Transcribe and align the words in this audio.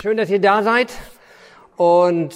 Schön, 0.00 0.16
dass 0.16 0.30
ihr 0.30 0.40
da 0.40 0.62
seid 0.62 0.94
und 1.76 2.34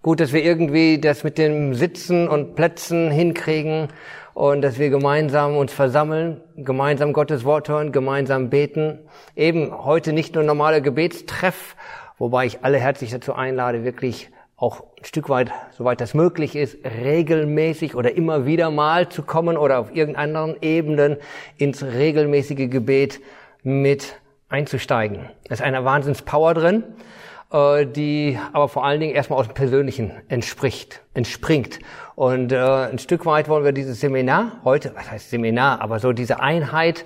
gut, 0.00 0.20
dass 0.20 0.32
wir 0.32 0.42
irgendwie 0.42 0.98
das 0.98 1.22
mit 1.22 1.36
dem 1.36 1.74
Sitzen 1.74 2.28
und 2.28 2.54
Plätzen 2.54 3.10
hinkriegen 3.10 3.88
und 4.32 4.62
dass 4.62 4.78
wir 4.78 4.88
gemeinsam 4.88 5.54
uns 5.58 5.70
versammeln, 5.70 6.40
gemeinsam 6.56 7.12
Gottes 7.12 7.44
Wort 7.44 7.68
hören, 7.68 7.92
gemeinsam 7.92 8.48
beten. 8.48 9.00
Eben 9.36 9.84
heute 9.84 10.14
nicht 10.14 10.34
nur 10.34 10.44
normale 10.44 10.80
Gebetstreff, 10.80 11.76
wobei 12.16 12.46
ich 12.46 12.64
alle 12.64 12.78
herzlich 12.78 13.10
dazu 13.10 13.34
einlade, 13.34 13.84
wirklich 13.84 14.30
auch 14.56 14.80
ein 14.98 15.04
Stück 15.04 15.28
weit, 15.28 15.50
soweit 15.76 16.00
das 16.00 16.14
möglich 16.14 16.56
ist, 16.56 16.78
regelmäßig 16.86 17.94
oder 17.94 18.16
immer 18.16 18.46
wieder 18.46 18.70
mal 18.70 19.10
zu 19.10 19.24
kommen 19.24 19.58
oder 19.58 19.78
auf 19.78 19.94
irgendeinen 19.94 20.56
Ebenen 20.62 21.18
ins 21.58 21.82
regelmäßige 21.82 22.70
Gebet 22.70 23.20
mit 23.62 24.21
einzusteigen. 24.52 25.30
Da 25.48 25.54
ist 25.54 25.62
eine 25.62 25.84
Wahnsinnspower 25.84 26.54
drin, 26.54 26.84
äh, 27.52 27.86
die 27.86 28.38
aber 28.52 28.68
vor 28.68 28.84
allen 28.84 29.00
Dingen 29.00 29.14
erstmal 29.14 29.38
aus 29.38 29.46
dem 29.46 29.54
Persönlichen 29.54 30.12
entspricht, 30.28 31.02
entspringt. 31.14 31.78
Und 32.14 32.52
äh, 32.52 32.56
ein 32.56 32.98
Stück 32.98 33.26
weit 33.26 33.48
wollen 33.48 33.64
wir 33.64 33.72
dieses 33.72 34.00
Seminar 34.00 34.60
heute, 34.64 34.94
was 34.94 35.10
heißt 35.10 35.30
Seminar, 35.30 35.80
aber 35.80 35.98
so 35.98 36.12
diese 36.12 36.40
Einheit 36.40 37.04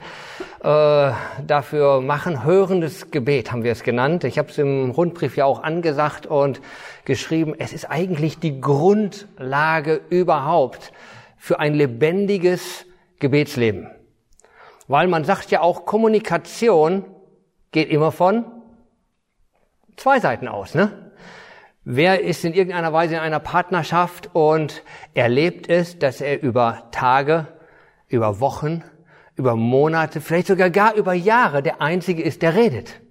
äh, 0.63 1.11
dafür 1.47 2.01
machen. 2.01 2.45
Hörendes 2.45 3.11
Gebet 3.11 3.53
haben 3.53 3.65
wir 3.65 3.73
es 3.73 3.83
genannt. 3.83 4.25
Ich 4.25 4.39
habe 4.39 4.51
es 4.51 4.59
im 4.59 4.91
Rundbrief 4.91 5.37
ja 5.37 5.45
auch 5.45 5.63
angesagt 5.63 6.27
und 6.27 6.61
geschrieben. 7.05 7.55
Es 7.59 7.73
ist 7.73 7.85
eigentlich 7.91 8.39
die 8.39 8.61
Grundlage 8.61 10.01
überhaupt 10.11 10.93
für 11.37 11.61
ein 11.61 11.75
lebendiges 11.75 12.87
Gebetsleben. 13.21 13.89
Weil 14.89 15.09
man 15.09 15.25
sagt 15.25 15.51
ja 15.51 15.61
auch, 15.61 15.87
Kommunikation 15.87 17.05
geht 17.77 17.91
immer 17.91 18.11
von 18.11 18.47
zwei 19.99 20.19
Seiten 20.19 20.49
aus, 20.49 20.75
ne? 20.75 21.13
Wer 21.85 22.23
ist 22.23 22.43
in 22.43 22.55
irgendeiner 22.55 22.95
Weise 22.95 23.17
in 23.17 23.21
einer 23.21 23.39
Partnerschaft 23.39 24.31
und 24.33 24.83
erlebt 25.13 25.69
es, 25.69 25.99
dass 25.99 26.23
er 26.23 26.43
über 26.43 26.89
Tage, 26.91 27.49
über 28.09 28.41
Wochen, 28.41 28.83
über 29.35 29.57
Monate, 29.57 30.23
vielleicht 30.23 30.47
sogar 30.47 30.71
gar 30.71 30.95
über 30.95 31.13
Jahre 31.13 31.63
der 31.63 31.83
Einzige 31.83 32.23
ist, 32.23 32.41
der 32.41 32.55
redet? 32.55 33.03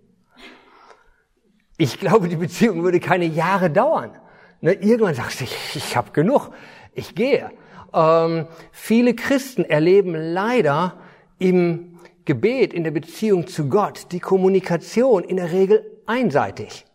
Ich 1.78 2.00
glaube, 2.00 2.28
die 2.28 2.36
Beziehung 2.36 2.82
würde 2.82 3.00
keine 3.00 3.26
Jahre 3.26 3.70
dauern. 3.70 4.18
Ne? 4.62 4.74
Irgendwann 4.74 5.14
sagst 5.14 5.42
du, 5.42 5.44
ich, 5.44 5.76
ich 5.76 5.96
habe 5.96 6.10
genug, 6.10 6.50
ich 6.96 7.14
gehe. 7.14 7.52
Ähm, 7.94 8.48
viele 8.72 9.14
Christen 9.14 9.64
erleben 9.64 10.16
leider 10.16 10.98
im 11.38 11.95
Gebet 12.26 12.74
in 12.74 12.84
der 12.84 12.92
Beziehung 12.92 13.48
zu 13.48 13.70
Gott, 13.70 14.12
die 14.12 14.20
Kommunikation 14.20 15.24
in 15.24 15.38
der 15.38 15.52
Regel 15.52 15.86
einseitig. 16.06 16.86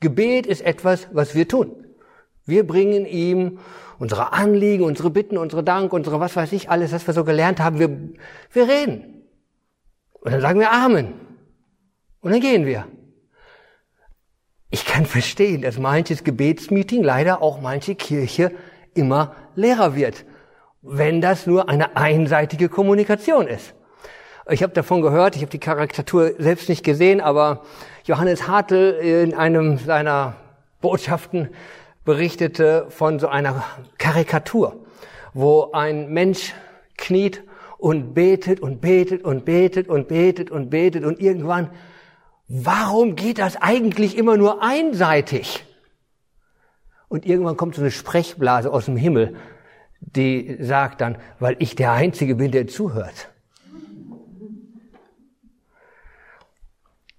Gebet 0.00 0.46
ist 0.46 0.62
etwas, 0.62 1.08
was 1.12 1.34
wir 1.34 1.48
tun. 1.48 1.84
Wir 2.44 2.66
bringen 2.66 3.06
ihm 3.06 3.58
unsere 3.98 4.32
Anliegen, 4.32 4.84
unsere 4.84 5.10
Bitten, 5.10 5.36
unsere 5.36 5.64
Dank, 5.64 5.92
unsere 5.92 6.20
was 6.20 6.36
weiß 6.36 6.52
ich, 6.52 6.70
alles, 6.70 6.92
was 6.92 7.06
wir 7.06 7.14
so 7.14 7.24
gelernt 7.24 7.60
haben. 7.60 7.78
Wir, 7.78 7.88
wir 8.52 8.68
reden. 8.68 9.24
Und 10.12 10.32
dann 10.32 10.40
sagen 10.40 10.60
wir 10.60 10.72
Amen. 10.72 11.14
Und 12.20 12.32
dann 12.32 12.40
gehen 12.40 12.66
wir. 12.66 12.86
Ich 14.70 14.84
kann 14.84 15.06
verstehen, 15.06 15.62
dass 15.62 15.78
manches 15.78 16.24
Gebetsmeeting 16.24 17.02
leider 17.02 17.40
auch 17.42 17.60
manche 17.60 17.94
Kirche 17.94 18.52
immer 18.94 19.34
leerer 19.54 19.94
wird, 19.94 20.24
wenn 20.82 21.20
das 21.20 21.46
nur 21.46 21.68
eine 21.68 21.96
einseitige 21.96 22.68
Kommunikation 22.68 23.46
ist. 23.46 23.74
Ich 24.48 24.62
habe 24.62 24.72
davon 24.72 25.02
gehört, 25.02 25.34
ich 25.34 25.42
habe 25.42 25.50
die 25.50 25.58
Karikatur 25.58 26.34
selbst 26.38 26.68
nicht 26.68 26.84
gesehen, 26.84 27.20
aber 27.20 27.62
Johannes 28.04 28.46
Hartl 28.46 28.96
in 29.02 29.34
einem 29.34 29.76
seiner 29.78 30.36
Botschaften 30.80 31.48
berichtete 32.04 32.86
von 32.90 33.18
so 33.18 33.26
einer 33.26 33.64
Karikatur, 33.98 34.76
wo 35.34 35.72
ein 35.72 36.10
Mensch 36.12 36.54
kniet 36.96 37.42
und 37.78 38.14
betet 38.14 38.60
und 38.60 38.80
betet 38.80 39.24
und 39.24 39.44
betet 39.44 39.88
und 39.88 40.06
betet 40.06 40.52
und 40.52 40.70
betet 40.70 41.04
und 41.04 41.18
irgendwann, 41.18 41.70
warum 42.46 43.16
geht 43.16 43.40
das 43.40 43.56
eigentlich 43.56 44.16
immer 44.16 44.36
nur 44.36 44.62
einseitig? 44.62 45.64
Und 47.08 47.26
irgendwann 47.26 47.56
kommt 47.56 47.74
so 47.74 47.80
eine 47.80 47.90
Sprechblase 47.90 48.72
aus 48.72 48.84
dem 48.84 48.96
Himmel, 48.96 49.34
die 49.98 50.56
sagt 50.60 51.00
dann, 51.00 51.18
weil 51.40 51.56
ich 51.58 51.74
der 51.74 51.90
Einzige 51.90 52.36
bin, 52.36 52.52
der 52.52 52.68
zuhört. 52.68 53.30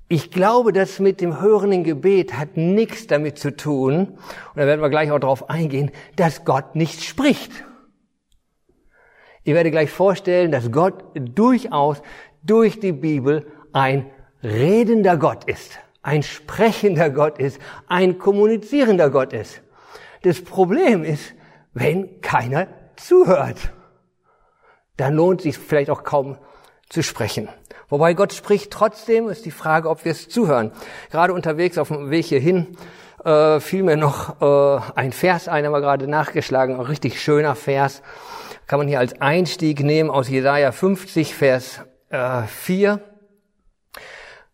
Ich 0.10 0.32
glaube, 0.32 0.72
das 0.72 1.00
mit 1.00 1.20
dem 1.20 1.42
hörenden 1.42 1.84
Gebet 1.84 2.34
hat 2.38 2.56
nichts 2.56 3.08
damit 3.08 3.38
zu 3.38 3.56
tun, 3.56 4.08
und 4.08 4.56
da 4.56 4.66
werden 4.66 4.82
wir 4.82 4.90
gleich 4.90 5.12
auch 5.12 5.20
darauf 5.20 5.50
eingehen, 5.50 5.92
dass 6.16 6.46
Gott 6.46 6.76
nicht 6.76 7.04
spricht. 7.04 7.52
Ich 9.44 9.54
werde 9.54 9.72
gleich 9.72 9.92
vorstellen, 9.92 10.52
dass 10.52 10.72
Gott 10.72 11.04
durchaus 11.14 12.02
durch 12.42 12.80
die 12.80 12.94
Bibel 12.94 13.46
ein 13.74 14.10
redender 14.44 15.18
Gott 15.18 15.44
ist, 15.44 15.80
ein 16.02 16.24
sprechender 16.24 17.10
Gott 17.10 17.38
ist, 17.38 17.60
ein 17.88 18.18
kommunizierender 18.18 19.10
Gott 19.10 19.34
ist. 19.34 19.62
Das 20.22 20.42
Problem 20.42 21.04
ist, 21.04 21.34
wenn 21.74 22.22
keiner 22.22 22.68
zuhört, 22.96 23.74
dann 24.96 25.16
lohnt 25.16 25.42
sich 25.42 25.58
vielleicht 25.58 25.90
auch 25.90 26.04
kaum 26.04 26.38
zu 26.90 27.04
sprechen. 27.04 27.50
Wobei 27.90 28.14
Gott 28.14 28.34
spricht 28.34 28.72
trotzdem, 28.72 29.30
ist 29.30 29.46
die 29.46 29.52
Frage, 29.52 29.90
ob 29.90 30.04
wir 30.04 30.12
es 30.12 30.28
zuhören. 30.28 30.72
Gerade 31.10 31.34
unterwegs 31.34 31.78
auf 31.78 31.88
dem 31.88 32.10
Weg 32.10 32.26
hierhin 32.26 32.76
äh, 33.24 33.62
fiel 33.62 33.84
mir 33.84 33.96
noch 33.96 34.42
äh, 34.42 34.82
ein 34.96 35.14
Vers 35.14 35.48
ein, 35.48 35.66
haben 35.66 35.72
wir 35.72 35.80
gerade 35.80 36.08
nachgeschlagen, 36.08 36.76
ein 36.76 36.82
richtig 36.82 37.22
schöner 37.22 37.56
Vers. 37.56 38.02
Kann 38.68 38.80
man 38.80 38.90
hier 38.90 39.00
als 39.00 39.22
Einstieg 39.22 39.84
nehmen 39.84 40.10
aus 40.10 40.28
Jesaja 40.28 40.74
50, 40.74 41.34
Vers 41.34 41.82
äh, 42.10 42.42
4. 42.44 43.00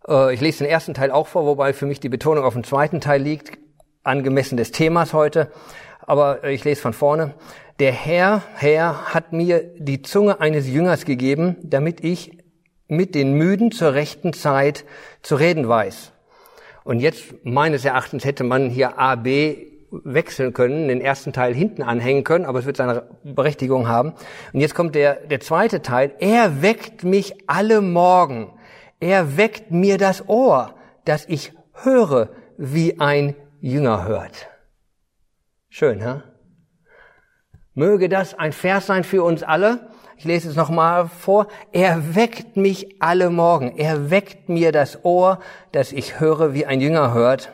Äh, 0.07 0.33
ich 0.35 0.41
lese 0.41 0.59
den 0.59 0.67
ersten 0.67 0.93
Teil 0.93 1.09
auch 1.09 1.27
vor, 1.27 1.45
wobei 1.47 1.73
für 1.73 1.87
mich 1.87 1.99
die 1.99 2.09
Betonung 2.09 2.43
auf 2.43 2.53
dem 2.53 2.63
zweiten 2.63 3.01
Teil 3.01 3.21
liegt, 3.21 3.57
angemessen 4.03 4.57
des 4.57 4.71
Themas 4.71 5.13
heute. 5.13 5.51
Aber 6.05 6.43
ich 6.43 6.63
lese 6.63 6.81
von 6.81 6.93
vorne. 6.93 7.33
Der 7.79 7.93
Herr, 7.93 8.43
Herr 8.55 9.13
hat 9.13 9.33
mir 9.33 9.63
die 9.79 10.03
Zunge 10.03 10.39
eines 10.39 10.67
Jüngers 10.67 11.05
gegeben, 11.05 11.57
damit 11.63 12.03
ich 12.03 12.42
mit 12.95 13.15
den 13.15 13.33
Müden 13.33 13.71
zur 13.71 13.93
rechten 13.93 14.33
Zeit 14.33 14.85
zu 15.21 15.35
reden 15.35 15.67
weiß. 15.67 16.11
Und 16.83 16.99
jetzt 16.99 17.33
meines 17.43 17.85
Erachtens 17.85 18.25
hätte 18.25 18.43
man 18.43 18.69
hier 18.69 18.99
A, 18.99 19.15
B 19.15 19.73
wechseln 20.03 20.53
können, 20.53 20.87
den 20.87 21.01
ersten 21.01 21.33
Teil 21.33 21.53
hinten 21.53 21.83
anhängen 21.83 22.23
können, 22.23 22.45
aber 22.45 22.59
es 22.59 22.65
wird 22.65 22.77
seine 22.77 23.03
Berechtigung 23.23 23.87
haben. 23.87 24.13
Und 24.51 24.59
jetzt 24.59 24.75
kommt 24.75 24.95
der, 24.95 25.15
der 25.27 25.39
zweite 25.39 25.81
Teil. 25.81 26.13
Er 26.19 26.61
weckt 26.61 27.03
mich 27.03 27.35
alle 27.47 27.81
Morgen. 27.81 28.51
Er 28.99 29.37
weckt 29.37 29.71
mir 29.71 29.97
das 29.97 30.27
Ohr, 30.27 30.73
dass 31.05 31.27
ich 31.27 31.53
höre, 31.73 32.29
wie 32.57 32.99
ein 32.99 33.35
Jünger 33.61 34.05
hört. 34.05 34.49
Schön, 35.69 36.03
ha? 36.03 36.23
Möge 37.73 38.09
das 38.09 38.35
ein 38.35 38.51
Vers 38.51 38.85
sein 38.85 39.03
für 39.03 39.23
uns 39.23 39.41
alle, 39.41 39.89
ich 40.17 40.25
lese 40.25 40.49
es 40.49 40.55
nochmal 40.55 41.07
vor. 41.07 41.47
Er 41.71 42.15
weckt 42.15 42.57
mich 42.57 43.01
alle 43.01 43.29
Morgen. 43.29 43.77
Er 43.77 44.09
weckt 44.09 44.49
mir 44.49 44.71
das 44.71 45.03
Ohr, 45.03 45.39
dass 45.71 45.91
ich 45.91 46.19
höre, 46.19 46.53
wie 46.53 46.65
ein 46.65 46.81
Jünger 46.81 47.13
hört. 47.13 47.51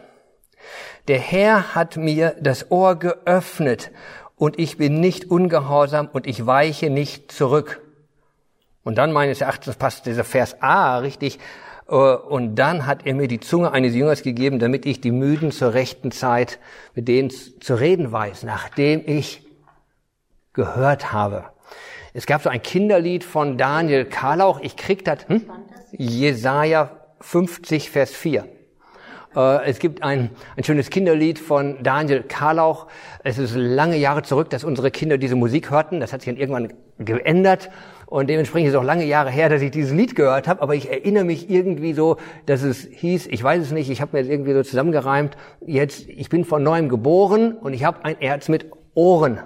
Der 1.08 1.20
Herr 1.20 1.74
hat 1.76 1.98
mir 1.98 2.36
das 2.40 2.70
Ohr 2.72 2.96
geöffnet 2.96 3.92
und 4.36 4.60
ich 4.60 4.78
bin 4.78 5.00
nicht 5.00 5.32
ungehorsam 5.32 6.08
und 6.12 6.28
ich 6.28 6.46
weiche 6.46 6.90
nicht 6.90 7.32
zurück. 7.32 7.82
Und 8.84 8.98
dann 8.98 9.12
meines 9.12 9.42
Erachtens 9.42 9.76
passt 9.76 10.06
dieser 10.06 10.24
Vers 10.24 10.62
A 10.62 11.00
richtig. 11.00 11.40
Äh, 11.88 11.94
und 11.94 12.56
dann 12.56 12.86
hat 12.86 13.06
er 13.06 13.14
mir 13.16 13.28
die 13.28 13.40
Zunge 13.40 13.72
eines 13.72 13.96
Jüngers 13.96 14.22
gegeben, 14.22 14.60
damit 14.60 14.86
ich 14.86 15.02
die 15.02 15.12
Müden 15.12 15.52
zur 15.52 15.74
rechten 15.74 16.12
Zeit 16.12 16.60
mit 16.96 17.08
denen 17.08 17.30
zu 17.30 17.76
reden 17.76 18.12
weiß, 18.12 18.44
nachdem 18.44 19.04
ich 19.06 19.46
gehört 20.54 21.12
habe. 21.12 21.46
Es 22.20 22.26
gab 22.26 22.42
so 22.42 22.50
ein 22.50 22.62
Kinderlied 22.62 23.24
von 23.24 23.58
Daniel 23.58 24.04
Karlauch. 24.04 24.60
Ich 24.60 24.76
krieg 24.76 25.06
das, 25.06 25.26
hm? 25.30 25.50
Jesaja 25.94 26.92
50, 27.22 27.90
Vers 27.92 28.12
4. 28.12 28.46
Äh, 29.38 29.64
es 29.64 29.80
gibt 29.80 30.04
ein, 30.04 30.30
ein 30.58 30.66
schönes 30.66 30.90
Kinderlied 30.90 31.40
von 31.40 31.82
Daniel 31.82 32.24
Karlauch. 32.24 32.88
Es 33.24 33.38
ist 33.38 33.56
lange 33.56 33.96
Jahre 33.96 34.24
zurück, 34.24 34.50
dass 34.50 34.66
unsere 34.66 34.92
Kinder 34.92 35.18
diese 35.18 35.38
Musik 35.38 35.72
hörten. 35.72 36.02
Das 36.02 36.12
hat 36.12 36.20
sich 36.20 36.34
dann 36.34 36.38
irgendwann 36.38 36.74
geändert. 36.98 37.70
Und 38.06 38.30
dementsprechend 38.30 38.68
ist 38.68 38.74
es 38.74 38.80
auch 38.82 38.84
lange 38.84 39.06
Jahre 39.06 39.30
her, 39.30 39.48
dass 39.48 39.62
ich 39.62 39.72
dieses 39.72 39.94
Lied 39.94 40.18
gehört 40.18 40.50
habe. 40.50 40.62
Aber 40.62 40.76
ich 40.76 40.90
erinnere 40.90 41.24
mich 41.24 41.50
irgendwie 41.50 41.94
so, 41.94 42.18
dass 42.46 42.64
es 42.64 42.86
hieß, 42.86 43.28
ich 43.28 43.42
weiß 43.42 43.62
es 43.62 43.72
nicht, 43.72 43.90
ich 43.90 44.02
habe 44.02 44.18
mir 44.18 44.24
das 44.24 44.30
irgendwie 44.30 44.52
so 44.52 44.64
zusammengereimt. 44.64 45.38
Jetzt, 45.66 46.10
ich 46.10 46.28
bin 46.28 46.44
von 46.44 46.64
neuem 46.64 46.90
geboren 46.90 47.54
und 47.54 47.74
ich 47.74 47.86
habe 47.86 48.04
ein 48.04 48.18
Herz 48.20 48.50
mit 48.50 48.70
Ohren. 48.94 49.40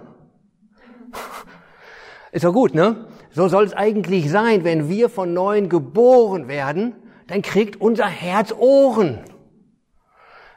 Ist 2.33 2.45
doch 2.45 2.51
gut, 2.51 2.73
ne? 2.73 3.05
So 3.29 3.47
soll 3.47 3.63
es 3.63 3.73
eigentlich 3.73 4.29
sein, 4.31 4.63
wenn 4.63 4.89
wir 4.89 5.09
von 5.09 5.35
neuem 5.35 5.69
geboren 5.69 6.47
werden, 6.47 6.95
dann 7.27 7.43
kriegt 7.43 7.79
unser 7.79 8.07
Herz 8.07 8.51
Ohren. 8.51 9.19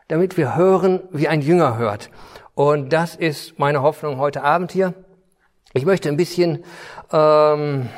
damit 0.08 0.36
wir 0.36 0.56
hören, 0.56 1.00
wie 1.10 1.28
ein 1.28 1.42
Jünger 1.42 1.78
hört. 1.78 2.10
Und 2.54 2.92
das 2.92 3.14
ist 3.16 3.58
meine 3.58 3.82
Hoffnung 3.82 4.18
heute 4.18 4.42
Abend 4.42 4.72
hier. 4.72 4.94
Ich 5.74 5.84
möchte 5.84 6.08
ein 6.08 6.16
bisschen, 6.16 6.64
ähm, 7.12 7.88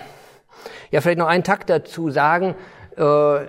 ja, 0.91 1.01
vielleicht 1.01 1.19
noch 1.19 1.27
einen 1.27 1.45
Takt 1.45 1.71
dazu 1.71 2.11
sagen. 2.11 2.57
Äh, 2.97 3.45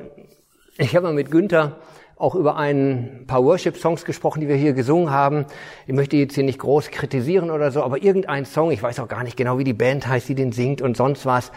ich 0.77 0.95
habe 0.95 1.07
mal 1.07 1.13
mit 1.13 1.31
Günther 1.31 1.77
auch 2.19 2.36
über 2.36 2.57
ein 2.57 3.24
paar 3.27 3.44
Worship-Songs 3.45 4.04
gesprochen, 4.04 4.42
die 4.42 4.50
wir 4.50 4.57
hier 4.57 4.74
gesungen 4.74 5.10
haben. 5.10 5.45
Ich 5.88 5.94
möchte 5.94 6.18
jetzt 6.18 6.36
hier 6.36 6.44
nicht 6.44 6.60
groß 6.60 6.92
kritisieren 6.92 7.50
oder 7.50 7.71
so, 7.71 7.81
aber 7.81 8.04
irgendein 8.04 8.44
Song, 8.45 8.71
ich 8.71 8.83
weiß 8.83 9.00
auch 9.00 9.07
gar 9.07 9.24
nicht 9.24 9.38
genau, 9.38 9.57
wie 9.57 9.63
die 9.63 9.74
Band 9.74 10.06
heißt, 10.06 10.27
die 10.27 10.36
den 10.36 10.51
singt 10.51 10.81
und 10.81 10.98
sonst 10.98 11.25
was. 11.25 11.54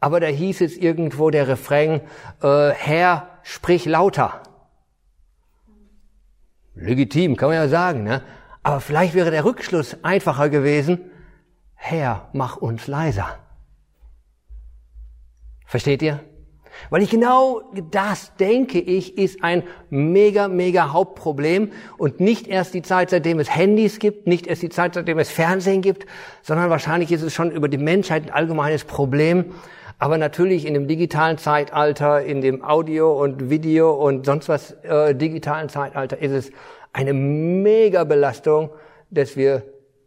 Aber 0.00 0.18
da 0.18 0.26
hieß 0.26 0.62
es 0.62 0.76
irgendwo 0.76 1.28
der 1.28 1.48
Refrain, 1.48 2.00
äh, 2.42 2.70
Herr, 2.70 3.28
sprich 3.42 3.84
lauter. 3.84 4.42
Legitim, 6.74 7.36
kann 7.36 7.50
man 7.50 7.58
ja 7.58 7.68
sagen, 7.68 8.02
ne? 8.02 8.22
Aber 8.62 8.80
vielleicht 8.80 9.14
wäre 9.14 9.30
der 9.30 9.44
Rückschluss 9.44 10.02
einfacher 10.02 10.48
gewesen, 10.48 11.10
Herr, 11.74 12.30
mach 12.32 12.56
uns 12.56 12.86
leiser. 12.86 13.38
Versteht 15.66 16.00
ihr? 16.00 16.20
Weil 16.90 17.02
ich 17.02 17.10
genau 17.10 17.62
das, 17.90 18.34
denke 18.36 18.78
ich, 18.78 19.18
ist 19.18 19.42
ein 19.42 19.62
mega, 19.90 20.48
mega 20.48 20.92
Hauptproblem 20.92 21.70
und 21.98 22.20
nicht 22.20 22.46
erst 22.46 22.74
die 22.74 22.82
Zeit, 22.82 23.10
seitdem 23.10 23.38
es 23.38 23.54
Handys 23.54 23.98
gibt, 23.98 24.26
nicht 24.26 24.46
erst 24.46 24.62
die 24.62 24.68
Zeit, 24.68 24.94
seitdem 24.94 25.18
es 25.18 25.30
Fernsehen 25.30 25.82
gibt, 25.82 26.06
sondern 26.42 26.70
wahrscheinlich 26.70 27.12
ist 27.12 27.22
es 27.22 27.34
schon 27.34 27.50
über 27.50 27.68
die 27.68 27.78
Menschheit 27.78 28.24
ein 28.24 28.30
allgemeines 28.30 28.84
Problem. 28.84 29.46
Aber 29.98 30.18
natürlich 30.18 30.66
in 30.66 30.74
dem 30.74 30.88
digitalen 30.88 31.38
Zeitalter, 31.38 32.22
in 32.22 32.42
dem 32.42 32.62
Audio 32.62 33.18
und 33.22 33.48
Video 33.48 33.92
und 33.92 34.26
sonst 34.26 34.48
was 34.48 34.72
äh, 34.82 35.14
digitalen 35.14 35.70
Zeitalter 35.70 36.18
ist 36.20 36.32
es 36.32 36.52
eine 36.92 37.14
mega 37.14 38.04
Belastung, 38.04 38.70
dass 39.10 39.36
wir 39.36 39.62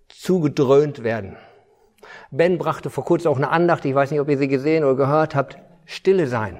zugedröhnt 0.09 1.03
werden. 1.03 1.37
Ben 2.31 2.57
brachte 2.57 2.89
vor 2.89 3.05
kurzem 3.05 3.31
auch 3.31 3.37
eine 3.37 3.49
Andacht, 3.49 3.85
ich 3.85 3.95
weiß 3.95 4.11
nicht, 4.11 4.19
ob 4.19 4.29
ihr 4.29 4.37
sie 4.37 4.47
gesehen 4.47 4.83
oder 4.83 4.95
gehört 4.95 5.35
habt, 5.35 5.57
Stille 5.91 6.27
sein. 6.27 6.59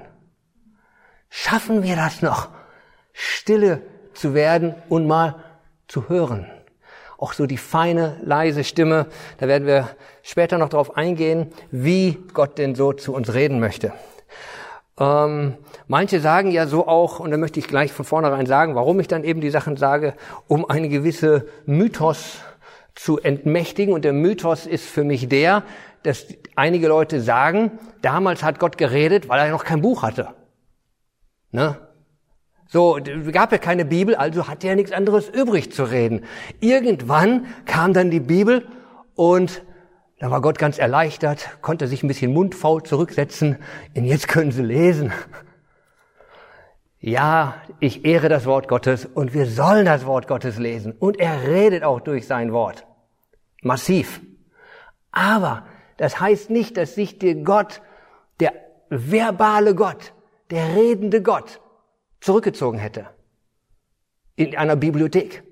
Schaffen 1.28 1.84
wir 1.84 1.94
das 1.94 2.20
noch, 2.20 2.48
stille 3.12 3.80
zu 4.12 4.34
werden 4.34 4.74
und 4.88 5.06
mal 5.06 5.36
zu 5.86 6.08
hören? 6.08 6.50
Auch 7.16 7.32
so 7.32 7.46
die 7.46 7.56
feine, 7.56 8.16
leise 8.24 8.64
Stimme, 8.64 9.06
da 9.38 9.46
werden 9.46 9.68
wir 9.68 9.88
später 10.24 10.58
noch 10.58 10.68
darauf 10.68 10.96
eingehen, 10.96 11.52
wie 11.70 12.18
Gott 12.34 12.58
denn 12.58 12.74
so 12.74 12.92
zu 12.92 13.14
uns 13.14 13.32
reden 13.32 13.60
möchte. 13.60 13.92
Ähm, 14.98 15.54
manche 15.86 16.18
sagen 16.18 16.50
ja 16.50 16.66
so 16.66 16.88
auch, 16.88 17.20
und 17.20 17.30
da 17.30 17.36
möchte 17.36 17.60
ich 17.60 17.68
gleich 17.68 17.92
von 17.92 18.04
vornherein 18.04 18.46
sagen, 18.46 18.74
warum 18.74 18.98
ich 18.98 19.06
dann 19.06 19.22
eben 19.22 19.40
die 19.40 19.50
Sachen 19.50 19.76
sage, 19.76 20.14
um 20.48 20.68
eine 20.68 20.88
gewisse 20.88 21.46
Mythos 21.66 22.38
zu 22.96 23.20
entmächtigen. 23.20 23.94
Und 23.94 24.04
der 24.04 24.12
Mythos 24.12 24.66
ist 24.66 24.86
für 24.86 25.04
mich 25.04 25.28
der, 25.28 25.62
dass 26.02 26.26
einige 26.56 26.88
Leute 26.88 27.20
sagen, 27.20 27.72
damals 28.02 28.42
hat 28.42 28.58
Gott 28.58 28.78
geredet, 28.78 29.28
weil 29.28 29.40
er 29.40 29.50
noch 29.50 29.64
kein 29.64 29.82
Buch 29.82 30.02
hatte. 30.02 30.28
Ne? 31.52 31.76
So, 32.68 32.98
gab 33.32 33.50
ja 33.50 33.58
keine 33.58 33.84
Bibel, 33.84 34.14
also 34.14 34.46
hatte 34.46 34.68
er 34.68 34.76
nichts 34.76 34.92
anderes 34.92 35.28
übrig 35.28 35.72
zu 35.72 35.84
reden. 35.84 36.24
Irgendwann 36.60 37.46
kam 37.66 37.92
dann 37.92 38.10
die 38.10 38.20
Bibel 38.20 38.66
und 39.16 39.62
da 40.20 40.30
war 40.30 40.40
Gott 40.40 40.58
ganz 40.58 40.78
erleichtert, 40.78 41.58
konnte 41.62 41.86
sich 41.86 42.02
ein 42.02 42.08
bisschen 42.08 42.32
mundfaul 42.32 42.82
zurücksetzen. 42.82 43.56
Und 43.96 44.04
jetzt 44.04 44.28
können 44.28 44.52
Sie 44.52 44.62
lesen. 44.62 45.12
Ja, 47.00 47.54
ich 47.80 48.04
ehre 48.04 48.28
das 48.28 48.44
Wort 48.44 48.68
Gottes 48.68 49.06
und 49.06 49.32
wir 49.32 49.46
sollen 49.46 49.86
das 49.86 50.04
Wort 50.04 50.28
Gottes 50.28 50.58
lesen. 50.58 50.92
Und 50.92 51.18
er 51.18 51.48
redet 51.48 51.82
auch 51.82 52.00
durch 52.00 52.26
sein 52.26 52.52
Wort. 52.52 52.86
Massiv. 53.62 54.20
Aber 55.10 55.64
das 56.00 56.18
heißt 56.18 56.48
nicht, 56.48 56.78
dass 56.78 56.94
sich 56.94 57.18
der 57.18 57.34
Gott, 57.34 57.82
der 58.40 58.54
verbale 58.88 59.74
Gott, 59.74 60.14
der 60.50 60.74
redende 60.74 61.20
Gott 61.20 61.60
zurückgezogen 62.22 62.78
hätte. 62.78 63.06
In 64.34 64.56
einer 64.56 64.76
Bibliothek, 64.76 65.42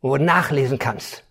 wo 0.00 0.16
du 0.16 0.22
nachlesen 0.22 0.78
kannst. 0.78 1.24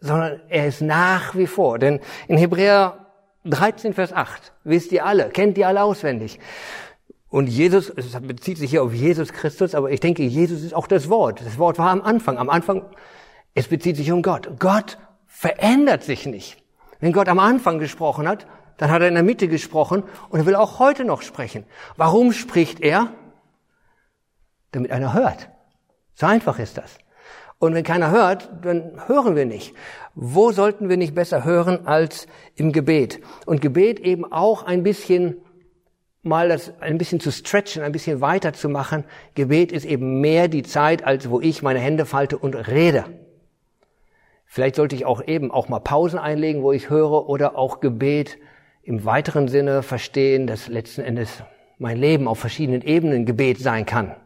Sondern 0.00 0.40
er 0.48 0.66
ist 0.66 0.80
nach 0.80 1.34
wie 1.34 1.46
vor. 1.46 1.78
Denn 1.78 2.00
in 2.26 2.38
Hebräer 2.38 3.04
13, 3.44 3.92
Vers 3.92 4.14
8, 4.14 4.54
wisst 4.64 4.90
ihr 4.90 5.04
alle, 5.04 5.28
kennt 5.28 5.58
ihr 5.58 5.68
alle 5.68 5.82
auswendig. 5.82 6.40
Und 7.28 7.48
Jesus, 7.48 7.90
es 7.90 8.18
bezieht 8.18 8.56
sich 8.56 8.70
hier 8.70 8.82
auf 8.82 8.94
Jesus 8.94 9.34
Christus, 9.34 9.74
aber 9.74 9.90
ich 9.90 10.00
denke, 10.00 10.22
Jesus 10.22 10.62
ist 10.62 10.72
auch 10.72 10.86
das 10.86 11.10
Wort. 11.10 11.42
Das 11.44 11.58
Wort 11.58 11.76
war 11.76 11.90
am 11.90 12.00
Anfang. 12.00 12.38
Am 12.38 12.48
Anfang, 12.48 12.86
es 13.52 13.68
bezieht 13.68 13.96
sich 13.96 14.10
um 14.10 14.22
Gott. 14.22 14.58
Gott 14.58 14.96
verändert 15.26 16.02
sich 16.02 16.24
nicht. 16.24 16.62
Wenn 17.00 17.12
Gott 17.12 17.28
am 17.28 17.38
Anfang 17.38 17.78
gesprochen 17.78 18.28
hat, 18.28 18.46
dann 18.78 18.90
hat 18.90 19.02
er 19.02 19.08
in 19.08 19.14
der 19.14 19.22
Mitte 19.22 19.48
gesprochen 19.48 20.04
und 20.30 20.40
er 20.40 20.46
will 20.46 20.54
auch 20.54 20.78
heute 20.78 21.04
noch 21.04 21.22
sprechen. 21.22 21.64
Warum 21.96 22.32
spricht 22.32 22.80
er? 22.80 23.12
Damit 24.72 24.90
einer 24.90 25.14
hört. 25.14 25.48
So 26.14 26.26
einfach 26.26 26.58
ist 26.58 26.78
das. 26.78 26.98
Und 27.58 27.74
wenn 27.74 27.82
keiner 27.82 28.10
hört, 28.10 28.50
dann 28.62 29.00
hören 29.08 29.34
wir 29.34 29.46
nicht. 29.46 29.74
Wo 30.14 30.52
sollten 30.52 30.88
wir 30.88 30.96
nicht 30.96 31.14
besser 31.14 31.44
hören 31.44 31.86
als 31.86 32.28
im 32.54 32.72
Gebet? 32.72 33.20
Und 33.46 33.60
Gebet 33.60 33.98
eben 34.00 34.30
auch 34.30 34.62
ein 34.62 34.84
bisschen 34.84 35.38
mal 36.22 36.48
das 36.48 36.72
ein 36.80 36.98
bisschen 36.98 37.20
zu 37.20 37.32
stretchen, 37.32 37.82
ein 37.82 37.92
bisschen 37.92 38.20
weiter 38.20 38.52
zu 38.52 38.68
machen. 38.68 39.04
Gebet 39.34 39.72
ist 39.72 39.84
eben 39.84 40.20
mehr 40.20 40.48
die 40.48 40.62
Zeit, 40.62 41.04
als 41.04 41.30
wo 41.30 41.40
ich 41.40 41.62
meine 41.62 41.80
Hände 41.80 42.06
falte 42.06 42.38
und 42.38 42.54
rede. 42.54 43.04
Vielleicht 44.50 44.76
sollte 44.76 44.96
ich 44.96 45.04
auch 45.04 45.22
eben 45.26 45.50
auch 45.50 45.68
mal 45.68 45.78
Pausen 45.78 46.18
einlegen, 46.18 46.62
wo 46.62 46.72
ich 46.72 46.88
höre 46.88 47.28
oder 47.28 47.56
auch 47.56 47.80
Gebet 47.80 48.38
im 48.82 49.04
weiteren 49.04 49.46
Sinne 49.46 49.82
verstehen, 49.82 50.46
dass 50.46 50.68
letzten 50.68 51.02
Endes 51.02 51.42
mein 51.76 51.98
Leben 51.98 52.26
auf 52.26 52.38
verschiedenen 52.38 52.80
Ebenen 52.80 53.26
Gebet 53.26 53.58
sein 53.58 53.84
kann. 53.84 54.16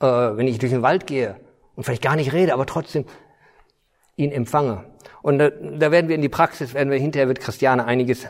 Äh, 0.00 0.06
wenn 0.06 0.48
ich 0.48 0.58
durch 0.58 0.72
den 0.72 0.82
Wald 0.82 1.06
gehe 1.06 1.36
und 1.76 1.84
vielleicht 1.84 2.02
gar 2.02 2.16
nicht 2.16 2.32
rede, 2.32 2.52
aber 2.52 2.66
trotzdem 2.66 3.04
ihn 4.16 4.32
empfange. 4.32 4.84
Und 5.22 5.38
da, 5.38 5.50
da 5.50 5.92
werden 5.92 6.08
wir 6.08 6.16
in 6.16 6.22
die 6.22 6.28
Praxis, 6.28 6.74
werden 6.74 6.90
wir 6.90 6.98
hinterher 6.98 7.28
mit 7.28 7.38
Christiane 7.38 7.84
einiges 7.84 8.26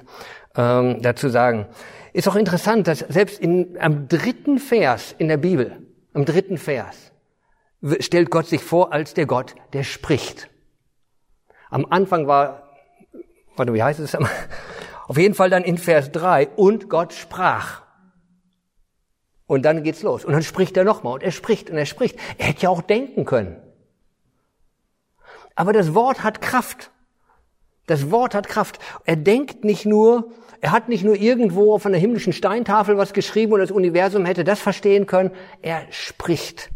ähm, 0.57 1.01
dazu 1.01 1.31
sagen. 1.31 1.67
Ist 2.13 2.29
auch 2.29 2.37
interessant, 2.37 2.87
dass 2.87 2.99
selbst 2.99 3.41
in, 3.41 3.79
am 3.81 4.09
dritten 4.09 4.59
Vers 4.59 5.15
in 5.17 5.29
der 5.29 5.39
Bibel, 5.39 5.79
am 6.13 6.27
dritten 6.27 6.59
Vers, 6.59 7.13
stellt 8.01 8.31
Gott 8.31 8.47
sich 8.47 8.63
vor 8.63 8.93
als 8.93 9.15
der 9.15 9.25
Gott, 9.25 9.55
der 9.73 9.85
spricht. 9.85 10.51
Am 11.71 11.87
Anfang 11.91 12.27
war, 12.27 12.71
warte, 13.57 13.75
wie 13.75 13.83
heißt 13.83 14.01
es? 14.01 14.17
Auf 15.09 15.17
jeden 15.17 15.35
Fall 15.35 15.51
dann 15.51 15.65
in 15.65 15.79
Vers 15.79 16.13
3, 16.13 16.49
und 16.57 16.89
Gott 16.89 17.13
sprach. 17.13 17.83
Und 19.47 19.65
dann 19.65 19.83
geht's 19.83 20.03
los. 20.03 20.25
Und 20.25 20.33
dann 20.33 20.43
spricht 20.43 20.77
er 20.77 20.85
nochmal 20.85 21.15
und 21.15 21.23
er 21.23 21.31
spricht 21.31 21.71
und 21.71 21.79
er 21.79 21.87
spricht. 21.87 22.19
Er 22.37 22.49
hätte 22.49 22.63
ja 22.63 22.69
auch 22.69 22.83
denken 22.83 23.25
können. 23.25 23.57
Aber 25.55 25.73
das 25.73 25.95
Wort 25.95 26.23
hat 26.23 26.43
Kraft. 26.43 26.91
Das 27.87 28.11
Wort 28.11 28.35
hat 28.35 28.47
Kraft. 28.47 28.79
Er 29.07 29.17
denkt 29.17 29.65
nicht 29.65 29.87
nur, 29.87 30.33
er 30.61 30.73
hat 30.73 30.91
nicht 30.91 31.03
nur 31.03 31.17
irgendwo 31.17 31.73
auf 31.73 31.87
einer 31.87 31.97
himmlischen 31.97 32.35
Steintafel 32.35 32.99
was 32.99 33.15
geschrieben 33.15 33.55
und 33.55 33.61
das 33.61 33.71
Universum 33.71 34.27
hätte 34.27 34.45
das 34.45 34.61
verstehen 34.61 35.07
können. 35.07 35.31
Er 35.63 35.87
spricht. 35.91 36.71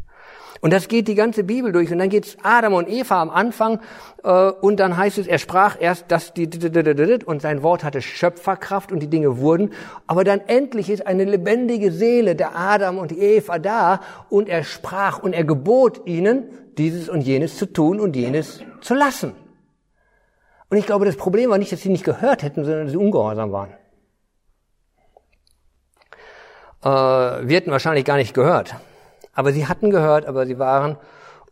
Und 0.63 0.73
das 0.73 0.87
geht 0.87 1.09
die 1.09 1.17
ganze 1.17 1.43
Bibel 1.43 1.73
durch. 1.73 1.91
Und 1.91 1.99
dann 1.99 2.09
geht's 2.09 2.37
Adam 2.45 2.75
und 2.75 2.89
Eva 2.89 3.21
am 3.21 3.31
Anfang 3.31 3.81
äh, 4.23 4.29
und 4.31 4.79
dann 4.79 4.97
heißt 4.97 5.19
es, 5.19 5.27
er 5.27 5.39
sprach 5.39 5.77
erst 5.79 6.05
dass 6.13 6.33
die 6.35 6.49
und 7.27 7.43
sein 7.43 7.65
Wort 7.65 7.83
hatte 7.83 8.01
Schöpferkraft 8.01 8.93
und 8.93 9.01
die 9.01 9.09
Dinge 9.09 9.39
wurden. 9.39 9.73
Aber 10.07 10.23
dann 10.23 10.41
endlich 10.47 10.89
ist 10.89 11.05
eine 11.05 11.25
lebendige 11.25 11.91
Seele 11.91 12.37
der 12.37 12.57
Adam 12.57 12.99
und 12.99 13.11
Eva 13.11 13.59
da 13.59 14.01
und 14.31 14.49
er 14.49 14.63
sprach 14.63 15.19
und 15.19 15.33
er 15.33 15.43
gebot 15.43 16.07
ihnen, 16.07 16.45
dieses 16.79 17.09
und 17.09 17.23
jenes 17.23 17.57
zu 17.57 17.67
tun 17.67 17.99
und 17.99 18.15
jenes 18.15 18.61
zu 18.83 18.95
lassen. 18.95 19.35
Und 20.71 20.79
ich 20.79 20.87
glaube, 20.87 21.05
das 21.05 21.17
Problem 21.17 21.51
war 21.51 21.59
nicht, 21.59 21.73
dass 21.73 21.81
sie 21.81 21.89
nicht 21.89 22.05
gehört 22.05 22.45
hätten, 22.45 22.65
sondern 22.65 22.85
dass 22.85 22.93
sie 22.93 22.99
ungehorsam 22.99 23.51
waren. 23.51 23.71
Äh, 26.85 27.49
wir 27.49 27.57
hätten 27.57 27.73
wahrscheinlich 27.73 28.05
gar 28.05 28.17
nicht 28.17 28.33
gehört. 28.33 28.77
Aber 29.35 29.53
sie 29.53 29.67
hatten 29.67 29.91
gehört, 29.91 30.27
aber 30.27 30.47
sie 30.47 30.59
waren 30.59 30.97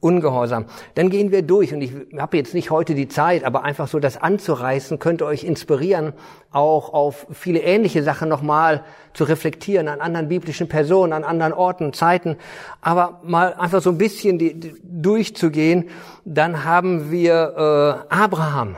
ungehorsam. 0.01 0.65
Dann 0.95 1.11
gehen 1.11 1.31
wir 1.31 1.43
durch 1.43 1.73
und 1.75 1.83
ich 1.83 1.93
habe 2.19 2.37
jetzt 2.39 2.55
nicht 2.55 2.71
heute 2.71 2.95
die 2.95 3.09
Zeit, 3.09 3.45
aber 3.45 3.65
einfach 3.65 3.87
so 3.87 3.99
das 3.99 4.17
anzureißen, 4.17 4.99
könnte 4.99 5.27
euch 5.27 5.45
inspirieren, 5.45 6.15
auch 6.51 6.93
auf 6.93 7.27
viele 7.31 7.61
ähnliche 7.61 8.03
Sachen 8.03 8.29
nochmal 8.29 8.83
zu 9.13 9.25
reflektieren, 9.25 9.89
an 9.89 10.01
anderen 10.01 10.29
biblischen 10.29 10.69
Personen, 10.69 11.13
an 11.13 11.23
anderen 11.23 11.53
Orten, 11.53 11.93
Zeiten, 11.93 12.37
aber 12.81 13.21
mal 13.25 13.53
einfach 13.55 13.83
so 13.83 13.91
ein 13.91 13.99
bisschen 13.99 14.39
die, 14.39 14.59
die, 14.59 14.75
durchzugehen. 14.83 15.91
Dann 16.25 16.65
haben 16.65 17.11
wir 17.11 18.07
äh, 18.11 18.15
Abraham. 18.15 18.77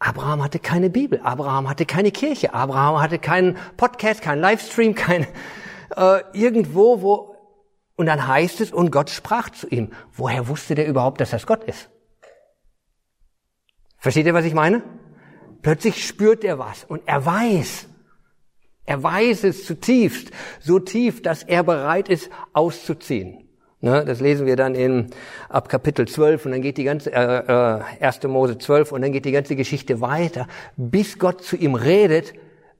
Abraham 0.00 0.44
hatte 0.44 0.58
keine 0.58 0.90
Bibel, 0.90 1.20
Abraham 1.22 1.68
hatte 1.68 1.84
keine 1.84 2.10
Kirche, 2.10 2.54
Abraham 2.54 3.00
hatte 3.00 3.18
keinen 3.18 3.56
Podcast, 3.76 4.22
keinen 4.22 4.40
Livestream, 4.40 4.94
kein 4.94 5.26
äh, 5.96 6.20
irgendwo, 6.32 7.02
wo 7.02 7.37
Und 7.98 8.06
dann 8.06 8.28
heißt 8.28 8.60
es, 8.60 8.70
und 8.70 8.92
Gott 8.92 9.10
sprach 9.10 9.50
zu 9.50 9.66
ihm. 9.66 9.90
Woher 10.12 10.46
wusste 10.46 10.76
der 10.76 10.86
überhaupt, 10.86 11.20
dass 11.20 11.30
das 11.30 11.48
Gott 11.48 11.64
ist? 11.64 11.90
Versteht 13.96 14.24
ihr, 14.24 14.34
was 14.34 14.44
ich 14.44 14.54
meine? 14.54 14.84
Plötzlich 15.62 16.06
spürt 16.06 16.44
er 16.44 16.60
was 16.60 16.84
und 16.84 17.02
er 17.06 17.26
weiß, 17.26 17.88
er 18.86 19.02
weiß 19.02 19.42
es 19.42 19.64
zutiefst, 19.66 20.30
so 20.60 20.78
tief, 20.78 21.22
dass 21.22 21.42
er 21.42 21.64
bereit 21.64 22.08
ist, 22.08 22.30
auszuziehen. 22.52 23.48
Ne, 23.80 24.04
das 24.04 24.20
lesen 24.20 24.46
wir 24.46 24.54
dann 24.54 24.76
in, 24.76 25.10
ab 25.48 25.68
Kapitel 25.68 26.06
12 26.06 26.46
und 26.46 26.52
dann 26.52 26.62
geht 26.62 26.78
die 26.78 26.84
ganze, 26.84 27.12
äh, 27.12 27.80
äh, 27.80 27.82
1. 28.00 28.22
Mose 28.28 28.58
12 28.58 28.92
und 28.92 29.02
dann 29.02 29.10
geht 29.10 29.24
die 29.24 29.32
ganze 29.32 29.56
Geschichte 29.56 30.00
weiter, 30.00 30.46
bis 30.76 31.18
Gott 31.18 31.42
zu 31.42 31.56
ihm 31.56 31.74
redet, 31.74 32.32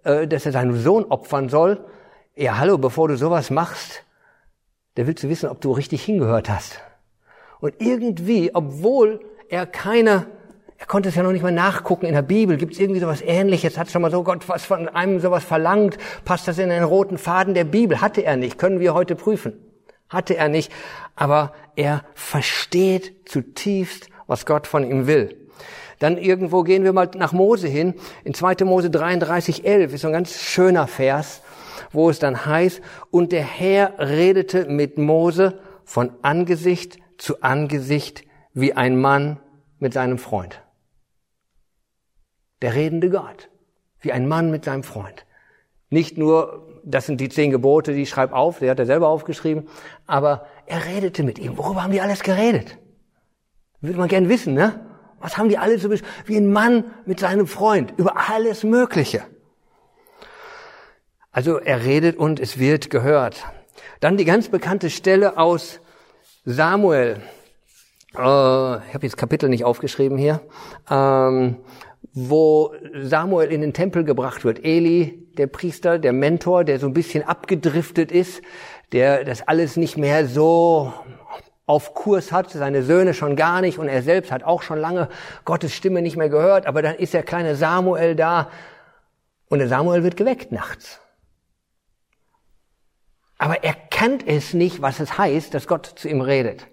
äh, 0.05 0.29
dass 0.29 0.47
er 0.47 0.53
seinen 0.53 0.77
Sohn 0.77 1.05
opfern 1.07 1.49
soll. 1.49 1.85
Ja, 2.37 2.59
hallo, 2.59 2.79
bevor 2.79 3.09
du 3.09 3.17
sowas 3.17 3.51
machst, 3.51 4.05
der 4.99 5.07
willst 5.07 5.23
du 5.23 5.29
wissen, 5.29 5.49
ob 5.49 5.61
du 5.61 5.71
richtig 5.71 6.05
hingehört 6.05 6.51
hast. 6.51 6.81
Und 7.61 7.75
irgendwie, 7.79 8.51
obwohl 8.53 9.21
er 9.49 9.65
keine 9.65 10.27
er 10.81 10.87
konnte 10.87 11.09
es 11.09 11.17
ja 11.17 11.25
noch 11.25 11.33
nicht 11.33 11.43
mal 11.43 11.51
nachgucken 11.51 12.07
in 12.07 12.15
der 12.15 12.23
Bibel. 12.23 12.57
Gibt 12.57 12.75
es 12.75 12.79
irgendwie 12.79 13.01
sowas 13.01 13.21
ähnliches? 13.21 13.77
Hat 13.77 13.91
schon 13.91 14.01
mal 14.01 14.13
so 14.13 14.23
Gott 14.23 14.49
was 14.49 14.65
von 14.65 14.89
einem 14.89 15.19
sowas 15.19 15.43
verlangt? 15.43 15.99
Passt 16.25 16.47
das 16.47 16.59
in 16.59 16.69
den 16.69 16.85
roten 16.85 17.19
Faden 17.19 17.55
der 17.55 17.65
Bibel? 17.65 18.01
Hatte 18.01 18.21
er 18.21 18.37
nicht. 18.37 18.59
Können 18.59 18.79
wir 18.79 18.95
heute 18.95 19.17
prüfen. 19.17 19.55
Hatte 20.09 20.37
er 20.37 20.49
nicht. 20.49 20.73
Aber 21.17 21.53
er 21.75 22.05
versteht 22.15 23.29
zutiefst, 23.29 24.09
was 24.29 24.47
Gott 24.47 24.69
von 24.69 24.89
ihm 24.89 25.09
will. 25.09 25.49
Dann 25.99 26.17
irgendwo 26.17 26.63
gehen 26.63 26.85
wir 26.85 26.93
mal 26.93 27.11
nach 27.17 27.33
Mose 27.33 27.67
hin. 27.67 27.95
In 28.23 28.33
2. 28.33 28.65
Mose 28.65 28.89
33, 28.89 29.65
11 29.65 29.95
ist 29.95 30.03
so 30.03 30.07
ein 30.07 30.13
ganz 30.13 30.41
schöner 30.41 30.87
Vers, 30.87 31.43
wo 31.91 32.11
es 32.11 32.19
dann 32.19 32.47
heißt, 32.47 32.81
und 33.11 33.33
der 33.33 33.45
Herr 33.45 33.99
redete 33.99 34.67
mit 34.67 34.99
Mose 34.99 35.61
von 35.85 36.13
Angesicht 36.23 36.99
zu 37.17 37.43
Angesicht 37.43 38.25
wie 38.53 38.75
ein 38.75 39.01
Mann 39.01 39.41
mit 39.79 39.95
seinem 39.95 40.19
Freund 40.19 40.63
der 42.63 42.75
redende 42.75 43.11
Gott, 43.11 43.51
wie 44.01 44.13
ein 44.13 44.27
Mann 44.27 44.51
mit 44.51 44.65
seinem 44.65 44.83
Freund. 44.83 45.27
Nicht 45.91 46.19
nur, 46.19 46.81
das 46.85 47.07
sind 47.07 47.21
die 47.21 47.29
zehn 47.29 47.51
Gebote, 47.51 47.95
die 47.95 48.03
ich 48.03 48.11
schreibe 48.11 48.35
auf, 48.35 48.59
der 48.59 48.71
hat 48.71 48.79
er 48.79 48.87
selber 48.87 49.09
aufgeschrieben, 49.09 49.69
aber 50.07 50.47
er 50.67 50.85
redete 50.85 51.23
mit 51.23 51.39
ihm. 51.39 51.57
Worüber 51.57 51.83
haben 51.83 51.93
die 51.93 52.01
alles 52.01 52.23
geredet? 52.23 52.79
Würde 53.81 53.99
man 53.99 54.09
gern 54.09 54.29
wissen, 54.29 54.55
ne? 54.55 54.85
Was 55.21 55.37
haben 55.37 55.49
die 55.49 55.59
alle 55.59 55.79
so 55.79 55.91
wie 55.91 56.37
ein 56.37 56.53
Mann 56.53 56.85
mit 57.05 57.21
seinem 57.21 57.49
Freund 57.49 57.93
über 57.97 58.29
alles 58.29 58.63
Mögliche. 58.63 59.23
Also 61.31 61.59
er 61.59 61.85
redet 61.85 62.17
und 62.17 62.41
es 62.41 62.59
wird 62.59 62.91
gehört. 62.91 63.45
Dann 64.01 64.17
die 64.17 64.25
ganz 64.25 64.49
bekannte 64.49 64.91
Stelle 64.91 65.37
aus 65.37 65.81
Samuel. 66.45 67.21
Äh, 68.15 68.19
ich 68.19 68.95
habe 68.95 69.01
jetzt 69.03 69.17
Kapitel 69.17 69.49
nicht 69.49 69.65
aufgeschrieben 69.65 70.19
hier. 70.19 70.41
Ähm, 70.91 71.57
wo 72.15 72.75
Samuel 72.95 73.53
in 73.53 73.61
den 73.61 73.73
Tempel 73.73 74.05
gebracht 74.05 74.45
wird. 74.45 74.65
Eli, 74.65 75.29
der 75.37 75.47
Priester, 75.47 75.99
der 75.99 76.13
Mentor, 76.13 76.65
der 76.65 76.79
so 76.79 76.87
ein 76.87 76.95
bisschen 76.95 77.23
abgedriftet 77.23 78.11
ist, 78.11 78.43
der 78.93 79.25
das 79.25 79.47
alles 79.47 79.77
nicht 79.77 79.97
mehr 79.97 80.27
so 80.27 80.93
auf 81.67 81.95
Kurs 81.95 82.33
hat, 82.33 82.51
seine 82.51 82.83
Söhne 82.83 83.13
schon 83.13 83.37
gar 83.37 83.61
nicht 83.61 83.79
und 83.79 83.89
er 83.89 84.03
selbst 84.03 84.33
hat 84.33 84.43
auch 84.43 84.63
schon 84.63 84.79
lange 84.79 85.09
Gottes 85.45 85.75
Stimme 85.75 86.01
nicht 86.01 86.17
mehr 86.17 86.31
gehört, 86.31 86.67
aber 86.67 86.81
dann 86.81 86.95
ist 86.95 87.13
der 87.13 87.23
kleine 87.23 87.57
Samuel 87.57 88.17
da 88.17 88.51
und 89.51 89.59
der 89.59 89.69
Samuel 89.69 90.03
wird 90.03 90.17
geweckt 90.17 90.51
nachts. 90.51 91.01
Aber 93.39 93.63
er 93.63 93.75
kennt 93.75 94.27
es 94.27 94.53
nicht, 94.53 94.83
was 94.83 94.99
es 95.01 95.17
heißt, 95.17 95.55
dass 95.55 95.69
Gott 95.69 95.87
zu 95.87 96.09
ihm 96.09 96.21
redet. 96.21 96.67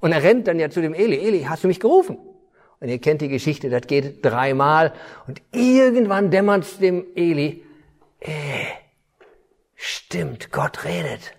Und 0.00 0.12
er 0.12 0.22
rennt 0.22 0.48
dann 0.48 0.58
ja 0.58 0.70
zu 0.70 0.80
dem 0.80 0.94
Eli, 0.94 1.18
Eli, 1.18 1.42
hast 1.42 1.62
du 1.62 1.68
mich 1.68 1.78
gerufen? 1.78 2.18
Und 2.80 2.88
ihr 2.88 2.98
kennt 2.98 3.20
die 3.20 3.28
Geschichte, 3.28 3.68
das 3.68 3.82
geht 3.86 4.24
dreimal. 4.24 4.94
Und 5.26 5.42
irgendwann 5.52 6.30
dämmert's 6.30 6.78
dem 6.78 7.04
Eli, 7.14 7.62
äh, 8.20 8.30
stimmt, 9.74 10.50
Gott 10.50 10.84
redet. 10.84 11.34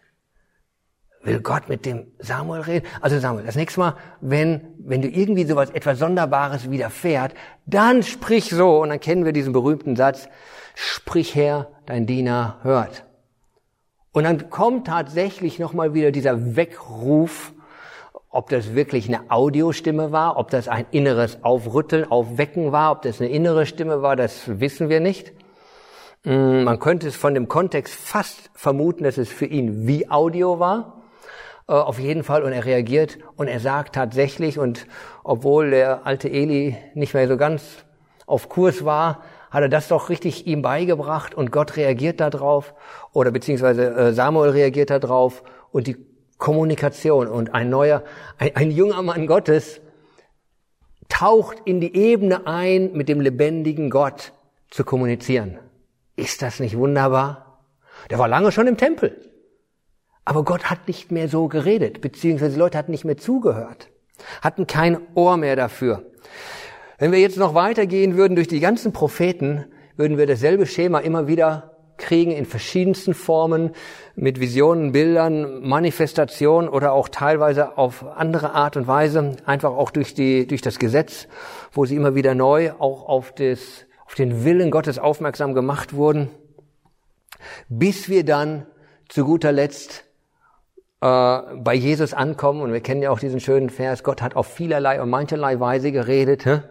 Will 1.23 1.39
Gott 1.39 1.69
mit 1.69 1.85
dem 1.85 2.11
Samuel 2.19 2.61
reden? 2.61 2.87
Also 2.99 3.19
Samuel, 3.19 3.45
das 3.45 3.55
nächste 3.55 3.79
Mal, 3.79 3.95
wenn, 4.21 4.75
wenn 4.79 5.01
du 5.01 5.07
irgendwie 5.07 5.45
sowas, 5.45 5.71
etwas 5.71 5.99
Sonderbares 5.99 6.69
widerfährt, 6.69 7.33
dann 7.65 8.03
sprich 8.03 8.49
so. 8.49 8.81
Und 8.81 8.89
dann 8.89 8.99
kennen 8.99 9.25
wir 9.25 9.31
diesen 9.31 9.53
berühmten 9.53 9.95
Satz, 9.95 10.29
sprich 10.75 11.33
her, 11.33 11.71
dein 11.87 12.05
Diener 12.05 12.59
hört. 12.61 13.05
Und 14.13 14.23
dann 14.25 14.49
kommt 14.49 14.87
tatsächlich 14.87 15.59
nochmal 15.59 15.93
wieder 15.93 16.11
dieser 16.11 16.55
Weckruf 16.55 17.53
ob 18.31 18.49
das 18.49 18.73
wirklich 18.75 19.07
eine 19.07 19.29
Audiostimme 19.29 20.11
war, 20.11 20.37
ob 20.37 20.49
das 20.49 20.69
ein 20.69 20.85
inneres 20.91 21.43
Aufrütteln, 21.43 22.09
Aufwecken 22.09 22.71
war, 22.71 22.93
ob 22.93 23.01
das 23.01 23.19
eine 23.19 23.29
innere 23.29 23.65
Stimme 23.65 24.01
war, 24.01 24.15
das 24.15 24.59
wissen 24.59 24.87
wir 24.87 25.01
nicht. 25.01 25.33
Mm, 26.23 26.63
man 26.63 26.79
könnte 26.79 27.09
es 27.09 27.15
von 27.15 27.33
dem 27.33 27.49
Kontext 27.49 27.93
fast 27.93 28.49
vermuten, 28.53 29.03
dass 29.03 29.17
es 29.17 29.29
für 29.29 29.45
ihn 29.45 29.85
wie 29.85 30.09
Audio 30.09 30.59
war. 30.59 31.01
Äh, 31.67 31.73
auf 31.73 31.99
jeden 31.99 32.23
Fall. 32.23 32.43
Und 32.43 32.53
er 32.53 32.65
reagiert 32.65 33.17
und 33.35 33.49
er 33.49 33.59
sagt 33.59 33.95
tatsächlich, 33.95 34.57
und 34.57 34.87
obwohl 35.25 35.71
der 35.71 36.05
alte 36.07 36.29
Eli 36.29 36.77
nicht 36.93 37.13
mehr 37.13 37.27
so 37.27 37.35
ganz 37.35 37.83
auf 38.27 38.47
Kurs 38.47 38.85
war, 38.85 39.23
hat 39.51 39.61
er 39.61 39.69
das 39.69 39.89
doch 39.89 40.09
richtig 40.09 40.47
ihm 40.47 40.61
beigebracht 40.61 41.35
und 41.35 41.51
Gott 41.51 41.75
reagiert 41.75 42.19
darauf 42.19 42.73
oder 43.11 43.31
beziehungsweise 43.31 43.93
äh, 43.93 44.13
Samuel 44.13 44.51
reagiert 44.51 44.89
darauf 44.89 45.43
und 45.71 45.87
die 45.87 45.97
Kommunikation 46.37 47.27
und 47.27 47.53
ein 47.53 47.69
neuer, 47.69 48.03
ein, 48.39 48.55
ein 48.55 48.71
junger 48.71 49.01
Mann 49.03 49.27
Gottes 49.27 49.81
taucht 51.09 51.57
in 51.65 51.81
die 51.81 51.95
Ebene 51.95 52.47
ein, 52.47 52.93
mit 52.93 53.09
dem 53.09 53.19
lebendigen 53.19 53.89
Gott 53.89 54.31
zu 54.69 54.83
kommunizieren. 54.83 55.59
Ist 56.15 56.41
das 56.41 56.59
nicht 56.59 56.77
wunderbar? 56.77 57.65
Der 58.09 58.17
war 58.17 58.27
lange 58.27 58.51
schon 58.51 58.67
im 58.67 58.77
Tempel. 58.77 59.29
Aber 60.23 60.43
Gott 60.43 60.69
hat 60.69 60.87
nicht 60.87 61.11
mehr 61.11 61.27
so 61.27 61.47
geredet, 61.47 61.99
beziehungsweise 61.99 62.53
die 62.53 62.59
Leute 62.59 62.77
hatten 62.77 62.91
nicht 62.91 63.05
mehr 63.05 63.17
zugehört, 63.17 63.89
hatten 64.41 64.67
kein 64.67 64.99
Ohr 65.15 65.35
mehr 65.35 65.55
dafür. 65.55 66.05
Wenn 67.01 67.11
wir 67.11 67.19
jetzt 67.19 67.37
noch 67.37 67.55
weitergehen 67.55 68.15
würden 68.15 68.35
durch 68.35 68.47
die 68.47 68.59
ganzen 68.59 68.93
Propheten, 68.93 69.65
würden 69.97 70.19
wir 70.19 70.27
dasselbe 70.27 70.67
Schema 70.67 70.99
immer 70.99 71.27
wieder 71.27 71.71
kriegen 71.97 72.29
in 72.29 72.45
verschiedensten 72.45 73.15
Formen 73.15 73.71
mit 74.13 74.39
Visionen, 74.39 74.91
Bildern, 74.91 75.67
Manifestationen 75.67 76.69
oder 76.69 76.93
auch 76.93 77.09
teilweise 77.09 77.75
auf 77.75 78.05
andere 78.05 78.53
Art 78.53 78.77
und 78.77 78.85
Weise, 78.85 79.35
einfach 79.47 79.71
auch 79.71 79.89
durch 79.89 80.13
die, 80.13 80.45
durch 80.45 80.61
das 80.61 80.77
Gesetz, 80.77 81.27
wo 81.71 81.85
sie 81.85 81.95
immer 81.95 82.13
wieder 82.13 82.35
neu 82.35 82.71
auch 82.77 83.09
auf 83.09 83.33
das, 83.33 83.87
auf 84.05 84.13
den 84.13 84.45
Willen 84.45 84.69
Gottes 84.69 84.99
aufmerksam 84.99 85.55
gemacht 85.55 85.95
wurden, 85.95 86.29
bis 87.67 88.09
wir 88.09 88.23
dann 88.23 88.67
zu 89.09 89.25
guter 89.25 89.51
Letzt 89.51 90.05
bei 91.01 91.73
Jesus 91.73 92.13
ankommen 92.13 92.61
und 92.61 92.73
wir 92.73 92.81
kennen 92.81 93.01
ja 93.01 93.09
auch 93.09 93.19
diesen 93.19 93.39
schönen 93.39 93.71
Vers, 93.71 94.03
Gott 94.03 94.21
hat 94.21 94.35
auf 94.35 94.45
vielerlei 94.45 95.01
und 95.01 95.09
mancherlei 95.09 95.59
Weise 95.59 95.91
geredet, 95.91 96.45
hä? 96.45 96.61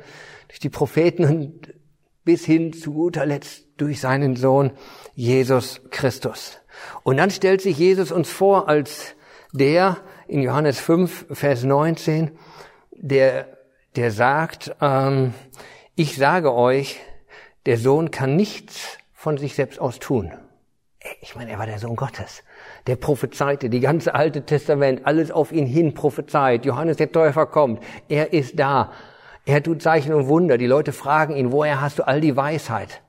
durch 0.46 0.60
die 0.60 0.68
Propheten 0.68 1.24
und 1.24 1.74
bis 2.24 2.44
hin 2.44 2.72
zu 2.72 2.92
guter 2.92 3.26
Letzt 3.26 3.66
durch 3.76 4.00
seinen 4.00 4.36
Sohn 4.36 4.70
Jesus 5.14 5.80
Christus. 5.90 6.58
Und 7.02 7.16
dann 7.16 7.30
stellt 7.30 7.60
sich 7.60 7.76
Jesus 7.76 8.12
uns 8.12 8.30
vor 8.30 8.68
als 8.68 9.16
der 9.52 9.96
in 10.28 10.42
Johannes 10.42 10.78
5, 10.78 11.26
Vers 11.32 11.64
19, 11.64 12.30
der, 12.92 13.58
der 13.96 14.12
sagt, 14.12 14.76
ähm, 14.80 15.34
ich 15.96 16.16
sage 16.16 16.54
euch, 16.54 17.00
der 17.66 17.78
Sohn 17.78 18.12
kann 18.12 18.36
nichts 18.36 18.98
von 19.12 19.38
sich 19.38 19.54
selbst 19.54 19.80
aus 19.80 19.98
tun. 19.98 20.32
Ich 21.20 21.34
meine, 21.34 21.50
er 21.50 21.58
war 21.58 21.66
der 21.66 21.78
Sohn 21.78 21.96
Gottes. 21.96 22.44
Der 22.86 22.96
prophezeite, 22.96 23.68
die 23.70 23.80
ganze 23.80 24.14
Alte 24.14 24.42
Testament, 24.42 25.02
alles 25.04 25.30
auf 25.30 25.52
ihn 25.52 25.66
hin 25.66 25.94
prophezeit. 25.94 26.64
Johannes 26.64 26.96
der 26.96 27.12
Täufer 27.12 27.46
kommt. 27.46 27.82
Er 28.08 28.32
ist 28.32 28.58
da. 28.58 28.92
Er 29.44 29.62
tut 29.62 29.82
Zeichen 29.82 30.14
und 30.14 30.28
Wunder. 30.28 30.58
Die 30.58 30.66
Leute 30.66 30.92
fragen 30.92 31.36
ihn, 31.36 31.52
woher 31.52 31.80
hast 31.80 31.98
du 31.98 32.06
all 32.06 32.20
die 32.20 32.36
Weisheit? 32.36 33.02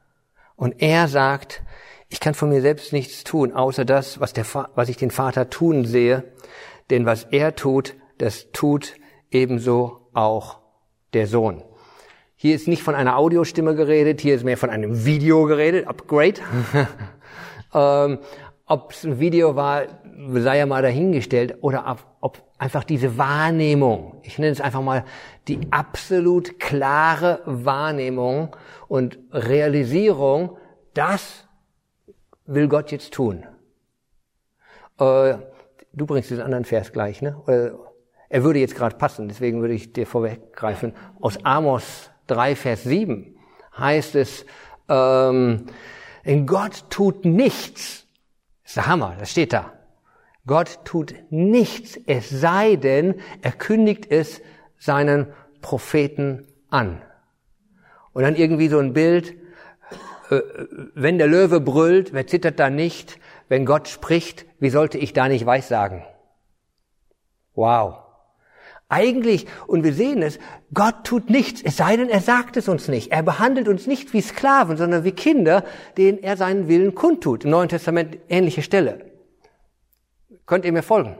Und 0.55 0.81
er 0.81 1.07
sagt, 1.07 1.63
ich 2.09 2.19
kann 2.19 2.33
von 2.33 2.49
mir 2.49 2.61
selbst 2.61 2.93
nichts 2.93 3.23
tun, 3.23 3.53
außer 3.53 3.85
das, 3.85 4.19
was, 4.19 4.33
der, 4.33 4.45
was 4.75 4.89
ich 4.89 4.97
den 4.97 5.11
Vater 5.11 5.49
tun 5.49 5.85
sehe. 5.85 6.23
Denn 6.89 7.05
was 7.05 7.23
er 7.23 7.55
tut, 7.55 7.95
das 8.17 8.51
tut 8.51 8.95
ebenso 9.31 10.09
auch 10.13 10.59
der 11.13 11.27
Sohn. 11.27 11.63
Hier 12.35 12.55
ist 12.55 12.67
nicht 12.67 12.83
von 12.83 12.95
einer 12.95 13.17
Audiostimme 13.17 13.75
geredet, 13.75 14.19
hier 14.19 14.35
ist 14.35 14.43
mehr 14.43 14.57
von 14.57 14.69
einem 14.69 15.05
Video 15.05 15.45
geredet, 15.45 15.87
Upgrade. 15.87 16.41
ähm, 17.73 18.19
ob 18.71 18.91
es 18.91 19.03
ein 19.03 19.19
Video 19.19 19.57
war, 19.57 19.83
sei 20.29 20.59
ja 20.59 20.65
mal 20.65 20.81
dahingestellt, 20.81 21.57
oder 21.59 21.85
ob, 21.87 22.05
ob 22.21 22.43
einfach 22.57 22.85
diese 22.85 23.17
Wahrnehmung, 23.17 24.21
ich 24.23 24.39
nenne 24.39 24.53
es 24.53 24.61
einfach 24.61 24.81
mal 24.81 25.03
die 25.49 25.59
absolut 25.71 26.57
klare 26.57 27.41
Wahrnehmung 27.45 28.55
und 28.87 29.19
Realisierung, 29.31 30.57
das 30.93 31.49
will 32.45 32.69
Gott 32.69 32.93
jetzt 32.93 33.13
tun. 33.13 33.45
Äh, 34.97 35.35
du 35.91 36.05
bringst 36.05 36.29
diesen 36.29 36.43
anderen 36.43 36.63
Vers 36.63 36.93
gleich, 36.93 37.21
ne? 37.21 37.35
Oder, 37.43 37.73
er 38.29 38.43
würde 38.45 38.59
jetzt 38.59 38.75
gerade 38.75 38.95
passen, 38.95 39.27
deswegen 39.27 39.59
würde 39.59 39.73
ich 39.73 39.91
dir 39.91 40.07
vorweggreifen. 40.07 40.93
Aus 41.19 41.43
Amos 41.43 42.09
3, 42.27 42.55
Vers 42.55 42.83
7 42.83 43.35
heißt 43.77 44.15
es, 44.15 44.45
ähm, 44.87 45.65
in 46.23 46.47
Gott 46.47 46.85
tut 46.89 47.25
nichts. 47.25 48.00
Das 48.71 48.77
ist 48.77 48.85
der 48.85 48.93
Hammer, 48.93 49.17
das 49.19 49.31
steht 49.31 49.51
da. 49.51 49.73
Gott 50.47 50.79
tut 50.85 51.13
nichts, 51.29 51.99
es 52.07 52.29
sei 52.29 52.77
denn, 52.77 53.15
er 53.41 53.51
kündigt 53.51 54.09
es 54.09 54.41
seinen 54.77 55.27
Propheten 55.59 56.47
an. 56.69 57.01
Und 58.13 58.23
dann 58.23 58.37
irgendwie 58.37 58.69
so 58.69 58.79
ein 58.79 58.93
Bild, 58.93 59.35
äh, 60.29 60.39
wenn 60.95 61.17
der 61.17 61.27
Löwe 61.27 61.59
brüllt, 61.59 62.13
wer 62.13 62.27
zittert 62.27 62.61
da 62.61 62.69
nicht? 62.69 63.19
Wenn 63.49 63.65
Gott 63.65 63.89
spricht, 63.89 64.45
wie 64.61 64.69
sollte 64.69 64.97
ich 64.97 65.11
da 65.11 65.27
nicht 65.27 65.45
weissagen? 65.45 66.05
Wow. 67.55 68.00
Eigentlich, 68.91 69.47
und 69.67 69.85
wir 69.85 69.93
sehen 69.93 70.21
es, 70.21 70.37
Gott 70.73 71.05
tut 71.05 71.29
nichts, 71.29 71.61
es 71.63 71.77
sei 71.77 71.95
denn, 71.95 72.09
er 72.09 72.19
sagt 72.19 72.57
es 72.57 72.67
uns 72.67 72.89
nicht. 72.89 73.09
Er 73.13 73.23
behandelt 73.23 73.69
uns 73.69 73.87
nicht 73.87 74.11
wie 74.11 74.19
Sklaven, 74.19 74.75
sondern 74.75 75.05
wie 75.05 75.13
Kinder, 75.13 75.63
denen 75.95 76.17
er 76.17 76.35
seinen 76.35 76.67
Willen 76.67 76.93
kundtut. 76.93 77.45
Im 77.45 77.51
Neuen 77.51 77.69
Testament 77.69 78.17
ähnliche 78.27 78.61
Stelle. 78.61 79.05
Könnt 80.45 80.65
ihr 80.65 80.73
mir 80.73 80.83
folgen? 80.83 81.15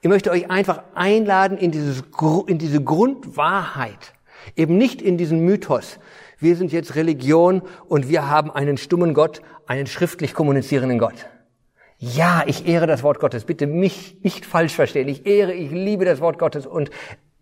Ich 0.00 0.08
möchte 0.08 0.30
euch 0.30 0.50
einfach 0.50 0.82
einladen 0.94 1.58
in, 1.58 1.72
dieses, 1.72 2.04
in 2.46 2.56
diese 2.56 2.82
Grundwahrheit. 2.82 4.14
Eben 4.56 4.78
nicht 4.78 5.02
in 5.02 5.18
diesen 5.18 5.40
Mythos. 5.44 5.98
Wir 6.38 6.56
sind 6.56 6.72
jetzt 6.72 6.94
Religion 6.94 7.60
und 7.86 8.08
wir 8.08 8.30
haben 8.30 8.50
einen 8.50 8.78
stummen 8.78 9.12
Gott, 9.12 9.42
einen 9.66 9.86
schriftlich 9.86 10.32
kommunizierenden 10.32 10.98
Gott. 10.98 11.26
Ja, 12.02 12.44
ich 12.46 12.66
ehre 12.66 12.86
das 12.86 13.02
Wort 13.02 13.20
Gottes. 13.20 13.44
Bitte 13.44 13.66
mich 13.66 14.16
nicht 14.22 14.46
falsch 14.46 14.74
verstehen. 14.74 15.06
Ich 15.06 15.26
ehre, 15.26 15.52
ich 15.52 15.70
liebe 15.70 16.06
das 16.06 16.22
Wort 16.22 16.38
Gottes 16.38 16.66
und 16.66 16.90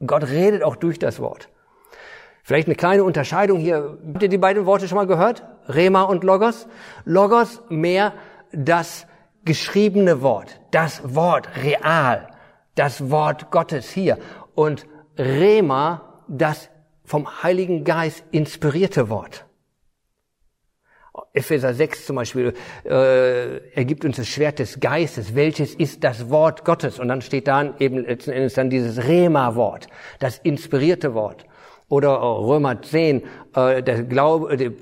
Gott 0.05 0.25
redet 0.25 0.65
auch 0.65 0.75
durch 0.75 0.99
das 0.99 1.21
Wort. 1.21 1.49
Vielleicht 2.43 2.67
eine 2.67 2.75
kleine 2.75 3.05
Unterscheidung 3.05 3.61
hier. 3.61 3.99
Habt 4.05 4.23
ihr 4.23 4.29
die 4.29 4.37
beiden 4.37 4.67
Worte 4.67 4.89
schon 4.89 4.97
mal 4.97 5.07
gehört? 5.07 5.45
Rema 5.69 6.03
und 6.03 6.25
Logos? 6.25 6.67
Logos 7.05 7.63
mehr 7.69 8.15
das 8.51 9.07
geschriebene 9.45 10.23
Wort, 10.23 10.61
das 10.73 11.15
Wort 11.15 11.49
real, 11.63 12.27
das 12.75 13.13
Wort 13.13 13.53
Gottes 13.53 13.89
hier. 13.91 14.19
Und 14.57 14.87
Rema, 15.17 16.25
das 16.27 16.69
vom 17.05 17.45
Heiligen 17.45 17.85
Geist 17.85 18.25
inspirierte 18.33 19.09
Wort. 19.09 19.48
Epheser 21.33 21.75
6 21.75 22.07
zum 22.07 22.17
Beispiel, 22.17 22.55
äh, 22.85 23.59
er 23.75 23.85
gibt 23.85 24.05
uns 24.05 24.17
das 24.17 24.29
Schwert 24.29 24.59
des 24.59 24.81
Geistes, 24.81 25.35
welches 25.35 25.75
ist 25.75 26.05
das 26.05 26.31
Wort 26.31 26.65
Gottes. 26.65 26.99
Und 26.99 27.09
dann 27.09 27.23
steht 27.23 27.49
da 27.49 27.75
eben 27.79 28.05
letzten 28.05 28.31
Endes 28.31 28.55
dann 28.55 28.71
dieses 28.71 29.07
Rema-Wort, 29.07 29.89
das 30.19 30.39
inspirierte 30.39 31.15
Wort. 31.15 31.45
Oder 31.89 32.21
Römer 32.21 32.83
10, 32.83 33.23
äh, 33.55 33.83
der, 33.83 34.03
Glaube, 34.05 34.57
der, 34.57 34.73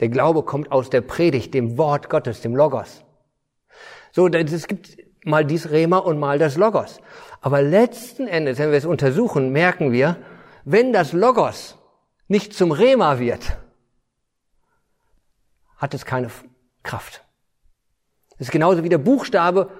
der 0.00 0.08
Glaube 0.08 0.42
kommt 0.42 0.70
aus 0.70 0.90
der 0.90 1.00
Predigt, 1.00 1.54
dem 1.54 1.78
Wort 1.78 2.10
Gottes, 2.10 2.40
dem 2.40 2.54
Logos. 2.54 3.04
So, 4.12 4.26
es 4.28 4.66
gibt 4.66 4.98
mal 5.24 5.44
dies 5.44 5.70
Rema 5.70 5.98
und 5.98 6.18
mal 6.18 6.38
das 6.38 6.56
Logos. 6.56 7.00
Aber 7.40 7.62
letzten 7.62 8.26
Endes, 8.26 8.58
wenn 8.58 8.70
wir 8.70 8.78
es 8.78 8.84
untersuchen, 8.84 9.50
merken 9.50 9.92
wir, 9.92 10.16
wenn 10.64 10.92
das 10.92 11.12
Logos 11.12 11.76
nicht 12.28 12.52
zum 12.52 12.72
Rema 12.72 13.18
wird, 13.18 13.58
hat 15.80 15.94
es 15.94 16.04
keine 16.04 16.30
Kraft. 16.84 17.24
Es 18.34 18.46
ist 18.46 18.52
genauso 18.52 18.84
wie 18.84 18.88
der 18.88 18.98
Buchstabe 18.98 19.70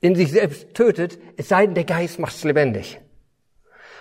in 0.00 0.14
sich 0.14 0.32
selbst 0.32 0.74
tötet, 0.74 1.18
es 1.36 1.48
sei 1.48 1.66
denn, 1.66 1.74
der 1.74 1.84
Geist 1.84 2.18
macht 2.18 2.34
es 2.34 2.44
lebendig. 2.44 3.00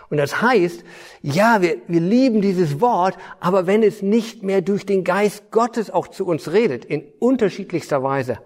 Und 0.10 0.18
das 0.18 0.42
heißt, 0.42 0.84
ja, 1.22 1.62
wir, 1.62 1.78
wir 1.88 2.00
lieben 2.00 2.42
dieses 2.42 2.80
Wort, 2.80 3.18
aber 3.40 3.68
wenn 3.68 3.84
es 3.84 4.02
nicht 4.02 4.42
mehr 4.42 4.62
durch 4.62 4.86
den 4.86 5.04
Geist 5.04 5.52
Gottes 5.52 5.92
auch 5.92 6.08
zu 6.08 6.26
uns 6.26 6.52
redet, 6.52 6.86
in 6.86 7.04
unterschiedlichster 7.20 8.04
Weise, 8.04 8.40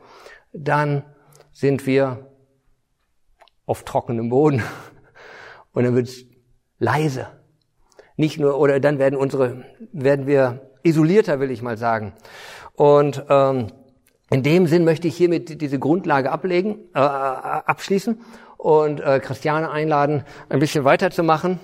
dann 0.53 1.03
sind 1.51 1.85
wir 1.85 2.31
auf 3.65 3.83
trockenem 3.83 4.29
Boden 4.29 4.63
und 5.73 5.83
dann 5.83 5.95
wird 5.95 6.07
es 6.07 6.25
leise. 6.79 7.27
Nicht 8.15 8.39
nur, 8.39 8.57
oder 8.57 8.79
dann 8.79 8.97
werden 8.97 9.17
unsere, 9.17 9.65
werden 9.91 10.25
wir 10.25 10.71
isolierter, 10.83 11.39
will 11.39 11.51
ich 11.51 11.61
mal 11.61 11.77
sagen. 11.77 12.13
Und 12.81 13.25
ähm, 13.29 13.67
in 14.31 14.41
dem 14.41 14.65
Sinn 14.65 14.85
möchte 14.85 15.07
ich 15.07 15.15
hiermit 15.15 15.61
diese 15.61 15.77
Grundlage 15.77 16.31
ablegen, 16.31 16.79
äh, 16.95 16.97
abschließen 16.97 18.19
und 18.57 18.99
äh, 19.01 19.19
Christiane 19.19 19.69
einladen, 19.69 20.23
ein 20.49 20.57
bisschen 20.57 20.83
weiterzumachen 20.83 21.59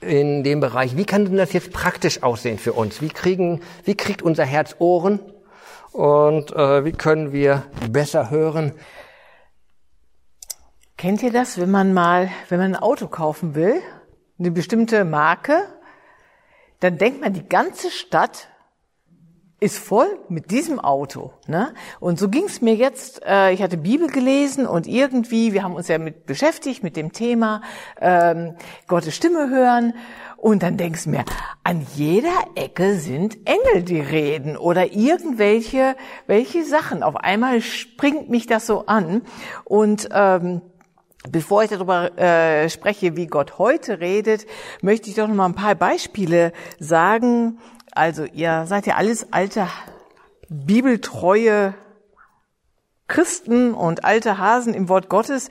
in 0.00 0.42
dem 0.42 0.58
Bereich. 0.58 0.96
Wie 0.96 1.04
kann 1.04 1.24
denn 1.24 1.36
das 1.36 1.52
jetzt 1.52 1.72
praktisch 1.72 2.24
aussehen 2.24 2.58
für 2.58 2.72
uns? 2.72 3.00
Wie 3.00 3.10
kriegen, 3.10 3.60
wie 3.84 3.94
kriegt 3.94 4.20
unser 4.20 4.44
Herz 4.44 4.74
Ohren? 4.80 5.20
Und 5.92 6.50
äh, 6.50 6.84
wie 6.84 6.90
können 6.90 7.32
wir 7.32 7.66
besser 7.88 8.28
hören? 8.28 8.72
Kennt 10.96 11.22
ihr 11.22 11.30
das, 11.30 11.60
wenn 11.60 11.70
man 11.70 11.94
mal, 11.94 12.28
wenn 12.48 12.58
man 12.58 12.74
ein 12.74 12.82
Auto 12.82 13.06
kaufen 13.06 13.54
will, 13.54 13.80
eine 14.36 14.50
bestimmte 14.50 15.04
Marke, 15.04 15.60
dann 16.80 16.98
denkt 16.98 17.20
man, 17.20 17.34
die 17.34 17.48
ganze 17.48 17.92
Stadt 17.92 18.48
ist 19.60 19.78
voll 19.78 20.18
mit 20.28 20.50
diesem 20.50 20.78
Auto. 20.78 21.32
Ne? 21.46 21.74
Und 21.98 22.18
so 22.18 22.28
ging 22.28 22.44
es 22.44 22.60
mir 22.60 22.74
jetzt. 22.74 23.22
Äh, 23.26 23.52
ich 23.52 23.62
hatte 23.62 23.76
Bibel 23.76 24.08
gelesen 24.08 24.66
und 24.66 24.86
irgendwie, 24.86 25.52
wir 25.52 25.64
haben 25.64 25.74
uns 25.74 25.88
ja 25.88 25.98
mit 25.98 26.26
beschäftigt 26.26 26.82
mit 26.82 26.96
dem 26.96 27.12
Thema 27.12 27.62
ähm, 28.00 28.54
Gottes 28.86 29.16
Stimme 29.16 29.50
hören. 29.50 29.94
Und 30.36 30.62
dann 30.62 30.76
denkst 30.76 31.04
du 31.04 31.10
mir, 31.10 31.24
an 31.64 31.84
jeder 31.96 32.44
Ecke 32.54 32.94
sind 32.94 33.38
Engel, 33.44 33.82
die 33.82 34.00
reden 34.00 34.56
oder 34.56 34.92
irgendwelche 34.92 35.96
welche 36.28 36.64
Sachen. 36.64 37.02
Auf 37.02 37.16
einmal 37.16 37.60
springt 37.60 38.30
mich 38.30 38.46
das 38.46 38.66
so 38.66 38.86
an 38.86 39.22
und 39.64 40.08
ähm, 40.12 40.62
Bevor 41.30 41.64
ich 41.64 41.70
darüber 41.70 42.16
äh, 42.16 42.70
spreche, 42.70 43.16
wie 43.16 43.26
Gott 43.26 43.58
heute 43.58 43.98
redet, 43.98 44.46
möchte 44.82 45.10
ich 45.10 45.16
doch 45.16 45.26
noch 45.26 45.34
mal 45.34 45.46
ein 45.46 45.54
paar 45.54 45.74
Beispiele 45.74 46.52
sagen. 46.78 47.58
Also 47.98 48.24
ihr 48.26 48.64
seid 48.66 48.86
ja 48.86 48.94
alles 48.94 49.32
alte, 49.32 49.66
bibeltreue 50.48 51.74
Christen 53.08 53.74
und 53.74 54.04
alte 54.04 54.38
Hasen 54.38 54.72
im 54.72 54.88
Wort 54.88 55.08
Gottes. 55.08 55.48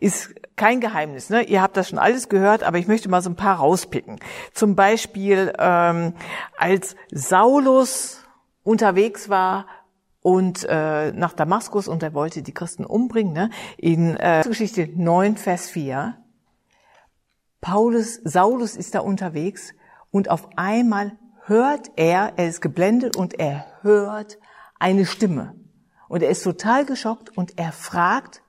Ist 0.00 0.34
kein 0.56 0.80
Geheimnis. 0.80 1.28
Ne? 1.28 1.42
Ihr 1.42 1.60
habt 1.60 1.76
das 1.76 1.90
schon 1.90 1.98
alles 1.98 2.30
gehört, 2.30 2.62
aber 2.62 2.78
ich 2.78 2.88
möchte 2.88 3.10
mal 3.10 3.20
so 3.20 3.28
ein 3.28 3.36
paar 3.36 3.56
rauspicken. 3.56 4.18
Zum 4.54 4.76
Beispiel, 4.76 5.52
ähm, 5.58 6.14
als 6.56 6.96
Saulus 7.12 8.24
unterwegs 8.62 9.28
war 9.28 9.66
und 10.22 10.64
äh, 10.66 11.12
nach 11.12 11.34
Damaskus 11.34 11.86
und 11.86 12.02
er 12.02 12.14
wollte 12.14 12.40
die 12.40 12.54
Christen 12.54 12.86
umbringen, 12.86 13.34
ne? 13.34 13.50
in 13.76 14.16
äh, 14.16 14.42
Geschichte 14.42 14.88
9, 14.96 15.36
Vers 15.36 15.68
4. 15.68 16.16
Paulus, 17.60 18.20
Saulus 18.24 18.74
ist 18.74 18.94
da 18.94 19.00
unterwegs 19.00 19.74
und 20.10 20.30
auf 20.30 20.48
einmal 20.56 21.12
hört 21.46 21.90
er, 21.96 22.34
er 22.36 22.48
ist 22.48 22.60
geblendet 22.60 23.16
und 23.16 23.38
er 23.38 23.66
hört 23.82 24.38
eine 24.78 25.06
Stimme. 25.06 25.54
Und 26.08 26.22
er 26.22 26.30
ist 26.30 26.42
total 26.42 26.84
geschockt 26.84 27.36
und 27.36 27.58
er 27.58 27.72
fragt, 27.72 28.42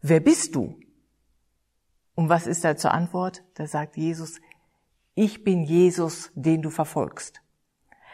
wer 0.00 0.20
bist 0.20 0.54
du? 0.54 0.78
Und 2.14 2.28
was 2.28 2.46
ist 2.46 2.64
da 2.64 2.76
zur 2.76 2.92
Antwort? 2.92 3.44
Da 3.54 3.66
sagt 3.66 3.96
Jesus, 3.96 4.40
ich 5.14 5.44
bin 5.44 5.64
Jesus, 5.64 6.30
den 6.34 6.62
du 6.62 6.70
verfolgst. 6.70 7.40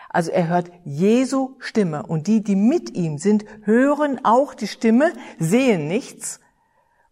Also 0.08 0.30
er 0.30 0.48
hört 0.48 0.70
Jesu 0.84 1.56
Stimme 1.58 2.04
und 2.04 2.26
die, 2.26 2.42
die 2.42 2.54
mit 2.54 2.94
ihm 2.94 3.18
sind, 3.18 3.44
hören 3.62 4.24
auch 4.24 4.54
die 4.54 4.68
Stimme, 4.68 5.12
sehen 5.38 5.88
nichts. 5.88 6.40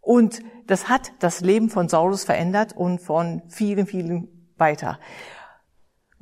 Und 0.01 0.41
das 0.67 0.89
hat 0.89 1.13
das 1.19 1.41
Leben 1.41 1.69
von 1.69 1.89
Saulus 1.89 2.25
verändert 2.25 2.77
und 2.77 3.01
von 3.01 3.43
vielen, 3.49 3.87
vielen 3.87 4.53
weiter. 4.57 4.99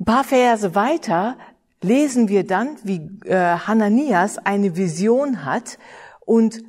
Ein 0.01 0.05
paar 0.05 0.23
Verse 0.23 0.73
weiter 0.73 1.37
lesen 1.83 2.27
wir 2.27 2.43
dann, 2.43 2.75
wie 2.81 3.07
äh, 3.23 3.35
Hananias 3.35 4.39
eine 4.39 4.75
Vision 4.75 5.45
hat 5.45 5.77
und 6.21 6.63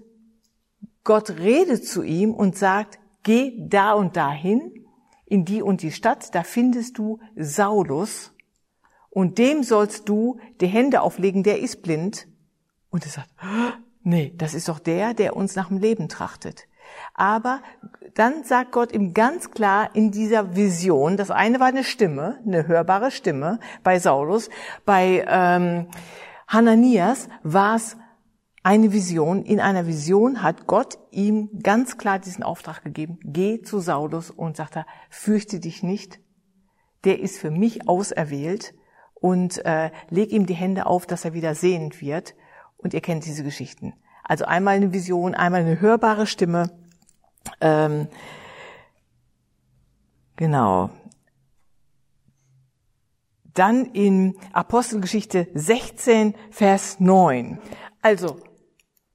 Gott 1.02 1.30
redet 1.30 1.88
zu 1.88 2.02
ihm 2.02 2.34
und 2.34 2.58
sagt, 2.58 2.98
geh 3.22 3.54
da 3.58 3.94
und 3.94 4.18
dahin, 4.18 4.84
in 5.24 5.46
die 5.46 5.62
und 5.62 5.80
die 5.80 5.92
Stadt, 5.92 6.34
da 6.34 6.42
findest 6.42 6.98
du 6.98 7.20
Saulus 7.34 8.34
und 9.08 9.38
dem 9.38 9.62
sollst 9.62 10.10
du 10.10 10.38
die 10.60 10.66
Hände 10.66 11.00
auflegen, 11.00 11.42
der 11.42 11.58
ist 11.58 11.80
blind. 11.80 12.28
Und 12.90 13.06
er 13.06 13.12
sagt, 13.12 13.30
nee, 14.02 14.34
das 14.36 14.52
ist 14.52 14.68
doch 14.68 14.78
der, 14.78 15.14
der 15.14 15.36
uns 15.36 15.56
nach 15.56 15.68
dem 15.68 15.78
Leben 15.78 16.10
trachtet. 16.10 16.68
Aber 17.14 17.60
dann 18.14 18.44
sagt 18.44 18.72
Gott 18.72 18.92
ihm 18.92 19.14
ganz 19.14 19.50
klar 19.50 19.90
in 19.94 20.10
dieser 20.10 20.56
Vision, 20.56 21.16
das 21.16 21.30
eine 21.30 21.60
war 21.60 21.66
eine 21.66 21.84
Stimme, 21.84 22.38
eine 22.46 22.66
hörbare 22.66 23.10
Stimme 23.10 23.58
bei 23.82 23.98
Saulus, 23.98 24.50
bei 24.84 25.24
ähm, 25.28 25.88
Hananias 26.48 27.28
war 27.42 27.76
es 27.76 27.96
eine 28.62 28.92
Vision. 28.92 29.42
In 29.42 29.60
einer 29.60 29.86
Vision 29.86 30.42
hat 30.42 30.66
Gott 30.66 30.98
ihm 31.10 31.50
ganz 31.62 31.98
klar 31.98 32.18
diesen 32.18 32.44
Auftrag 32.44 32.84
gegeben. 32.84 33.18
Geh 33.24 33.62
zu 33.62 33.80
Saulus 33.80 34.30
und 34.30 34.56
sagt 34.56 34.76
er, 34.76 34.86
fürchte 35.10 35.60
dich 35.60 35.82
nicht. 35.82 36.20
Der 37.04 37.20
ist 37.20 37.38
für 37.38 37.50
mich 37.50 37.88
auserwählt 37.88 38.74
und 39.14 39.64
äh, 39.64 39.90
leg 40.10 40.30
ihm 40.32 40.46
die 40.46 40.54
Hände 40.54 40.86
auf, 40.86 41.06
dass 41.06 41.24
er 41.24 41.32
wieder 41.32 41.54
sehend 41.54 42.00
wird. 42.00 42.34
Und 42.76 42.94
ihr 42.94 43.00
kennt 43.00 43.24
diese 43.24 43.44
Geschichten. 43.44 43.94
Also 44.24 44.44
einmal 44.44 44.76
eine 44.76 44.92
Vision, 44.92 45.34
einmal 45.34 45.62
eine 45.62 45.80
hörbare 45.80 46.26
Stimme. 46.26 46.70
Ähm, 47.60 48.08
genau. 50.36 50.90
Dann 53.54 53.86
in 53.86 54.36
Apostelgeschichte 54.52 55.48
16, 55.54 56.34
Vers 56.50 57.00
9. 57.00 57.58
Also, 58.00 58.38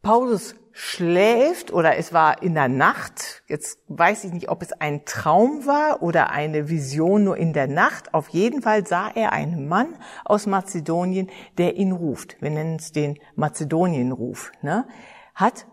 Paulus 0.01 0.55
schläft 0.79 1.73
oder 1.73 1.97
es 1.97 2.13
war 2.13 2.43
in 2.43 2.53
der 2.53 2.67
Nacht. 2.67 3.41
Jetzt 3.47 3.79
weiß 3.87 4.25
ich 4.25 4.31
nicht, 4.31 4.49
ob 4.49 4.61
es 4.61 4.73
ein 4.73 5.05
Traum 5.05 5.65
war 5.65 6.03
oder 6.03 6.29
eine 6.29 6.69
Vision 6.69 7.23
nur 7.23 7.35
in 7.35 7.51
der 7.51 7.67
Nacht. 7.67 8.13
Auf 8.13 8.29
jeden 8.29 8.61
Fall 8.61 8.85
sah 8.85 9.09
er 9.09 9.33
einen 9.33 9.67
Mann 9.67 9.95
aus 10.23 10.45
Mazedonien, 10.45 11.31
der 11.57 11.77
ihn 11.77 11.93
ruft. 11.93 12.39
Wir 12.41 12.51
nennen 12.51 12.75
es 12.75 12.91
den 12.91 13.17
Mazedonienruf. 13.35 14.51
Ne? 14.61 14.87
Hat 15.33 15.65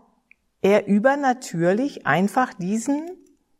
er 0.65 0.87
übernatürlich 0.87 2.07
einfach 2.07 2.55
diesen 2.55 3.11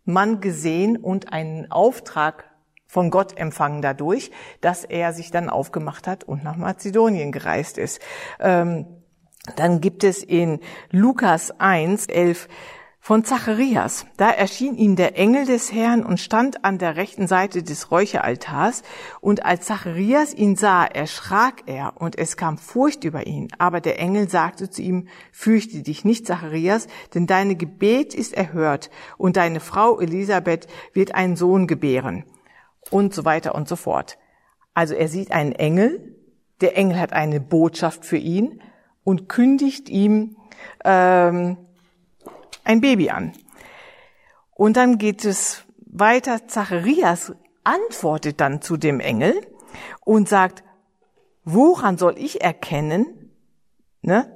Mann 0.05 0.41
gesehen 0.41 0.97
und 0.97 1.31
einen 1.31 1.69
Auftrag 1.71 2.45
von 2.87 3.11
Gott 3.11 3.37
empfangen 3.37 3.83
dadurch, 3.83 4.31
dass 4.59 4.85
er 4.85 5.13
sich 5.13 5.29
dann 5.29 5.47
aufgemacht 5.47 6.07
hat 6.07 6.23
und 6.23 6.43
nach 6.43 6.57
Mazedonien 6.57 7.31
gereist 7.31 7.77
ist. 7.77 8.01
Ähm, 8.39 8.87
dann 9.55 9.81
gibt 9.81 10.03
es 10.03 10.23
in 10.23 10.59
Lukas 10.89 11.51
1, 11.59 12.07
11 12.07 12.47
von 13.05 13.23
Zacharias. 13.23 14.07
Da 14.17 14.31
erschien 14.31 14.77
ihm 14.77 14.95
der 14.95 15.15
Engel 15.15 15.45
des 15.45 15.71
Herrn 15.71 16.03
und 16.03 16.19
stand 16.19 16.65
an 16.65 16.79
der 16.79 16.95
rechten 16.95 17.27
Seite 17.27 17.61
des 17.61 17.91
Räucheraltars. 17.91 18.81
Und 19.21 19.45
als 19.45 19.67
Zacharias 19.67 20.33
ihn 20.33 20.55
sah, 20.55 20.85
erschrak 20.85 21.61
er 21.67 22.01
und 22.01 22.17
es 22.17 22.35
kam 22.35 22.57
Furcht 22.57 23.03
über 23.03 23.27
ihn. 23.27 23.49
Aber 23.59 23.79
der 23.79 23.99
Engel 23.99 24.27
sagte 24.27 24.71
zu 24.71 24.81
ihm, 24.81 25.07
fürchte 25.31 25.83
dich 25.83 26.03
nicht, 26.03 26.25
Zacharias, 26.25 26.87
denn 27.13 27.27
deine 27.27 27.55
Gebet 27.55 28.15
ist 28.15 28.33
erhört 28.33 28.89
und 29.19 29.37
deine 29.37 29.59
Frau 29.59 29.99
Elisabeth 29.99 30.65
wird 30.93 31.13
einen 31.13 31.35
Sohn 31.35 31.67
gebären. 31.67 32.25
Und 32.89 33.13
so 33.13 33.23
weiter 33.23 33.53
und 33.53 33.67
so 33.67 33.75
fort. 33.75 34.17
Also 34.73 34.95
er 34.95 35.09
sieht 35.09 35.31
einen 35.31 35.51
Engel. 35.51 36.15
Der 36.59 36.75
Engel 36.75 36.99
hat 36.99 37.13
eine 37.13 37.39
Botschaft 37.39 38.03
für 38.03 38.17
ihn 38.17 38.63
und 39.03 39.29
kündigt 39.29 39.89
ihm 39.89 40.37
ähm, 40.83 41.57
ein 42.65 42.81
Baby 42.81 43.09
an. 43.09 43.33
Und 44.51 44.77
dann 44.77 44.97
geht 44.97 45.25
es 45.25 45.65
weiter. 45.85 46.47
Zacharias 46.47 47.33
antwortet 47.63 48.41
dann 48.41 48.61
zu 48.61 48.77
dem 48.77 48.99
Engel 48.99 49.45
und 50.03 50.29
sagt, 50.29 50.63
woran 51.43 51.97
soll 51.97 52.17
ich 52.17 52.41
erkennen, 52.41 53.31
ne, 54.01 54.31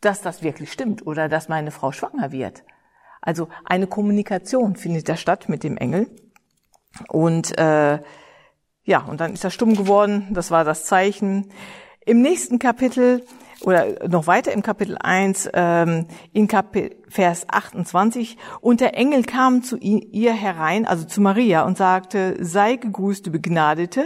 dass 0.00 0.22
das 0.22 0.42
wirklich 0.42 0.72
stimmt 0.72 1.06
oder 1.06 1.28
dass 1.28 1.48
meine 1.48 1.70
Frau 1.70 1.92
schwanger 1.92 2.32
wird? 2.32 2.64
Also 3.20 3.48
eine 3.64 3.86
Kommunikation 3.86 4.76
findet 4.76 5.08
da 5.08 5.16
statt 5.16 5.48
mit 5.48 5.64
dem 5.64 5.76
Engel. 5.76 6.08
Und 7.08 7.58
äh, 7.58 7.98
ja, 8.84 9.00
und 9.00 9.20
dann 9.20 9.34
ist 9.34 9.44
er 9.44 9.50
stumm 9.50 9.76
geworden. 9.76 10.28
Das 10.30 10.50
war 10.50 10.64
das 10.64 10.84
Zeichen. 10.84 11.50
Im 12.06 12.22
nächsten 12.22 12.58
Kapitel 12.58 13.24
oder 13.62 14.08
noch 14.08 14.26
weiter 14.26 14.52
im 14.52 14.62
Kapitel 14.62 14.96
1, 14.98 15.50
ähm, 15.52 16.06
in 16.32 16.48
Kapitel, 16.48 16.96
Vers 17.08 17.48
28, 17.48 18.36
und 18.60 18.80
der 18.80 18.96
Engel 18.96 19.24
kam 19.24 19.62
zu 19.62 19.76
ihr 19.78 20.32
herein, 20.32 20.86
also 20.86 21.04
zu 21.06 21.20
Maria, 21.20 21.64
und 21.64 21.76
sagte, 21.76 22.36
sei 22.40 22.76
gegrüßt, 22.76 23.26
du 23.26 23.30
Begnadete. 23.30 24.04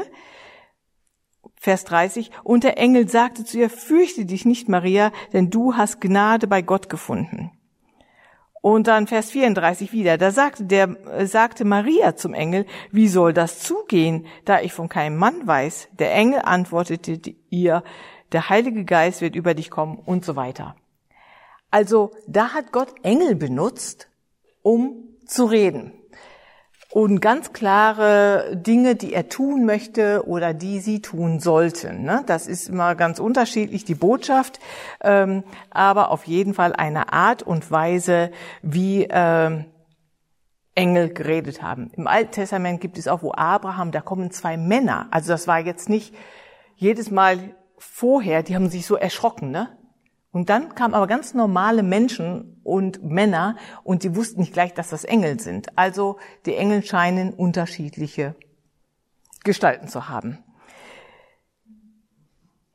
Vers 1.56 1.84
30, 1.84 2.30
und 2.42 2.64
der 2.64 2.76
Engel 2.78 3.08
sagte 3.08 3.44
zu 3.44 3.58
ihr, 3.58 3.70
fürchte 3.70 4.24
dich 4.24 4.44
nicht, 4.44 4.68
Maria, 4.68 5.12
denn 5.32 5.48
du 5.48 5.76
hast 5.76 6.00
Gnade 6.00 6.48
bei 6.48 6.60
Gott 6.60 6.88
gefunden. 6.88 7.52
Und 8.62 8.86
dann 8.86 9.08
Vers 9.08 9.32
34 9.32 9.92
wieder, 9.92 10.18
da 10.18 10.30
sagte 10.30 10.64
der, 10.64 10.96
sagte 11.26 11.64
Maria 11.64 12.14
zum 12.14 12.32
Engel, 12.32 12.64
wie 12.92 13.08
soll 13.08 13.32
das 13.32 13.58
zugehen, 13.58 14.26
da 14.44 14.60
ich 14.60 14.72
von 14.72 14.88
keinem 14.88 15.16
Mann 15.16 15.46
weiß? 15.46 15.88
Der 15.98 16.14
Engel 16.14 16.40
antwortete 16.42 17.34
ihr, 17.50 17.82
der 18.32 18.48
Heilige 18.48 18.84
Geist 18.84 19.20
wird 19.20 19.36
über 19.36 19.54
dich 19.54 19.70
kommen 19.70 19.98
und 19.98 20.24
so 20.24 20.36
weiter. 20.36 20.76
Also 21.70 22.12
da 22.26 22.50
hat 22.50 22.72
Gott 22.72 22.92
Engel 23.02 23.34
benutzt, 23.34 24.08
um 24.62 25.08
zu 25.26 25.46
reden. 25.46 25.92
Und 26.90 27.20
ganz 27.20 27.54
klare 27.54 28.54
Dinge, 28.54 28.96
die 28.96 29.14
er 29.14 29.30
tun 29.30 29.64
möchte 29.64 30.26
oder 30.26 30.52
die 30.52 30.78
sie 30.80 31.00
tun 31.00 31.40
sollten. 31.40 32.02
Ne? 32.02 32.22
Das 32.26 32.46
ist 32.46 32.68
immer 32.68 32.94
ganz 32.94 33.18
unterschiedlich, 33.18 33.86
die 33.86 33.94
Botschaft, 33.94 34.60
ähm, 35.00 35.42
aber 35.70 36.10
auf 36.10 36.26
jeden 36.26 36.52
Fall 36.52 36.74
eine 36.74 37.10
Art 37.14 37.42
und 37.42 37.70
Weise, 37.70 38.30
wie 38.60 39.06
ähm, 39.08 39.64
Engel 40.74 41.14
geredet 41.14 41.62
haben. 41.62 41.90
Im 41.96 42.06
Alten 42.06 42.32
Testament 42.32 42.82
gibt 42.82 42.98
es 42.98 43.08
auch, 43.08 43.22
wo 43.22 43.32
Abraham, 43.32 43.90
da 43.90 44.02
kommen 44.02 44.30
zwei 44.30 44.58
Männer. 44.58 45.08
Also 45.10 45.32
das 45.32 45.46
war 45.46 45.60
jetzt 45.60 45.88
nicht 45.88 46.14
jedes 46.76 47.10
Mal 47.10 47.54
vorher, 47.82 48.42
die 48.42 48.54
haben 48.54 48.68
sich 48.68 48.86
so 48.86 48.96
erschrocken, 48.96 49.50
ne? 49.50 49.76
Und 50.30 50.48
dann 50.48 50.74
kamen 50.74 50.94
aber 50.94 51.06
ganz 51.06 51.34
normale 51.34 51.82
Menschen 51.82 52.58
und 52.64 53.02
Männer 53.02 53.56
und 53.84 54.02
die 54.02 54.16
wussten 54.16 54.40
nicht 54.40 54.54
gleich, 54.54 54.72
dass 54.72 54.88
das 54.88 55.04
Engel 55.04 55.38
sind. 55.40 55.76
Also 55.76 56.18
die 56.46 56.56
Engel 56.56 56.82
scheinen 56.82 57.34
unterschiedliche 57.34 58.34
Gestalten 59.44 59.88
zu 59.88 60.08
haben. 60.08 60.38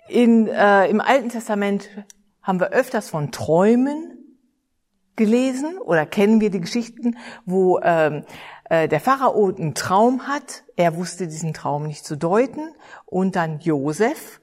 In, 0.08 0.48
äh, 0.48 0.88
Im 0.88 1.02
Alten 1.02 1.30
Testament 1.30 1.90
haben 2.44 2.60
wir 2.60 2.70
öfters 2.70 3.10
von 3.10 3.32
Träumen 3.32 4.38
gelesen 5.16 5.80
oder 5.80 6.06
kennen 6.06 6.40
wir 6.40 6.52
die 6.52 6.62
Geschichten, 6.62 7.18
wo 7.46 7.80
ähm, 7.80 8.24
äh, 8.70 8.88
der 8.88 9.00
Pharao 9.00 9.48
einen 9.48 9.74
Traum 9.74 10.28
hat. 10.28 10.64
Er 10.76 10.96
wusste 10.96 11.28
diesen 11.28 11.56
Traum 11.56 11.88
nicht 11.88 12.06
zu 12.06 12.16
deuten 12.16 12.70
und 13.06 13.36
dann 13.36 13.60
Josef 13.62 14.42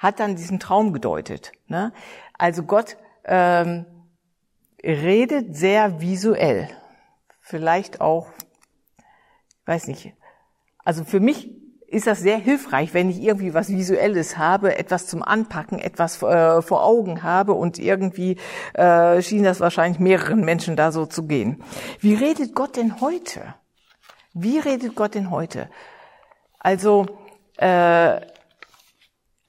hat 0.00 0.18
dann 0.18 0.34
diesen 0.34 0.58
Traum 0.58 0.92
gedeutet. 0.94 1.52
Ne? 1.68 1.92
Also 2.36 2.62
Gott 2.62 2.96
ähm, 3.24 3.84
redet 4.82 5.54
sehr 5.54 6.00
visuell. 6.00 6.68
Vielleicht 7.42 8.00
auch, 8.00 8.28
weiß 9.66 9.88
nicht. 9.88 10.14
Also 10.78 11.04
für 11.04 11.20
mich 11.20 11.50
ist 11.86 12.06
das 12.06 12.20
sehr 12.20 12.38
hilfreich, 12.38 12.94
wenn 12.94 13.10
ich 13.10 13.20
irgendwie 13.20 13.52
was 13.52 13.68
Visuelles 13.68 14.38
habe, 14.38 14.78
etwas 14.78 15.06
zum 15.06 15.22
Anpacken, 15.22 15.78
etwas 15.78 16.22
äh, 16.22 16.62
vor 16.62 16.82
Augen 16.82 17.22
habe 17.22 17.52
und 17.52 17.78
irgendwie 17.78 18.38
äh, 18.72 19.20
schien 19.20 19.42
das 19.42 19.60
wahrscheinlich 19.60 20.00
mehreren 20.00 20.40
Menschen 20.40 20.76
da 20.76 20.92
so 20.92 21.04
zu 21.04 21.26
gehen. 21.26 21.62
Wie 21.98 22.14
redet 22.14 22.54
Gott 22.54 22.76
denn 22.76 23.02
heute? 23.02 23.54
Wie 24.32 24.60
redet 24.60 24.94
Gott 24.94 25.14
denn 25.14 25.30
heute? 25.30 25.68
Also 26.58 27.06
äh, 27.58 28.20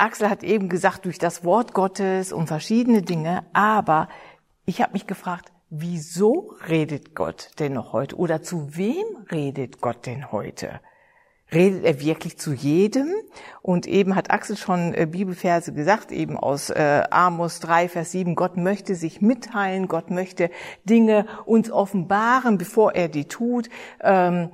Axel 0.01 0.31
hat 0.31 0.43
eben 0.43 0.67
gesagt, 0.67 1.05
durch 1.05 1.19
das 1.19 1.43
Wort 1.43 1.73
Gottes 1.75 2.33
und 2.33 2.47
verschiedene 2.47 3.03
Dinge, 3.03 3.43
aber 3.53 4.07
ich 4.65 4.81
habe 4.81 4.93
mich 4.93 5.05
gefragt, 5.05 5.51
wieso 5.69 6.55
redet 6.67 7.13
Gott 7.13 7.51
denn 7.59 7.73
noch 7.73 7.93
heute 7.93 8.17
oder 8.17 8.41
zu 8.41 8.75
wem 8.75 9.05
redet 9.31 9.79
Gott 9.79 10.07
denn 10.07 10.31
heute? 10.31 10.79
Redet 11.53 11.83
er 11.83 11.99
wirklich 11.99 12.39
zu 12.39 12.51
jedem? 12.51 13.13
Und 13.61 13.85
eben 13.85 14.15
hat 14.15 14.31
Axel 14.31 14.57
schon 14.57 14.95
äh, 14.95 15.05
Bibelverse 15.05 15.71
gesagt, 15.71 16.11
eben 16.11 16.35
aus 16.35 16.71
äh, 16.71 17.03
Amos 17.11 17.59
3, 17.59 17.87
Vers 17.87 18.11
7, 18.11 18.33
Gott 18.35 18.57
möchte 18.57 18.95
sich 18.95 19.21
mitteilen, 19.21 19.87
Gott 19.87 20.09
möchte 20.09 20.49
Dinge 20.85 21.27
uns 21.45 21.69
offenbaren, 21.69 22.57
bevor 22.57 22.95
er 22.95 23.07
die 23.07 23.25
tut. 23.25 23.69
Ähm, 24.01 24.49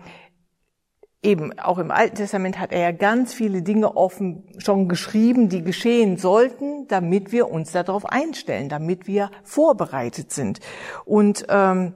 eben 1.28 1.60
auch 1.60 1.78
im 1.78 1.92
Alten 1.92 2.16
Testament 2.16 2.58
hat 2.58 2.72
er 2.72 2.80
ja 2.80 2.92
ganz 2.92 3.34
viele 3.34 3.62
Dinge 3.62 3.96
offen 3.98 4.44
schon 4.58 4.88
geschrieben, 4.88 5.50
die 5.50 5.62
geschehen 5.62 6.18
sollten, 6.18 6.88
damit 6.88 7.32
wir 7.34 7.52
uns 7.52 7.74
darauf 7.74 8.06
einstellen, 8.06 8.70
damit 8.70 9.08
wir 9.08 9.30
vorbereitet 9.44 10.32
sind. 10.32 10.60
Und 11.04 11.46
ähm, 11.50 11.96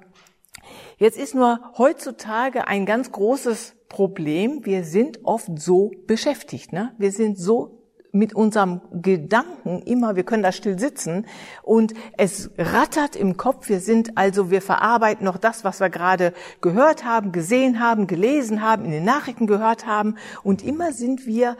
jetzt 0.98 1.18
ist 1.18 1.34
nur 1.34 1.60
heutzutage 1.78 2.68
ein 2.68 2.86
ganz 2.86 3.12
großes 3.12 3.76
Problem. 3.88 4.66
Wir 4.66 4.84
sind 4.84 5.22
oft 5.24 5.48
so 5.58 5.92
beschäftigt. 6.08 6.74
Ne? 6.74 6.94
Wir 6.98 7.12
sind 7.12 7.40
so 7.40 7.81
mit 8.12 8.34
unserem 8.34 8.82
Gedanken 8.92 9.82
immer, 9.84 10.16
wir 10.16 10.24
können 10.24 10.44
da 10.44 10.52
still 10.52 10.78
sitzen 10.78 11.26
und 11.64 11.94
es 12.18 12.52
rattert 12.58 13.16
im 13.16 13.38
Kopf. 13.38 13.70
Wir 13.70 13.80
sind 13.80 14.18
also, 14.18 14.52
wir 14.52 14.62
verarbeiten 14.62 15.26
noch 15.26 15.38
das, 15.38 15.64
was 15.64 15.80
wir 15.80 15.90
gerade 15.90 16.34
gehört 16.62 17.06
haben, 17.06 17.32
gesehen 17.32 17.80
haben, 17.80 18.08
gelesen 18.08 18.62
haben, 18.62 18.86
in 18.86 18.92
den 18.92 19.06
Nachrichten 19.06 19.48
gehört 19.48 19.86
haben 19.86 20.18
und 20.44 20.64
immer 20.64 20.92
sind 20.92 21.26
wir 21.26 21.58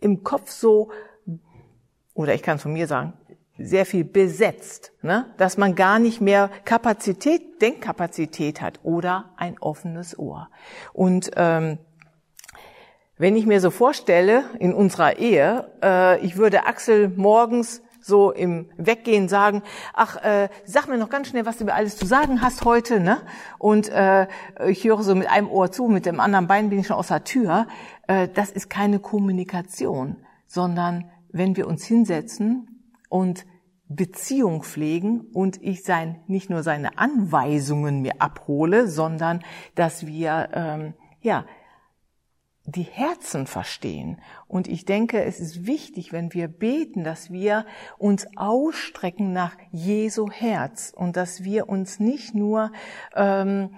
im 0.00 0.22
Kopf 0.22 0.50
so, 0.50 0.90
oder 2.14 2.34
ich 2.34 2.42
kann 2.42 2.56
es 2.56 2.62
von 2.62 2.72
mir 2.72 2.86
sagen, 2.86 3.14
sehr 3.56 3.86
viel 3.86 4.04
besetzt, 4.04 4.92
ne? 5.02 5.32
dass 5.38 5.56
man 5.56 5.74
gar 5.74 5.98
nicht 5.98 6.20
mehr 6.20 6.50
Kapazität, 6.64 7.62
Denkkapazität 7.62 8.60
hat 8.60 8.80
oder 8.82 9.30
ein 9.36 9.58
offenes 9.60 10.18
Ohr. 10.18 10.50
Und 10.92 11.30
ähm, 11.36 11.78
wenn 13.16 13.36
ich 13.36 13.46
mir 13.46 13.60
so 13.60 13.70
vorstelle, 13.70 14.44
in 14.58 14.74
unserer 14.74 15.18
Ehe, 15.18 15.70
äh, 15.82 16.18
ich 16.24 16.36
würde 16.36 16.66
Axel 16.66 17.08
morgens 17.08 17.82
so 18.00 18.32
im 18.32 18.68
Weggehen 18.76 19.28
sagen, 19.28 19.62
ach, 19.94 20.22
äh, 20.22 20.48
sag 20.64 20.88
mir 20.88 20.98
noch 20.98 21.08
ganz 21.08 21.28
schnell, 21.28 21.46
was 21.46 21.56
du 21.56 21.64
mir 21.64 21.72
alles 21.74 21.96
zu 21.96 22.04
sagen 22.04 22.42
hast 22.42 22.64
heute, 22.64 23.00
ne? 23.00 23.22
Und 23.58 23.88
äh, 23.88 24.26
ich 24.68 24.84
höre 24.84 25.02
so 25.02 25.14
mit 25.14 25.28
einem 25.28 25.48
Ohr 25.48 25.72
zu, 25.72 25.86
mit 25.88 26.04
dem 26.04 26.20
anderen 26.20 26.46
Bein 26.46 26.68
bin 26.68 26.80
ich 26.80 26.86
schon 26.86 26.96
aus 26.96 27.08
der 27.08 27.24
Tür. 27.24 27.66
Äh, 28.06 28.28
das 28.28 28.50
ist 28.50 28.68
keine 28.68 28.98
Kommunikation, 28.98 30.16
sondern 30.46 31.10
wenn 31.32 31.56
wir 31.56 31.66
uns 31.66 31.84
hinsetzen 31.86 32.90
und 33.08 33.46
Beziehung 33.88 34.62
pflegen 34.62 35.22
und 35.32 35.62
ich 35.62 35.82
sein 35.82 36.20
nicht 36.26 36.50
nur 36.50 36.62
seine 36.62 36.98
Anweisungen 36.98 38.02
mir 38.02 38.14
abhole, 38.18 38.88
sondern 38.88 39.42
dass 39.76 40.06
wir 40.06 40.48
ähm, 40.52 40.94
ja 41.20 41.46
die 42.66 42.82
Herzen 42.82 43.46
verstehen. 43.46 44.20
Und 44.48 44.68
ich 44.68 44.84
denke, 44.84 45.22
es 45.22 45.38
ist 45.38 45.66
wichtig, 45.66 46.12
wenn 46.12 46.32
wir 46.32 46.48
beten, 46.48 47.04
dass 47.04 47.30
wir 47.30 47.66
uns 47.98 48.26
ausstrecken 48.36 49.32
nach 49.32 49.56
Jesu 49.70 50.30
Herz 50.30 50.92
und 50.94 51.16
dass 51.16 51.44
wir 51.44 51.68
uns 51.68 52.00
nicht 52.00 52.34
nur 52.34 52.72
ähm, 53.14 53.74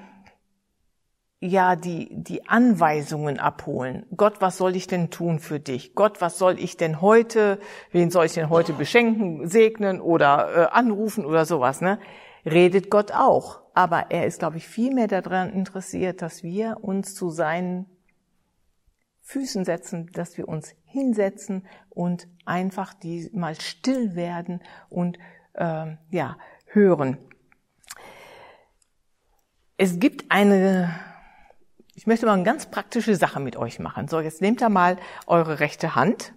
ja 1.40 1.74
die 1.74 2.08
die 2.12 2.48
Anweisungen 2.48 3.40
abholen. 3.40 4.06
Gott, 4.16 4.40
was 4.40 4.56
soll 4.56 4.76
ich 4.76 4.86
denn 4.86 5.10
tun 5.10 5.40
für 5.40 5.58
dich? 5.58 5.94
Gott, 5.96 6.20
was 6.20 6.38
soll 6.38 6.58
ich 6.58 6.76
denn 6.76 7.00
heute? 7.00 7.58
Wen 7.90 8.10
soll 8.10 8.26
ich 8.26 8.34
denn 8.34 8.50
heute 8.50 8.72
beschenken, 8.72 9.48
segnen 9.48 10.00
oder 10.00 10.54
äh, 10.54 10.76
anrufen 10.76 11.26
oder 11.26 11.44
sowas? 11.44 11.80
Ne? 11.80 11.98
Redet 12.44 12.88
Gott 12.90 13.10
auch, 13.10 13.62
aber 13.74 14.06
er 14.10 14.26
ist, 14.26 14.38
glaube 14.38 14.58
ich, 14.58 14.68
viel 14.68 14.94
mehr 14.94 15.08
daran 15.08 15.52
interessiert, 15.52 16.22
dass 16.22 16.44
wir 16.44 16.78
uns 16.82 17.16
zu 17.16 17.30
seinen 17.30 17.95
Füßen 19.26 19.64
setzen, 19.64 20.08
dass 20.12 20.38
wir 20.38 20.46
uns 20.46 20.76
hinsetzen 20.84 21.66
und 21.90 22.28
einfach 22.44 22.94
die 22.94 23.28
mal 23.32 23.60
still 23.60 24.14
werden 24.14 24.62
und 24.88 25.18
äh, 25.54 25.96
ja 26.10 26.38
hören. 26.66 27.18
Es 29.76 29.98
gibt 29.98 30.30
eine, 30.30 30.94
ich 31.96 32.06
möchte 32.06 32.24
mal 32.24 32.34
eine 32.34 32.44
ganz 32.44 32.66
praktische 32.66 33.16
Sache 33.16 33.40
mit 33.40 33.56
euch 33.56 33.80
machen. 33.80 34.06
So, 34.06 34.20
jetzt 34.20 34.42
nehmt 34.42 34.62
ihr 34.62 34.68
mal 34.68 34.96
eure 35.26 35.58
rechte 35.58 35.96
Hand. 35.96 36.32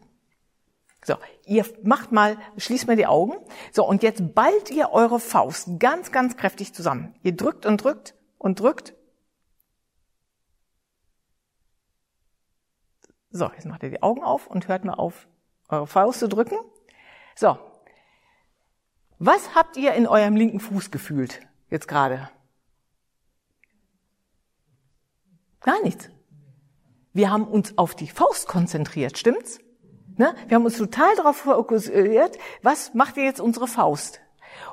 So, 1.05 1.15
ihr 1.45 1.65
macht 1.83 2.11
mal, 2.11 2.37
schließt 2.57 2.87
mal 2.87 2.95
die 2.95 3.05
Augen. 3.05 3.33
So, 3.71 3.85
und 3.85 4.01
jetzt 4.01 4.33
ballt 4.33 4.71
ihr 4.71 4.89
eure 4.89 5.19
Faust 5.19 5.79
ganz, 5.79 6.11
ganz 6.11 6.37
kräftig 6.37 6.73
zusammen. 6.73 7.13
Ihr 7.21 7.35
drückt 7.35 7.67
und 7.67 7.83
drückt 7.83 8.15
und 8.39 8.59
drückt 8.59 8.95
So, 13.31 13.49
jetzt 13.53 13.65
macht 13.65 13.83
ihr 13.83 13.89
die 13.89 14.01
Augen 14.01 14.23
auf 14.23 14.47
und 14.47 14.67
hört 14.67 14.85
mal 14.85 14.93
auf, 14.93 15.27
eure 15.69 15.87
Faust 15.87 16.19
zu 16.19 16.27
drücken. 16.27 16.57
So. 17.35 17.57
Was 19.19 19.53
habt 19.53 19.77
ihr 19.77 19.93
in 19.93 20.07
eurem 20.07 20.35
linken 20.35 20.59
Fuß 20.59 20.91
gefühlt 20.91 21.41
jetzt 21.69 21.87
gerade? 21.87 22.29
Gar 25.61 25.81
nichts. 25.83 26.09
Wir 27.13 27.29
haben 27.29 27.45
uns 27.45 27.77
auf 27.77 27.95
die 27.95 28.07
Faust 28.07 28.47
konzentriert, 28.47 29.17
stimmt's? 29.17 29.59
Ne? 30.17 30.33
Wir 30.47 30.55
haben 30.55 30.65
uns 30.65 30.77
total 30.77 31.15
darauf 31.15 31.37
fokussiert, 31.37 32.37
was 32.61 32.93
macht 32.93 33.17
ihr 33.17 33.23
jetzt 33.23 33.41
unsere 33.41 33.67
Faust? 33.67 34.21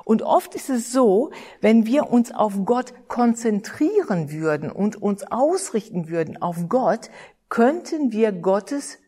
Und 0.03 0.21
oft 0.21 0.55
ist 0.55 0.69
es 0.69 0.91
so, 0.91 1.31
wenn 1.61 1.85
wir 1.85 2.09
uns 2.09 2.31
auf 2.31 2.53
Gott 2.65 2.93
konzentrieren 3.07 4.31
würden 4.31 4.71
und 4.71 5.01
uns 5.01 5.23
ausrichten 5.23 6.09
würden 6.09 6.41
auf 6.41 6.69
Gott, 6.69 7.09
könnten 7.49 8.11
wir 8.11 8.31
Gottes 8.31 8.99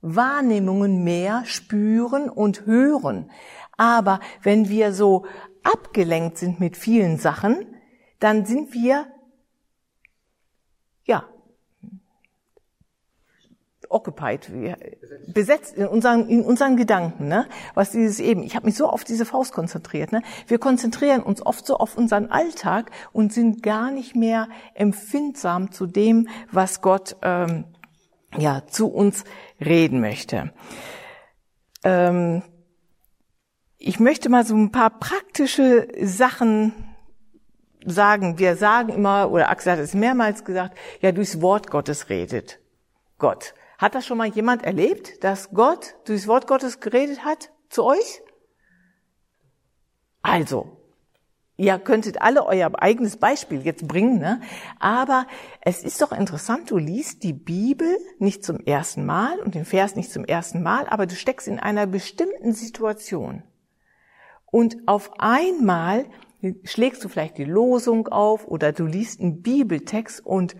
Wahrnehmungen 0.00 1.04
mehr 1.04 1.44
spüren 1.44 2.28
und 2.28 2.66
hören. 2.66 3.30
Aber 3.76 4.20
wenn 4.42 4.68
wir 4.68 4.92
so 4.92 5.26
abgelenkt 5.62 6.38
sind 6.38 6.60
mit 6.60 6.76
vielen 6.76 7.18
Sachen, 7.18 7.66
dann 8.20 8.46
sind 8.46 8.72
wir, 8.72 9.06
ja, 11.04 11.28
occupied, 13.90 14.50
besetzt 15.26 15.76
in 15.76 15.86
unseren, 15.86 16.28
in 16.28 16.42
unseren 16.44 16.76
Gedanken, 16.76 17.28
ne? 17.28 17.46
Was 17.74 17.90
dieses 17.90 18.20
eben, 18.20 18.42
ich 18.42 18.56
habe 18.56 18.66
mich 18.66 18.76
so 18.76 18.88
auf 18.88 19.04
diese 19.04 19.24
Faust 19.24 19.52
konzentriert, 19.52 20.12
ne? 20.12 20.22
Wir 20.46 20.58
konzentrieren 20.58 21.22
uns 21.22 21.44
oft 21.44 21.66
so 21.66 21.76
auf 21.76 21.96
unseren 21.96 22.30
Alltag 22.30 22.90
und 23.12 23.32
sind 23.32 23.62
gar 23.62 23.90
nicht 23.90 24.14
mehr 24.14 24.48
empfindsam 24.74 25.72
zu 25.72 25.86
dem, 25.86 26.28
was 26.50 26.80
Gott 26.80 27.16
ähm, 27.22 27.64
ja 28.36 28.66
zu 28.66 28.88
uns 28.88 29.24
reden 29.60 30.00
möchte. 30.00 30.52
Ähm, 31.84 32.42
ich 33.78 34.00
möchte 34.00 34.28
mal 34.28 34.44
so 34.44 34.56
ein 34.56 34.72
paar 34.72 34.90
praktische 34.90 35.88
Sachen 36.02 36.72
sagen. 37.84 38.38
Wir 38.38 38.56
sagen 38.56 38.92
immer, 38.92 39.30
oder 39.30 39.50
Axel 39.50 39.72
hat 39.72 39.78
es 39.78 39.94
mehrmals 39.94 40.44
gesagt, 40.44 40.76
ja, 41.00 41.12
durchs 41.12 41.40
Wort 41.40 41.70
Gottes 41.70 42.08
redet 42.08 42.58
Gott. 43.18 43.54
Hat 43.78 43.94
das 43.94 44.04
schon 44.04 44.18
mal 44.18 44.26
jemand 44.26 44.64
erlebt, 44.64 45.22
dass 45.22 45.50
Gott 45.50 45.94
durchs 46.04 46.26
Wort 46.26 46.48
Gottes 46.48 46.80
geredet 46.80 47.24
hat 47.24 47.52
zu 47.68 47.84
euch? 47.84 48.22
Also, 50.20 50.82
ihr 51.56 51.78
könntet 51.78 52.20
alle 52.20 52.44
euer 52.44 52.72
eigenes 52.82 53.18
Beispiel 53.18 53.62
jetzt 53.62 53.86
bringen, 53.86 54.18
ne? 54.18 54.40
aber 54.80 55.28
es 55.60 55.84
ist 55.84 56.02
doch 56.02 56.10
interessant, 56.10 56.72
du 56.72 56.76
liest 56.76 57.22
die 57.22 57.32
Bibel 57.32 57.96
nicht 58.18 58.44
zum 58.44 58.58
ersten 58.58 59.06
Mal 59.06 59.38
und 59.38 59.54
den 59.54 59.64
Vers 59.64 59.94
nicht 59.94 60.10
zum 60.10 60.24
ersten 60.24 60.60
Mal, 60.60 60.88
aber 60.88 61.06
du 61.06 61.14
steckst 61.14 61.46
in 61.46 61.60
einer 61.60 61.86
bestimmten 61.86 62.52
Situation. 62.52 63.44
Und 64.46 64.76
auf 64.86 65.12
einmal 65.20 66.06
schlägst 66.64 67.04
du 67.04 67.08
vielleicht 67.08 67.38
die 67.38 67.44
Losung 67.44 68.08
auf 68.08 68.48
oder 68.48 68.72
du 68.72 68.86
liest 68.86 69.20
einen 69.20 69.40
Bibeltext 69.42 70.24
und 70.26 70.56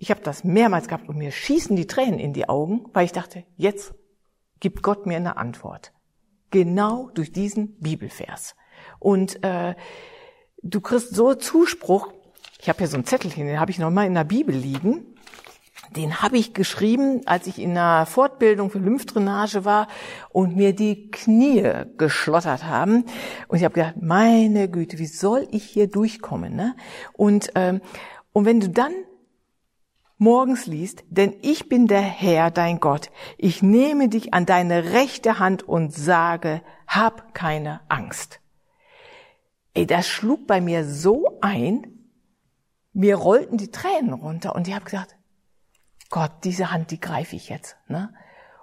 ich 0.00 0.10
habe 0.10 0.22
das 0.22 0.44
mehrmals 0.44 0.88
gehabt 0.88 1.10
und 1.10 1.18
mir 1.18 1.30
schießen 1.30 1.76
die 1.76 1.86
Tränen 1.86 2.18
in 2.18 2.32
die 2.32 2.48
Augen, 2.48 2.86
weil 2.94 3.04
ich 3.04 3.12
dachte, 3.12 3.44
jetzt 3.58 3.92
gibt 4.58 4.82
Gott 4.82 5.04
mir 5.04 5.16
eine 5.16 5.36
Antwort. 5.36 5.92
Genau 6.50 7.10
durch 7.12 7.32
diesen 7.32 7.78
Bibelvers. 7.80 8.56
Und 8.98 9.44
äh, 9.44 9.74
du 10.62 10.80
kriegst 10.80 11.14
so 11.14 11.34
Zuspruch. 11.34 12.08
Ich 12.58 12.70
habe 12.70 12.78
hier 12.78 12.88
so 12.88 12.96
einen 12.96 13.04
Zettelchen, 13.04 13.46
den 13.46 13.60
habe 13.60 13.70
ich 13.70 13.78
noch 13.78 13.90
mal 13.90 14.06
in 14.06 14.14
der 14.14 14.24
Bibel 14.24 14.54
liegen. 14.54 15.04
Den 15.94 16.22
habe 16.22 16.38
ich 16.38 16.54
geschrieben, 16.54 17.20
als 17.26 17.46
ich 17.46 17.58
in 17.58 17.72
einer 17.72 18.06
Fortbildung 18.06 18.70
für 18.70 18.78
Lymphdrainage 18.78 19.66
war 19.66 19.86
und 20.30 20.56
mir 20.56 20.74
die 20.74 21.10
Knie 21.10 21.84
geschlottert 21.98 22.64
haben. 22.64 23.04
Und 23.48 23.58
ich 23.58 23.64
habe 23.64 23.74
gedacht, 23.74 23.96
meine 24.00 24.70
Güte, 24.70 24.98
wie 24.98 25.06
soll 25.06 25.46
ich 25.50 25.64
hier 25.64 25.88
durchkommen? 25.88 26.56
Ne? 26.56 26.74
Und, 27.12 27.50
ähm, 27.54 27.82
und 28.32 28.46
wenn 28.46 28.60
du 28.60 28.70
dann 28.70 28.92
morgens 30.20 30.66
liest, 30.66 31.02
denn 31.08 31.34
ich 31.40 31.68
bin 31.68 31.86
der 31.86 32.02
Herr, 32.02 32.50
dein 32.50 32.78
Gott. 32.78 33.10
Ich 33.38 33.62
nehme 33.62 34.08
dich 34.08 34.34
an 34.34 34.46
deine 34.46 34.92
rechte 34.92 35.38
Hand 35.38 35.62
und 35.62 35.94
sage, 35.94 36.62
hab 36.86 37.34
keine 37.34 37.80
Angst. 37.88 38.40
Ey, 39.72 39.86
das 39.86 40.06
schlug 40.06 40.46
bei 40.46 40.60
mir 40.60 40.84
so 40.84 41.38
ein, 41.40 41.86
mir 42.92 43.16
rollten 43.16 43.56
die 43.56 43.70
Tränen 43.70 44.12
runter 44.12 44.54
und 44.54 44.68
ich 44.68 44.74
habe 44.74 44.84
gesagt, 44.84 45.16
Gott, 46.10 46.32
diese 46.44 46.70
Hand, 46.70 46.90
die 46.90 47.00
greife 47.00 47.36
ich 47.36 47.48
jetzt. 47.48 47.76
Ne? 47.88 48.12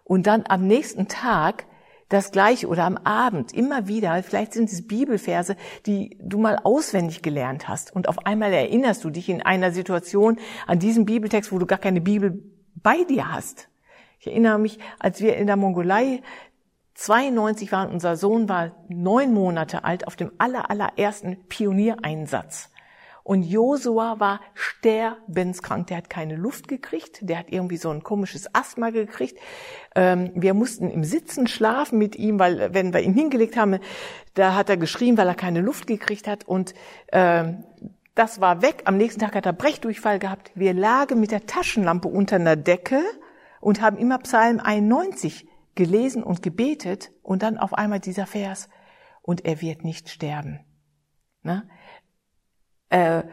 Und 0.04 0.28
dann 0.28 0.43
am 0.48 0.67
nächsten 0.67 1.08
Tag 1.08 1.65
das 2.10 2.32
gleiche 2.32 2.67
oder 2.67 2.86
am 2.86 2.98
Abend 2.98 3.54
immer 3.54 3.88
wieder, 3.88 4.22
vielleicht 4.24 4.54
sind 4.54 4.72
es 4.72 4.88
Bibelverse, 4.88 5.56
die 5.86 6.17
du 6.22 6.38
mal 6.38 6.58
auswendig 6.63 7.22
gelernt 7.22 7.67
hast 7.67 7.93
und 7.96 8.08
auf 8.08 8.26
einmal 8.26 8.54
erinnerst 8.54 9.04
du 9.04 9.10
dich 9.10 9.30
in 9.30 9.41
einer 9.41 9.72
Situation 9.72 10.38
an 10.67 10.80
diesen 10.80 11.06
Bibeltext, 11.06 11.52
wo 11.52 11.60
du 11.60 11.65
gar 11.65 11.80
keine 11.80 12.02
Bibel 12.02 12.43
bei 12.76 13.04
dir 13.04 13.32
hast. 13.32 13.70
Ich 14.20 14.28
erinnere 14.28 14.60
mich, 14.60 14.80
als 15.00 15.22
wir 15.22 15.36
in 15.36 15.48
der 15.48 15.58
Mongolei 15.58 16.22
92 16.96 17.72
waren, 17.72 17.91
unser 17.91 18.15
Sohn 18.15 18.50
war 18.50 18.72
neun 18.88 19.34
Monate 19.34 19.84
alt 19.84 20.08
auf 20.08 20.15
dem 20.15 20.32
aller, 20.39 20.72
allerersten 20.72 21.48
Pioniereinsatz. 21.48 22.72
Und 23.28 23.44
Josua 23.44 24.22
war 24.22 24.40
sterbenskrank. 24.54 25.88
Der 25.88 25.98
hat 25.98 26.10
keine 26.10 26.38
Luft 26.38 26.70
gekriegt. 26.70 27.20
Der 27.20 27.40
hat 27.40 27.50
irgendwie 27.50 27.76
so 27.76 27.90
ein 27.90 28.02
komisches 28.02 28.48
Asthma 28.56 28.90
gekriegt. 28.92 29.38
Ähm, 29.96 30.32
wir 30.34 30.54
mussten 30.54 30.90
im 30.90 31.04
Sitzen 31.04 31.46
schlafen 31.46 31.98
mit 31.98 32.16
ihm, 32.16 32.40
weil 32.40 32.74
wenn 32.74 32.94
wir 32.94 33.02
ihn 33.02 33.13
hingelegt 33.13 33.58
haben, 33.58 33.80
da 34.34 34.56
hat 34.56 34.70
er 34.70 34.78
geschrien, 34.78 35.18
weil 35.18 35.28
er 35.28 35.36
keine 35.36 35.60
Luft 35.60 35.88
gekriegt 35.88 36.26
hat. 36.26 36.46
Und 36.46 36.74
ähm, 37.12 37.66
das 38.16 38.40
war 38.40 38.62
weg. 38.62 38.84
Am 38.86 38.96
nächsten 38.96 39.20
Tag 39.20 39.36
hat 39.36 39.46
er 39.46 39.52
Brechdurchfall 39.52 40.20
gehabt. 40.20 40.52
Wir 40.56 40.74
lagen 40.74 41.20
mit 41.20 41.32
der 41.32 41.46
Taschenlampe 41.46 42.08
unter 42.08 42.38
einer 42.38 42.56
Decke 42.56 43.02
und 43.60 43.82
haben 43.82 43.98
immer 43.98 44.20
Psalm 44.20 44.62
91 44.62 45.46
gelesen 45.76 46.24
und 46.24 46.42
gebetet 46.42 47.12
und 47.24 47.44
dann 47.44 47.58
auf 47.58 47.74
einmal 47.74 48.00
dieser 48.00 48.26
Vers, 48.26 48.70
und 49.22 49.44
er 49.44 49.60
wird 49.60 49.84
nicht 49.84 50.08
sterben. 50.08 50.62
Ne? 51.44 51.68
Äh, 52.89 53.23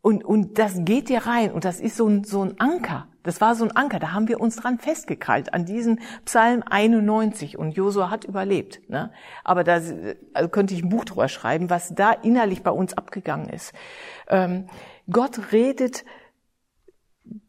und, 0.00 0.24
und 0.24 0.58
das 0.58 0.74
geht 0.78 1.08
dir 1.08 1.26
rein 1.26 1.52
und 1.52 1.64
das 1.64 1.80
ist 1.80 1.96
so 1.96 2.08
ein, 2.08 2.24
so 2.24 2.42
ein 2.44 2.58
Anker. 2.58 3.06
Das 3.22 3.40
war 3.40 3.54
so 3.54 3.64
ein 3.64 3.70
Anker, 3.70 4.00
da 4.00 4.12
haben 4.12 4.26
wir 4.26 4.40
uns 4.40 4.56
dran 4.56 4.80
festgekrallt, 4.80 5.54
an 5.54 5.64
diesen 5.64 6.00
Psalm 6.24 6.64
91 6.68 7.56
und 7.56 7.76
Josua 7.76 8.10
hat 8.10 8.24
überlebt. 8.24 8.88
Ne? 8.90 9.12
Aber 9.44 9.62
da 9.62 9.74
also 10.34 10.48
könnte 10.50 10.74
ich 10.74 10.82
ein 10.82 10.88
Buch 10.88 11.04
drüber 11.04 11.28
schreiben, 11.28 11.70
was 11.70 11.94
da 11.94 12.10
innerlich 12.10 12.64
bei 12.64 12.72
uns 12.72 12.94
abgegangen 12.94 13.48
ist. 13.48 13.72
Ähm, 14.26 14.66
Gott 15.08 15.52
redet 15.52 16.04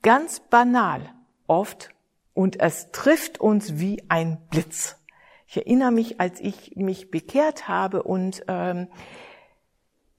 ganz 0.04 0.40
banal 0.42 1.02
oft 1.48 1.90
und 2.36 2.60
es 2.60 2.92
trifft 2.92 3.40
uns 3.40 3.80
wie 3.80 4.04
ein 4.10 4.38
Blitz. 4.52 5.00
Ich 5.48 5.58
erinnere 5.58 5.92
mich, 5.92 6.20
als 6.20 6.40
ich 6.40 6.76
mich 6.76 7.10
bekehrt 7.10 7.68
habe 7.68 8.04
und 8.04 8.44
ähm, 8.48 8.88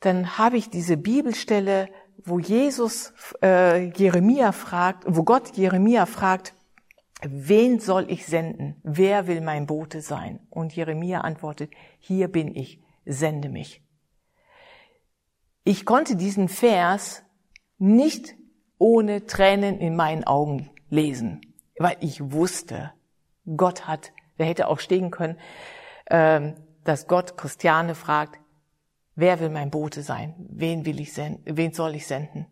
dann 0.04 0.38
habe 0.38 0.56
ich 0.56 0.70
diese 0.70 0.96
Bibelstelle 0.96 1.88
wo 2.24 2.38
Jesus 2.38 3.12
äh, 3.42 3.88
Jeremia 3.90 4.52
fragt, 4.52 5.04
wo 5.06 5.24
Gott 5.24 5.56
Jeremia 5.56 6.06
fragt, 6.06 6.54
wen 7.22 7.80
soll 7.80 8.10
ich 8.10 8.26
senden? 8.26 8.76
Wer 8.82 9.26
will 9.26 9.40
mein 9.40 9.66
Bote 9.66 10.00
sein? 10.00 10.40
Und 10.50 10.74
Jeremia 10.74 11.20
antwortet, 11.20 11.72
hier 11.98 12.28
bin 12.28 12.54
ich, 12.54 12.80
sende 13.04 13.48
mich. 13.48 13.82
Ich 15.64 15.86
konnte 15.86 16.16
diesen 16.16 16.48
Vers 16.48 17.22
nicht 17.78 18.34
ohne 18.78 19.26
Tränen 19.26 19.78
in 19.78 19.96
meinen 19.96 20.24
Augen 20.24 20.70
lesen, 20.90 21.40
weil 21.78 21.96
ich 22.00 22.32
wusste, 22.32 22.92
Gott 23.56 23.86
hat, 23.86 24.12
der 24.38 24.46
hätte 24.46 24.68
auch 24.68 24.78
stehen 24.78 25.10
können, 25.10 25.38
äh, 26.06 26.52
dass 26.84 27.06
Gott 27.06 27.36
Christiane 27.36 27.94
fragt, 27.94 28.40
Wer 29.16 29.40
will 29.40 29.50
mein 29.50 29.70
Bote 29.70 30.02
sein? 30.02 30.34
Wen 30.38 30.84
will 30.84 30.98
ich 31.00 31.12
senden? 31.12 31.56
Wen 31.56 31.72
soll 31.72 31.94
ich 31.94 32.06
senden? 32.06 32.46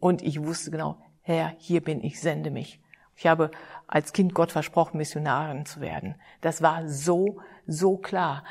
Und 0.00 0.22
ich 0.22 0.42
wusste 0.42 0.70
genau, 0.70 0.98
Herr, 1.22 1.54
hier 1.58 1.82
bin 1.82 2.02
ich, 2.02 2.20
sende 2.20 2.50
mich. 2.50 2.80
Ich 3.16 3.26
habe 3.26 3.50
als 3.86 4.12
Kind 4.12 4.34
Gott 4.34 4.52
versprochen, 4.52 4.98
Missionarin 4.98 5.66
zu 5.66 5.80
werden. 5.80 6.16
Das 6.40 6.62
war 6.62 6.88
so, 6.88 7.40
so 7.66 7.96
klar. 7.96 8.44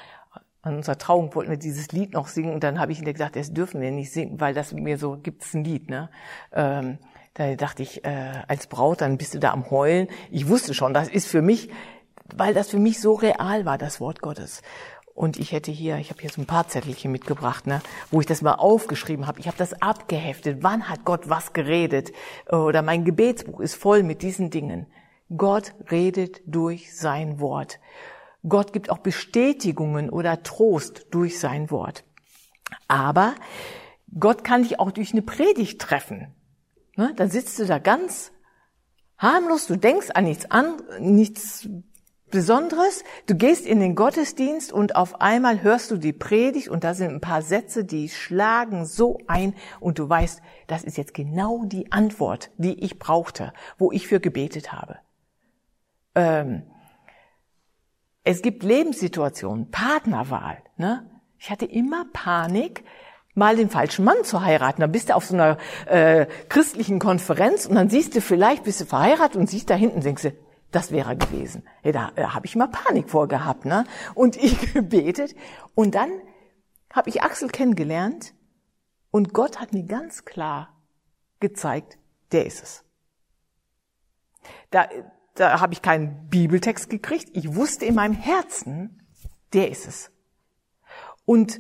An 0.62 0.78
unserer 0.78 0.98
Trauung 0.98 1.36
wollten 1.36 1.52
wir 1.52 1.58
dieses 1.58 1.92
Lied 1.92 2.14
noch 2.14 2.28
singen 2.28 2.54
und 2.54 2.64
dann 2.64 2.80
habe 2.80 2.94
ich 2.94 3.00
ihnen 3.00 3.12
gesagt, 3.12 3.36
das 3.36 3.52
dürfen 3.52 3.82
wir 3.82 3.92
nicht 3.92 4.14
singen, 4.14 4.40
weil 4.40 4.54
das 4.54 4.72
mir 4.72 4.98
so 4.98 5.18
gibt's 5.18 5.54
ein 5.54 5.66
Lied. 5.66 5.90
Ne? 5.90 6.10
Ähm, 6.54 6.98
da 7.34 7.56
dachte 7.56 7.84
ich, 7.84 8.06
äh, 8.06 8.44
als 8.48 8.68
Braut, 8.68 9.02
dann 9.02 9.18
bist 9.18 9.34
du 9.34 9.40
da 9.40 9.52
am 9.52 9.70
Heulen. 9.70 10.08
Ich 10.32 10.48
wusste 10.48 10.74
schon, 10.74 10.94
das 10.94 11.10
ist 11.10 11.28
für 11.28 11.42
mich, 11.42 11.70
weil 12.34 12.54
das 12.54 12.70
für 12.70 12.80
mich 12.80 13.02
so 13.02 13.14
real 13.14 13.66
war, 13.66 13.78
das 13.78 14.00
Wort 14.00 14.22
Gottes. 14.22 14.62
Und 15.14 15.38
ich 15.38 15.52
hätte 15.52 15.72
hier, 15.72 15.98
ich 15.98 16.10
habe 16.10 16.22
hier 16.22 16.32
so 16.32 16.42
ein 16.42 16.48
paar 16.48 16.68
Zettelchen 16.68 17.12
mitgebracht, 17.12 17.68
ne, 17.68 17.82
wo 18.10 18.20
ich 18.20 18.26
das 18.26 18.42
mal 18.42 18.56
aufgeschrieben 18.56 19.28
habe. 19.28 19.40
Ich 19.40 19.48
habe 19.48 19.58
das 19.58 19.80
abgeheftet. 19.82 20.60
Wann 20.62 20.90
hat 20.90 21.06
Gott 21.06 21.30
was 21.30 21.54
geredet? 21.54 22.12
Oder 22.50 22.82
mein 22.82 23.06
Gebetsbuch 23.06 23.60
ist 23.60 23.76
voll 23.76 24.02
mit 24.02 24.24
diesen 24.24 24.50
Dingen. 24.50 24.88
Gott 25.36 25.74
redet 25.92 26.42
durch 26.46 26.96
sein 26.96 27.40
Wort. 27.40 27.80
Gott 28.48 28.74
gibt 28.74 28.90
auch 28.90 28.98
Bestätigungen 28.98 30.10
oder 30.10 30.44
Trost 30.44 31.08
durch 31.12 31.40
sein 31.40 31.70
Wort. 31.72 32.04
Aber 32.88 33.36
Gott 34.20 34.44
kann 34.44 34.64
dich 34.64 34.80
auch 34.80 34.92
durch 34.92 35.12
eine 35.14 35.22
Predigt 35.22 35.80
treffen. 35.80 36.34
Ne? 36.96 37.14
Dann 37.16 37.30
sitzt 37.30 37.58
du 37.60 37.66
da 37.66 37.80
ganz 37.80 38.32
harmlos, 39.18 39.68
du 39.68 39.78
denkst 39.78 40.10
an 40.14 40.26
nichts 40.26 40.52
an, 40.52 40.82
nichts 41.00 41.70
Besonderes. 42.34 43.04
Du 43.28 43.36
gehst 43.36 43.68
in 43.68 43.80
den 43.80 43.94
Gottesdienst 43.94 44.74
und 44.74 44.96
auf 44.96 45.22
einmal 45.22 45.62
hörst 45.62 45.92
du 45.92 45.98
die 45.98 46.14
Predigt 46.14 46.68
und 46.68 46.84
da 46.84 46.96
sind 46.96 47.12
ein 47.12 47.22
paar 47.22 47.44
Sätze, 47.44 47.86
die 47.86 48.10
schlagen 48.10 48.86
so 48.86 49.20
ein 49.28 49.54
und 49.80 50.00
du 50.00 50.10
weißt, 50.10 50.42
das 50.66 50.84
ist 50.84 50.98
jetzt 50.98 51.14
genau 51.14 51.64
die 51.66 51.92
Antwort, 51.92 52.50
die 52.58 52.84
ich 52.84 52.98
brauchte, 52.98 53.54
wo 53.78 53.92
ich 53.92 54.08
für 54.08 54.20
gebetet 54.20 54.74
habe. 54.74 54.98
Ähm, 56.16 56.64
es 58.24 58.42
gibt 58.42 58.64
Lebenssituationen, 58.64 59.70
Partnerwahl. 59.70 60.58
Ne? 60.76 61.08
Ich 61.38 61.52
hatte 61.52 61.66
immer 61.66 62.08
Panik, 62.14 62.84
mal 63.36 63.56
den 63.56 63.70
falschen 63.70 64.06
Mann 64.06 64.24
zu 64.24 64.42
heiraten. 64.42 64.82
Dann 64.82 64.92
bist 64.92 65.10
du 65.10 65.16
auf 65.16 65.26
so 65.26 65.36
einer 65.36 65.60
äh, 65.86 66.26
christlichen 66.50 66.98
Konferenz 66.98 67.68
und 67.68 67.76
dann 67.76 67.90
siehst 67.90 68.16
du 68.16 68.22
vielleicht, 68.22 68.64
bist 68.64 68.82
du 68.82 68.86
verheiratet 68.86 69.36
und 69.36 69.48
siehst 69.52 69.70
da 69.70 69.76
hinten, 69.76 70.02
denkst 70.02 70.24
du, 70.24 70.32
das 70.74 70.92
wäre 70.92 71.16
gewesen. 71.16 71.64
Da, 71.84 72.12
da 72.16 72.34
habe 72.34 72.46
ich 72.46 72.56
mal 72.56 72.68
Panik 72.68 73.10
vorgehabt, 73.10 73.66
ne? 73.66 73.86
Und 74.16 74.36
ich 74.36 74.74
gebetet. 74.74 75.36
Und 75.76 75.96
dann 75.96 76.10
habe 76.92 77.10
ich 77.10 77.24
Axel 77.24 77.50
kennengelernt 77.50 78.34
und 79.12 79.34
Gott 79.34 79.60
hat 79.60 79.74
mir 79.74 79.84
ganz 79.84 80.26
klar 80.26 80.76
gezeigt, 81.40 81.98
der 82.32 82.46
ist 82.46 82.64
es. 82.64 82.86
Da, 84.72 84.90
da 85.36 85.62
habe 85.62 85.74
ich 85.74 85.82
keinen 85.82 86.30
Bibeltext 86.30 86.90
gekriegt. 86.90 87.30
Ich 87.34 87.56
wusste 87.56 87.86
in 87.86 87.96
meinem 87.96 88.14
Herzen, 88.14 89.06
der 89.54 89.70
ist 89.70 89.88
es. 89.88 90.12
Und 91.26 91.60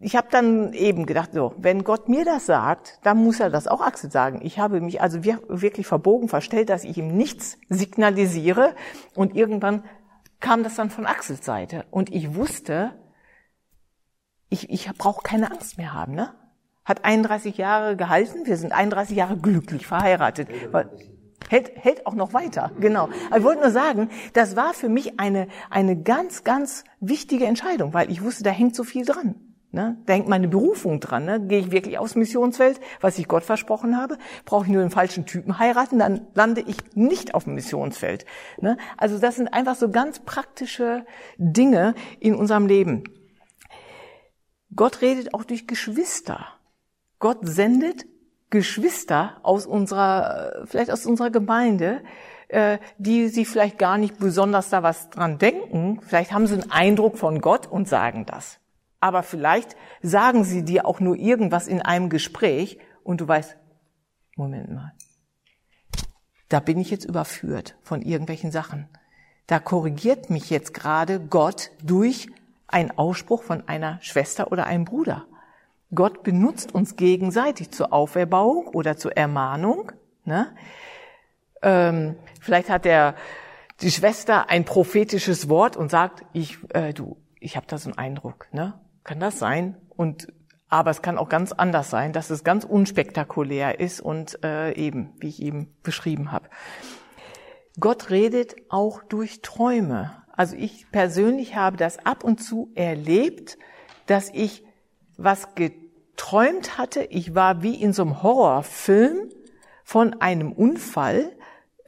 ich 0.00 0.16
habe 0.16 0.28
dann 0.30 0.74
eben 0.74 1.06
gedacht, 1.06 1.32
so, 1.32 1.54
wenn 1.56 1.82
Gott 1.82 2.08
mir 2.08 2.24
das 2.24 2.46
sagt, 2.46 2.98
dann 3.04 3.16
muss 3.18 3.40
er 3.40 3.48
das 3.48 3.66
auch 3.66 3.80
Axel 3.80 4.10
sagen. 4.10 4.40
Ich 4.42 4.58
habe 4.58 4.80
mich 4.80 5.00
also 5.00 5.24
wirklich 5.24 5.86
verbogen, 5.86 6.28
verstellt, 6.28 6.68
dass 6.68 6.84
ich 6.84 6.98
ihm 6.98 7.16
nichts 7.16 7.58
signalisiere. 7.70 8.74
Und 9.14 9.34
irgendwann 9.34 9.84
kam 10.40 10.62
das 10.62 10.76
dann 10.76 10.90
von 10.90 11.06
Axels 11.06 11.44
Seite. 11.44 11.86
Und 11.90 12.12
ich 12.12 12.34
wusste, 12.34 12.92
ich, 14.50 14.70
ich 14.70 14.90
brauche 14.98 15.22
keine 15.22 15.50
Angst 15.50 15.78
mehr 15.78 15.94
haben. 15.94 16.14
Ne? 16.14 16.34
Hat 16.84 17.04
31 17.06 17.56
Jahre 17.56 17.96
gehalten. 17.96 18.44
Wir 18.44 18.58
sind 18.58 18.72
31 18.72 19.16
Jahre 19.16 19.38
glücklich 19.38 19.86
verheiratet. 19.86 20.48
Hält, 21.48 21.72
hält 21.76 22.06
auch 22.06 22.14
noch 22.14 22.34
weiter, 22.34 22.72
genau. 22.78 23.08
Aber 23.28 23.38
ich 23.38 23.44
wollte 23.44 23.62
nur 23.62 23.70
sagen, 23.70 24.10
das 24.34 24.54
war 24.54 24.74
für 24.74 24.90
mich 24.90 25.18
eine, 25.18 25.48
eine 25.70 25.96
ganz, 25.96 26.44
ganz 26.44 26.84
wichtige 27.00 27.46
Entscheidung, 27.46 27.94
weil 27.94 28.10
ich 28.10 28.22
wusste, 28.22 28.44
da 28.44 28.50
hängt 28.50 28.76
so 28.76 28.84
viel 28.84 29.06
dran. 29.06 29.47
Ne? 29.70 29.98
Da 30.06 30.14
hängt 30.14 30.28
meine 30.28 30.48
Berufung 30.48 30.98
dran. 30.98 31.26
Ne? 31.26 31.40
Gehe 31.40 31.58
ich 31.58 31.70
wirklich 31.70 31.98
aufs 31.98 32.14
Missionsfeld, 32.14 32.80
was 33.00 33.18
ich 33.18 33.28
Gott 33.28 33.44
versprochen 33.44 33.98
habe? 33.98 34.16
Brauche 34.46 34.64
ich 34.64 34.70
nur 34.70 34.80
den 34.80 34.90
falschen 34.90 35.26
Typen 35.26 35.58
heiraten, 35.58 35.98
dann 35.98 36.26
lande 36.34 36.62
ich 36.62 36.76
nicht 36.94 37.34
auf 37.34 37.44
dem 37.44 37.54
Missionsfeld. 37.54 38.24
Ne? 38.58 38.78
Also 38.96 39.18
das 39.18 39.36
sind 39.36 39.52
einfach 39.52 39.76
so 39.76 39.90
ganz 39.90 40.20
praktische 40.20 41.04
Dinge 41.36 41.94
in 42.18 42.34
unserem 42.34 42.66
Leben. 42.66 43.04
Gott 44.74 45.02
redet 45.02 45.34
auch 45.34 45.44
durch 45.44 45.66
Geschwister. 45.66 46.46
Gott 47.18 47.38
sendet 47.42 48.06
Geschwister 48.48 49.36
aus 49.42 49.66
unserer, 49.66 50.64
vielleicht 50.64 50.90
aus 50.90 51.04
unserer 51.04 51.30
Gemeinde, 51.30 52.02
äh, 52.48 52.78
die 52.96 53.28
sie 53.28 53.44
vielleicht 53.44 53.78
gar 53.78 53.98
nicht 53.98 54.18
besonders 54.18 54.70
da 54.70 54.82
was 54.82 55.10
dran 55.10 55.36
denken. 55.36 56.00
Vielleicht 56.00 56.32
haben 56.32 56.46
sie 56.46 56.54
einen 56.54 56.70
Eindruck 56.70 57.18
von 57.18 57.42
Gott 57.42 57.66
und 57.66 57.86
sagen 57.86 58.24
das. 58.24 58.60
Aber 59.00 59.22
vielleicht 59.22 59.76
sagen 60.02 60.44
sie 60.44 60.64
dir 60.64 60.86
auch 60.86 61.00
nur 61.00 61.16
irgendwas 61.16 61.68
in 61.68 61.82
einem 61.82 62.08
Gespräch 62.10 62.78
und 63.04 63.20
du 63.20 63.28
weißt, 63.28 63.56
Moment 64.36 64.72
mal, 64.72 64.92
da 66.48 66.60
bin 66.60 66.78
ich 66.78 66.90
jetzt 66.90 67.04
überführt 67.04 67.76
von 67.82 68.02
irgendwelchen 68.02 68.50
Sachen. 68.50 68.88
Da 69.46 69.58
korrigiert 69.58 70.30
mich 70.30 70.50
jetzt 70.50 70.74
gerade 70.74 71.20
Gott 71.20 71.70
durch 71.82 72.28
einen 72.66 72.90
Ausspruch 72.90 73.42
von 73.42 73.66
einer 73.68 73.98
Schwester 74.02 74.52
oder 74.52 74.66
einem 74.66 74.84
Bruder. 74.84 75.26
Gott 75.94 76.22
benutzt 76.22 76.74
uns 76.74 76.96
gegenseitig 76.96 77.70
zur 77.70 77.92
Auferbauung 77.92 78.68
oder 78.68 78.96
zur 78.96 79.16
Ermahnung. 79.16 79.92
Ne? 80.24 80.54
Ähm, 81.62 82.16
vielleicht 82.40 82.68
hat 82.68 82.84
der 82.84 83.14
die 83.80 83.90
Schwester 83.90 84.50
ein 84.50 84.64
prophetisches 84.64 85.48
Wort 85.48 85.76
und 85.76 85.90
sagt, 85.90 86.24
ich, 86.32 86.58
äh, 86.74 86.92
du, 86.92 87.16
ich 87.40 87.56
habe 87.56 87.66
da 87.66 87.78
so 87.78 87.88
einen 87.88 87.98
Eindruck, 87.98 88.48
ne? 88.52 88.78
Kann 89.08 89.20
das 89.20 89.38
sein? 89.38 89.74
Und 89.88 90.30
aber 90.68 90.90
es 90.90 91.00
kann 91.00 91.16
auch 91.16 91.30
ganz 91.30 91.52
anders 91.52 91.88
sein, 91.88 92.12
dass 92.12 92.28
es 92.28 92.44
ganz 92.44 92.64
unspektakulär 92.64 93.80
ist 93.80 94.02
und 94.02 94.44
äh, 94.44 94.74
eben, 94.74 95.14
wie 95.18 95.28
ich 95.28 95.40
eben 95.40 95.74
beschrieben 95.82 96.30
habe. 96.30 96.50
Gott 97.80 98.10
redet 98.10 98.56
auch 98.68 99.02
durch 99.02 99.40
Träume. 99.40 100.12
Also 100.36 100.56
ich 100.56 100.90
persönlich 100.92 101.56
habe 101.56 101.78
das 101.78 102.04
ab 102.04 102.22
und 102.22 102.42
zu 102.42 102.70
erlebt, 102.74 103.56
dass 104.04 104.28
ich 104.34 104.62
was 105.16 105.54
geträumt 105.54 106.76
hatte. 106.76 107.00
Ich 107.04 107.34
war 107.34 107.62
wie 107.62 107.80
in 107.80 107.94
so 107.94 108.02
einem 108.02 108.22
Horrorfilm 108.22 109.30
von 109.84 110.20
einem 110.20 110.52
Unfall. 110.52 111.32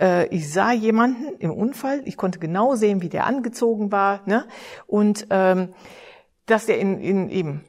Äh, 0.00 0.26
ich 0.28 0.50
sah 0.50 0.72
jemanden 0.72 1.36
im 1.38 1.52
Unfall. 1.52 2.00
Ich 2.06 2.16
konnte 2.16 2.38
genau 2.38 2.76
sehen, 2.76 3.02
wie 3.02 3.10
der 3.10 3.26
angezogen 3.26 3.92
war. 3.92 4.22
Ne? 4.24 4.46
Und 4.86 5.26
ähm, 5.28 5.74
dass 6.50 6.68
er 6.68 6.78
in, 6.78 7.00
in 7.00 7.28
eben 7.30 7.64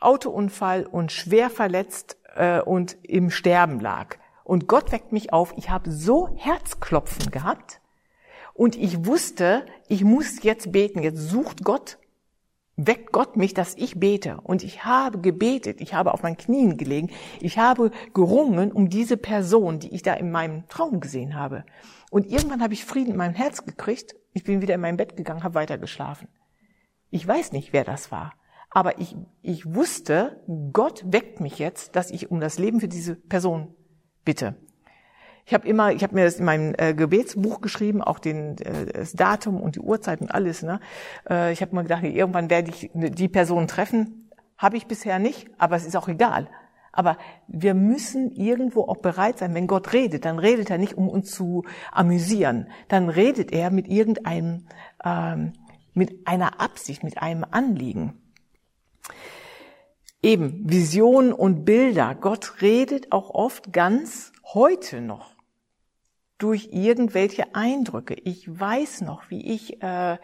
Autounfall 0.00 0.86
und 0.86 1.12
schwer 1.12 1.50
verletzt 1.50 2.18
äh, 2.36 2.60
und 2.60 2.96
im 3.02 3.30
Sterben 3.30 3.80
lag. 3.80 4.16
Und 4.42 4.68
Gott 4.68 4.92
weckt 4.92 5.12
mich 5.12 5.32
auf. 5.32 5.54
Ich 5.56 5.70
habe 5.70 5.90
so 5.90 6.28
Herzklopfen 6.36 7.30
gehabt 7.30 7.80
und 8.52 8.76
ich 8.76 9.06
wusste, 9.06 9.64
ich 9.88 10.04
muss 10.04 10.42
jetzt 10.42 10.72
beten. 10.72 11.02
Jetzt 11.02 11.28
sucht 11.30 11.64
Gott 11.64 11.98
weckt 12.76 13.12
Gott 13.12 13.36
mich, 13.36 13.54
dass 13.54 13.76
ich 13.76 14.00
bete. 14.00 14.40
Und 14.42 14.62
ich 14.64 14.84
habe 14.84 15.18
gebetet, 15.18 15.80
ich 15.80 15.94
habe 15.94 16.12
auf 16.12 16.22
meinen 16.22 16.36
Knien 16.36 16.76
gelegen, 16.76 17.10
ich 17.40 17.58
habe 17.58 17.90
gerungen 18.12 18.72
um 18.72 18.88
diese 18.88 19.16
Person, 19.16 19.78
die 19.78 19.94
ich 19.94 20.02
da 20.02 20.14
in 20.14 20.30
meinem 20.30 20.66
Traum 20.68 21.00
gesehen 21.00 21.34
habe. 21.34 21.64
Und 22.10 22.26
irgendwann 22.26 22.62
habe 22.62 22.74
ich 22.74 22.84
Frieden 22.84 23.12
in 23.12 23.16
meinem 23.16 23.34
Herz 23.34 23.64
gekriegt. 23.64 24.14
Ich 24.32 24.44
bin 24.44 24.62
wieder 24.62 24.74
in 24.74 24.80
mein 24.80 24.96
Bett 24.96 25.16
gegangen, 25.16 25.44
habe 25.44 25.54
weiter 25.54 25.78
geschlafen. 25.78 26.28
Ich 27.14 27.28
weiß 27.28 27.52
nicht, 27.52 27.72
wer 27.72 27.84
das 27.84 28.10
war. 28.10 28.32
Aber 28.70 28.98
ich, 28.98 29.14
ich 29.40 29.72
wusste, 29.72 30.42
Gott 30.72 31.04
weckt 31.06 31.38
mich 31.38 31.60
jetzt, 31.60 31.94
dass 31.94 32.10
ich 32.10 32.32
um 32.32 32.40
das 32.40 32.58
Leben 32.58 32.80
für 32.80 32.88
diese 32.88 33.14
Person 33.14 33.72
bitte. 34.24 34.56
Ich 35.46 35.54
habe 35.54 35.68
immer, 35.68 35.92
ich 35.92 36.02
habe 36.02 36.16
mir 36.16 36.24
das 36.24 36.40
in 36.40 36.44
meinem 36.44 36.74
äh, 36.76 36.92
Gebetsbuch 36.92 37.60
geschrieben, 37.60 38.02
auch 38.02 38.18
den, 38.18 38.58
äh, 38.58 38.86
das 38.86 39.12
Datum 39.12 39.60
und 39.60 39.76
die 39.76 39.80
Uhrzeit 39.80 40.22
und 40.22 40.34
alles. 40.34 40.64
Ne? 40.64 40.80
Äh, 41.30 41.52
ich 41.52 41.62
habe 41.62 41.72
mir 41.76 41.84
gedacht, 41.84 42.02
irgendwann 42.02 42.50
werde 42.50 42.72
ich 42.72 42.90
die 42.92 43.28
Person 43.28 43.68
treffen. 43.68 44.28
Habe 44.58 44.76
ich 44.76 44.88
bisher 44.88 45.20
nicht, 45.20 45.48
aber 45.56 45.76
es 45.76 45.86
ist 45.86 45.96
auch 45.96 46.08
egal. 46.08 46.48
Aber 46.90 47.16
wir 47.46 47.74
müssen 47.74 48.32
irgendwo 48.32 48.82
auch 48.82 48.96
bereit 48.96 49.38
sein, 49.38 49.54
wenn 49.54 49.68
Gott 49.68 49.92
redet, 49.92 50.24
dann 50.24 50.40
redet 50.40 50.68
er 50.68 50.78
nicht, 50.78 50.98
um 50.98 51.08
uns 51.08 51.30
zu 51.30 51.62
amüsieren. 51.92 52.66
Dann 52.88 53.08
redet 53.08 53.52
er 53.52 53.70
mit 53.70 53.86
irgendeinem, 53.86 54.66
ähm, 55.04 55.52
mit 55.94 56.26
einer 56.26 56.60
Absicht, 56.60 57.02
mit 57.02 57.18
einem 57.18 57.44
Anliegen. 57.50 58.20
Eben 60.22 60.68
Visionen 60.70 61.32
und 61.32 61.64
Bilder. 61.64 62.14
Gott 62.14 62.62
redet 62.62 63.12
auch 63.12 63.30
oft 63.30 63.72
ganz 63.72 64.32
heute 64.54 65.00
noch 65.00 65.34
durch 66.38 66.70
irgendwelche 66.72 67.54
Eindrücke. 67.54 68.14
Ich 68.14 68.46
weiß 68.48 69.02
noch, 69.02 69.30
wie 69.30 69.54
ich 69.54 69.82
äh, 69.82 70.14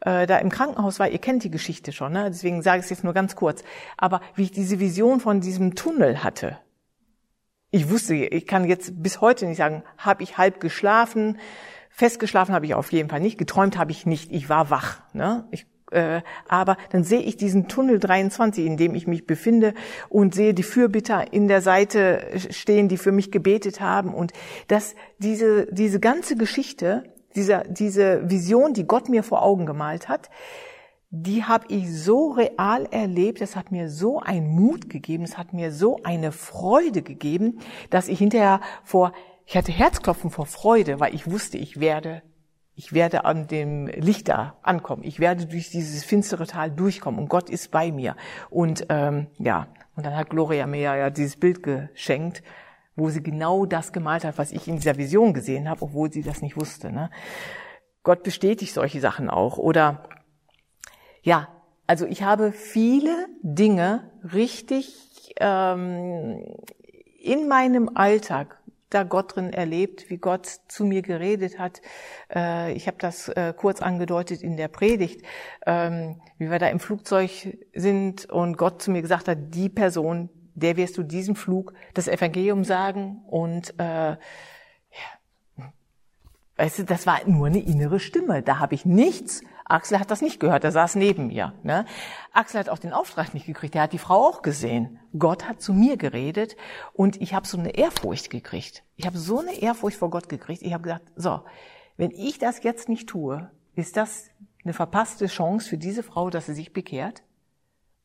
äh, 0.00 0.26
da 0.26 0.38
im 0.38 0.50
Krankenhaus 0.50 0.98
war. 0.98 1.08
Ihr 1.08 1.18
kennt 1.18 1.42
die 1.44 1.50
Geschichte 1.50 1.92
schon, 1.92 2.12
ne? 2.12 2.30
deswegen 2.30 2.62
sage 2.62 2.78
ich 2.78 2.84
es 2.84 2.90
jetzt 2.90 3.04
nur 3.04 3.14
ganz 3.14 3.34
kurz. 3.36 3.64
Aber 3.96 4.20
wie 4.34 4.44
ich 4.44 4.52
diese 4.52 4.78
Vision 4.78 5.20
von 5.20 5.40
diesem 5.40 5.74
Tunnel 5.74 6.22
hatte. 6.22 6.58
Ich 7.70 7.90
wusste, 7.90 8.14
ich 8.14 8.46
kann 8.46 8.64
jetzt 8.64 9.02
bis 9.02 9.20
heute 9.20 9.46
nicht 9.46 9.58
sagen, 9.58 9.82
habe 9.98 10.22
ich 10.22 10.38
halb 10.38 10.60
geschlafen. 10.60 11.38
Festgeschlafen 11.96 12.54
habe 12.54 12.66
ich 12.66 12.74
auf 12.74 12.92
jeden 12.92 13.08
Fall 13.08 13.20
nicht. 13.20 13.38
Geträumt 13.38 13.78
habe 13.78 13.90
ich 13.90 14.04
nicht. 14.04 14.30
Ich 14.30 14.50
war 14.50 14.68
wach. 14.68 15.00
Ne? 15.14 15.48
Ich 15.50 15.66
äh, 15.90 16.20
aber 16.46 16.76
dann 16.90 17.04
sehe 17.04 17.20
ich 17.20 17.38
diesen 17.38 17.68
Tunnel 17.68 17.98
23, 17.98 18.66
in 18.66 18.76
dem 18.76 18.94
ich 18.94 19.06
mich 19.06 19.26
befinde 19.26 19.72
und 20.10 20.34
sehe 20.34 20.52
die 20.52 20.62
Fürbitter 20.62 21.32
in 21.32 21.48
der 21.48 21.62
Seite 21.62 22.22
stehen, 22.50 22.88
die 22.88 22.98
für 22.98 23.12
mich 23.12 23.30
gebetet 23.30 23.80
haben 23.80 24.12
und 24.12 24.32
dass 24.68 24.94
diese, 25.18 25.72
diese 25.72 25.98
ganze 25.98 26.36
Geschichte, 26.36 27.04
dieser, 27.34 27.64
diese 27.64 28.28
Vision, 28.28 28.74
die 28.74 28.86
Gott 28.86 29.08
mir 29.08 29.22
vor 29.22 29.42
Augen 29.42 29.64
gemalt 29.64 30.08
hat, 30.08 30.28
die 31.10 31.44
habe 31.44 31.66
ich 31.68 31.90
so 31.90 32.32
real 32.32 32.86
erlebt, 32.90 33.40
das 33.40 33.56
hat 33.56 33.70
mir 33.70 33.88
so 33.88 34.20
einen 34.20 34.48
Mut 34.48 34.90
gegeben, 34.90 35.24
es 35.24 35.38
hat 35.38 35.54
mir 35.54 35.72
so 35.72 36.00
eine 36.02 36.32
Freude 36.32 37.00
gegeben, 37.00 37.60
dass 37.88 38.08
ich 38.08 38.18
hinterher 38.18 38.60
vor, 38.84 39.12
ich 39.46 39.56
hatte 39.56 39.72
Herzklopfen 39.72 40.30
vor 40.30 40.46
Freude, 40.46 41.00
weil 41.00 41.14
ich 41.14 41.30
wusste, 41.30 41.56
ich 41.56 41.80
werde 41.80 42.22
ich 42.78 42.92
werde 42.92 43.24
an 43.24 43.46
dem 43.46 43.86
Licht 43.86 44.28
da 44.28 44.58
ankommen. 44.60 45.02
Ich 45.02 45.18
werde 45.18 45.46
durch 45.46 45.70
dieses 45.70 46.04
finstere 46.04 46.46
Tal 46.46 46.70
durchkommen 46.70 47.18
und 47.18 47.28
Gott 47.28 47.48
ist 47.48 47.70
bei 47.70 47.90
mir. 47.90 48.16
Und 48.50 48.86
ähm, 48.90 49.28
ja, 49.38 49.68
und 49.96 50.04
dann 50.04 50.14
hat 50.14 50.28
Gloria 50.28 50.66
mir 50.66 50.80
ja 50.80 51.08
dieses 51.08 51.36
Bild 51.36 51.62
geschenkt, 51.62 52.42
wo 52.94 53.08
sie 53.08 53.22
genau 53.22 53.64
das 53.64 53.94
gemalt 53.94 54.24
hat, 54.24 54.36
was 54.36 54.52
ich 54.52 54.68
in 54.68 54.76
dieser 54.76 54.98
Vision 54.98 55.32
gesehen 55.32 55.70
habe, 55.70 55.82
obwohl 55.82 56.12
sie 56.12 56.22
das 56.22 56.42
nicht 56.42 56.60
wusste. 56.60 56.92
Ne? 56.92 57.10
Gott 58.02 58.22
bestätigt 58.22 58.74
solche 58.74 59.00
Sachen 59.00 59.30
auch. 59.30 59.56
Oder 59.56 60.02
ja, 61.22 61.48
also 61.86 62.04
ich 62.04 62.22
habe 62.22 62.52
viele 62.52 63.26
Dinge 63.42 64.10
richtig 64.34 65.34
ähm, 65.40 66.44
in 67.22 67.48
meinem 67.48 67.90
Alltag 67.94 68.60
da 68.90 69.02
Gott 69.02 69.36
drin 69.36 69.52
erlebt, 69.52 70.10
wie 70.10 70.18
Gott 70.18 70.46
zu 70.68 70.84
mir 70.84 71.02
geredet 71.02 71.58
hat. 71.58 71.82
Äh, 72.34 72.72
ich 72.72 72.86
habe 72.86 72.98
das 73.00 73.28
äh, 73.28 73.52
kurz 73.56 73.82
angedeutet 73.82 74.42
in 74.42 74.56
der 74.56 74.68
Predigt, 74.68 75.22
ähm, 75.66 76.20
wie 76.38 76.50
wir 76.50 76.58
da 76.58 76.68
im 76.68 76.80
Flugzeug 76.80 77.30
sind 77.74 78.26
und 78.26 78.56
Gott 78.56 78.82
zu 78.82 78.90
mir 78.90 79.02
gesagt 79.02 79.28
hat, 79.28 79.38
die 79.54 79.68
Person, 79.68 80.28
der 80.54 80.76
wirst 80.76 80.96
du 80.98 81.02
diesem 81.02 81.36
Flug 81.36 81.74
das 81.94 82.08
Evangelium 82.08 82.64
sagen 82.64 83.22
und 83.26 83.74
äh, 83.78 84.10
ja, 84.12 84.16
weißt 86.56 86.80
du, 86.80 86.84
das 86.84 87.06
war 87.06 87.20
nur 87.26 87.48
eine 87.48 87.60
innere 87.60 88.00
Stimme. 88.00 88.42
Da 88.42 88.58
habe 88.58 88.74
ich 88.74 88.84
nichts 88.84 89.42
Axel 89.68 89.98
hat 89.98 90.10
das 90.10 90.22
nicht 90.22 90.38
gehört, 90.38 90.64
er 90.64 90.72
saß 90.72 90.94
neben 90.94 91.26
mir. 91.26 91.52
Ne? 91.62 91.84
Axel 92.32 92.60
hat 92.60 92.68
auch 92.68 92.78
den 92.78 92.92
Auftrag 92.92 93.34
nicht 93.34 93.46
gekriegt, 93.46 93.74
er 93.74 93.82
hat 93.82 93.92
die 93.92 93.98
Frau 93.98 94.26
auch 94.26 94.42
gesehen. 94.42 95.00
Gott 95.18 95.48
hat 95.48 95.60
zu 95.60 95.74
mir 95.74 95.96
geredet 95.96 96.56
und 96.92 97.20
ich 97.20 97.34
habe 97.34 97.46
so 97.46 97.58
eine 97.58 97.70
Ehrfurcht 97.70 98.30
gekriegt. 98.30 98.84
Ich 98.96 99.06
habe 99.06 99.18
so 99.18 99.40
eine 99.40 99.60
Ehrfurcht 99.60 99.98
vor 99.98 100.10
Gott 100.10 100.28
gekriegt. 100.28 100.62
Ich 100.62 100.72
habe 100.72 100.84
gesagt, 100.84 101.12
so, 101.16 101.40
wenn 101.96 102.12
ich 102.12 102.38
das 102.38 102.62
jetzt 102.62 102.88
nicht 102.88 103.08
tue, 103.08 103.50
ist 103.74 103.96
das 103.96 104.30
eine 104.64 104.72
verpasste 104.72 105.26
Chance 105.26 105.68
für 105.68 105.78
diese 105.78 106.02
Frau, 106.02 106.30
dass 106.30 106.46
sie 106.46 106.54
sich 106.54 106.72
bekehrt? 106.72 107.22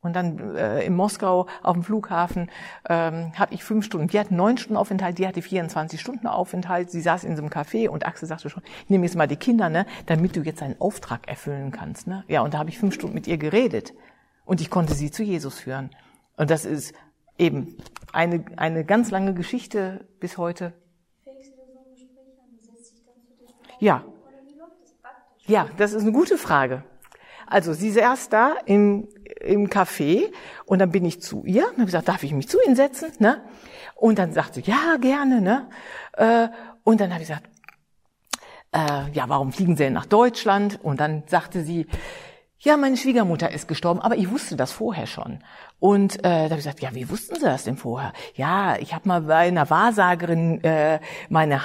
Und 0.01 0.15
dann 0.15 0.55
äh, 0.55 0.83
in 0.83 0.95
Moskau 0.95 1.47
auf 1.61 1.73
dem 1.73 1.83
Flughafen 1.83 2.49
ähm, 2.89 3.33
habe 3.37 3.53
ich 3.53 3.63
fünf 3.63 3.85
Stunden. 3.85 4.07
Die 4.07 4.19
hat 4.19 4.31
neun 4.31 4.57
Stunden 4.57 4.77
Aufenthalt, 4.77 5.19
die 5.19 5.27
hatte 5.27 5.43
24 5.43 6.01
Stunden 6.01 6.25
Aufenthalt. 6.25 6.89
Sie 6.89 7.01
saß 7.01 7.23
in 7.23 7.35
so 7.35 7.43
einem 7.43 7.51
Café 7.51 7.87
und 7.87 8.05
Axel 8.05 8.27
sagte 8.27 8.49
schon, 8.49 8.63
nehme 8.87 9.05
jetzt 9.05 9.15
mal 9.15 9.27
die 9.27 9.35
Kinder, 9.35 9.69
ne, 9.69 9.85
damit 10.07 10.35
du 10.35 10.41
jetzt 10.41 10.63
einen 10.63 10.79
Auftrag 10.81 11.27
erfüllen 11.27 11.71
kannst. 11.71 12.07
Ne? 12.07 12.23
Ja, 12.27 12.41
und 12.41 12.55
da 12.55 12.57
habe 12.57 12.69
ich 12.69 12.79
fünf 12.79 12.95
Stunden 12.95 13.13
mit 13.13 13.27
ihr 13.27 13.37
geredet. 13.37 13.93
Und 14.43 14.59
ich 14.59 14.71
konnte 14.71 14.95
sie 14.95 15.11
zu 15.11 15.21
Jesus 15.21 15.59
führen. 15.59 15.91
Und 16.35 16.49
das 16.49 16.65
ist 16.65 16.95
eben 17.37 17.77
eine, 18.11 18.43
eine 18.57 18.83
ganz 18.83 19.11
lange 19.11 19.35
Geschichte 19.35 20.07
bis 20.19 20.39
heute. 20.39 20.73
Ja. 23.79 24.03
Ja, 25.45 25.67
das 25.77 25.93
ist 25.93 26.03
eine 26.03 26.11
gute 26.11 26.37
Frage. 26.37 26.83
Also 27.51 27.73
sie 27.73 27.91
saß 27.91 28.29
da 28.29 28.55
im, 28.65 29.09
im 29.41 29.67
Café 29.67 30.31
und 30.65 30.79
dann 30.79 30.89
bin 30.89 31.03
ich 31.03 31.21
zu 31.21 31.43
ihr 31.45 31.67
und 31.67 31.73
habe 31.73 31.85
gesagt, 31.85 32.07
darf 32.07 32.23
ich 32.23 32.31
mich 32.31 32.47
zu 32.47 32.57
Ihnen 32.65 32.77
setzen? 32.77 33.11
Ne? 33.19 33.41
Und 33.95 34.19
dann 34.19 34.31
sagte 34.31 34.61
sie, 34.61 34.71
ja, 34.71 34.95
gerne. 35.01 35.41
Ne? 35.41 35.67
Äh, 36.13 36.47
und 36.85 37.01
dann 37.01 37.11
habe 37.11 37.21
ich 37.21 37.27
gesagt, 37.27 37.49
äh, 38.71 39.11
ja, 39.11 39.27
warum 39.27 39.51
fliegen 39.51 39.75
Sie 39.75 39.83
denn 39.83 39.93
nach 39.93 40.05
Deutschland? 40.05 40.79
Und 40.81 41.01
dann 41.01 41.23
sagte 41.27 41.65
sie, 41.65 41.87
ja, 42.59 42.77
meine 42.77 42.95
Schwiegermutter 42.95 43.51
ist 43.51 43.67
gestorben, 43.67 43.99
aber 43.99 44.15
ich 44.15 44.31
wusste 44.31 44.55
das 44.55 44.71
vorher 44.71 45.05
schon. 45.05 45.43
Und 45.79 46.19
äh, 46.19 46.21
da 46.21 46.43
habe 46.43 46.53
ich 46.53 46.59
gesagt, 46.59 46.79
ja, 46.79 46.95
wie 46.95 47.09
wussten 47.09 47.35
Sie 47.35 47.45
das 47.45 47.65
denn 47.65 47.75
vorher? 47.75 48.13
Ja, 48.35 48.77
ich 48.77 48.93
habe 48.93 49.09
mal 49.09 49.21
bei 49.21 49.47
einer 49.47 49.69
Wahrsagerin 49.69 50.63
äh, 50.63 51.01
meine 51.27 51.59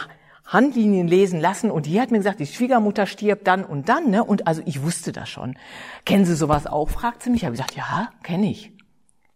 Handlinien 0.47 1.09
lesen 1.09 1.41
lassen 1.41 1.71
und 1.71 1.87
die 1.87 2.01
hat 2.01 2.11
mir 2.11 2.19
gesagt, 2.19 2.41
die 2.41 2.47
Schwiegermutter 2.47 3.07
stirbt 3.07 3.47
dann 3.47 3.65
und 3.65 3.89
dann, 3.89 4.11
ne? 4.11 4.25
Und 4.25 4.47
also 4.47 4.63
ich 4.65 4.83
wusste 4.83 5.13
das 5.13 5.29
schon. 5.29 5.59
Kennen 6.05 6.25
Sie 6.25 6.37
sowas 6.37 6.67
auch? 6.67 6.89
fragt 6.89 7.23
sie 7.23 7.31
mich. 7.31 7.41
Ich 7.41 7.45
habe 7.45 7.57
gesagt, 7.57 7.75
ja, 7.75 8.11
kenne 8.23 8.51
ich. 8.51 8.73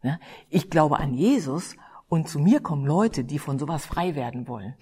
Ne? 0.03 0.21
Ich 0.49 0.71
glaube 0.71 0.99
an 0.99 1.15
Jesus 1.15 1.77
und 2.09 2.29
zu 2.29 2.39
mir 2.39 2.61
kommen 2.61 2.87
Leute, 2.87 3.25
die 3.25 3.39
von 3.39 3.59
sowas 3.59 3.87
frei 3.87 4.15
werden 4.15 4.49
wollen. 4.49 4.75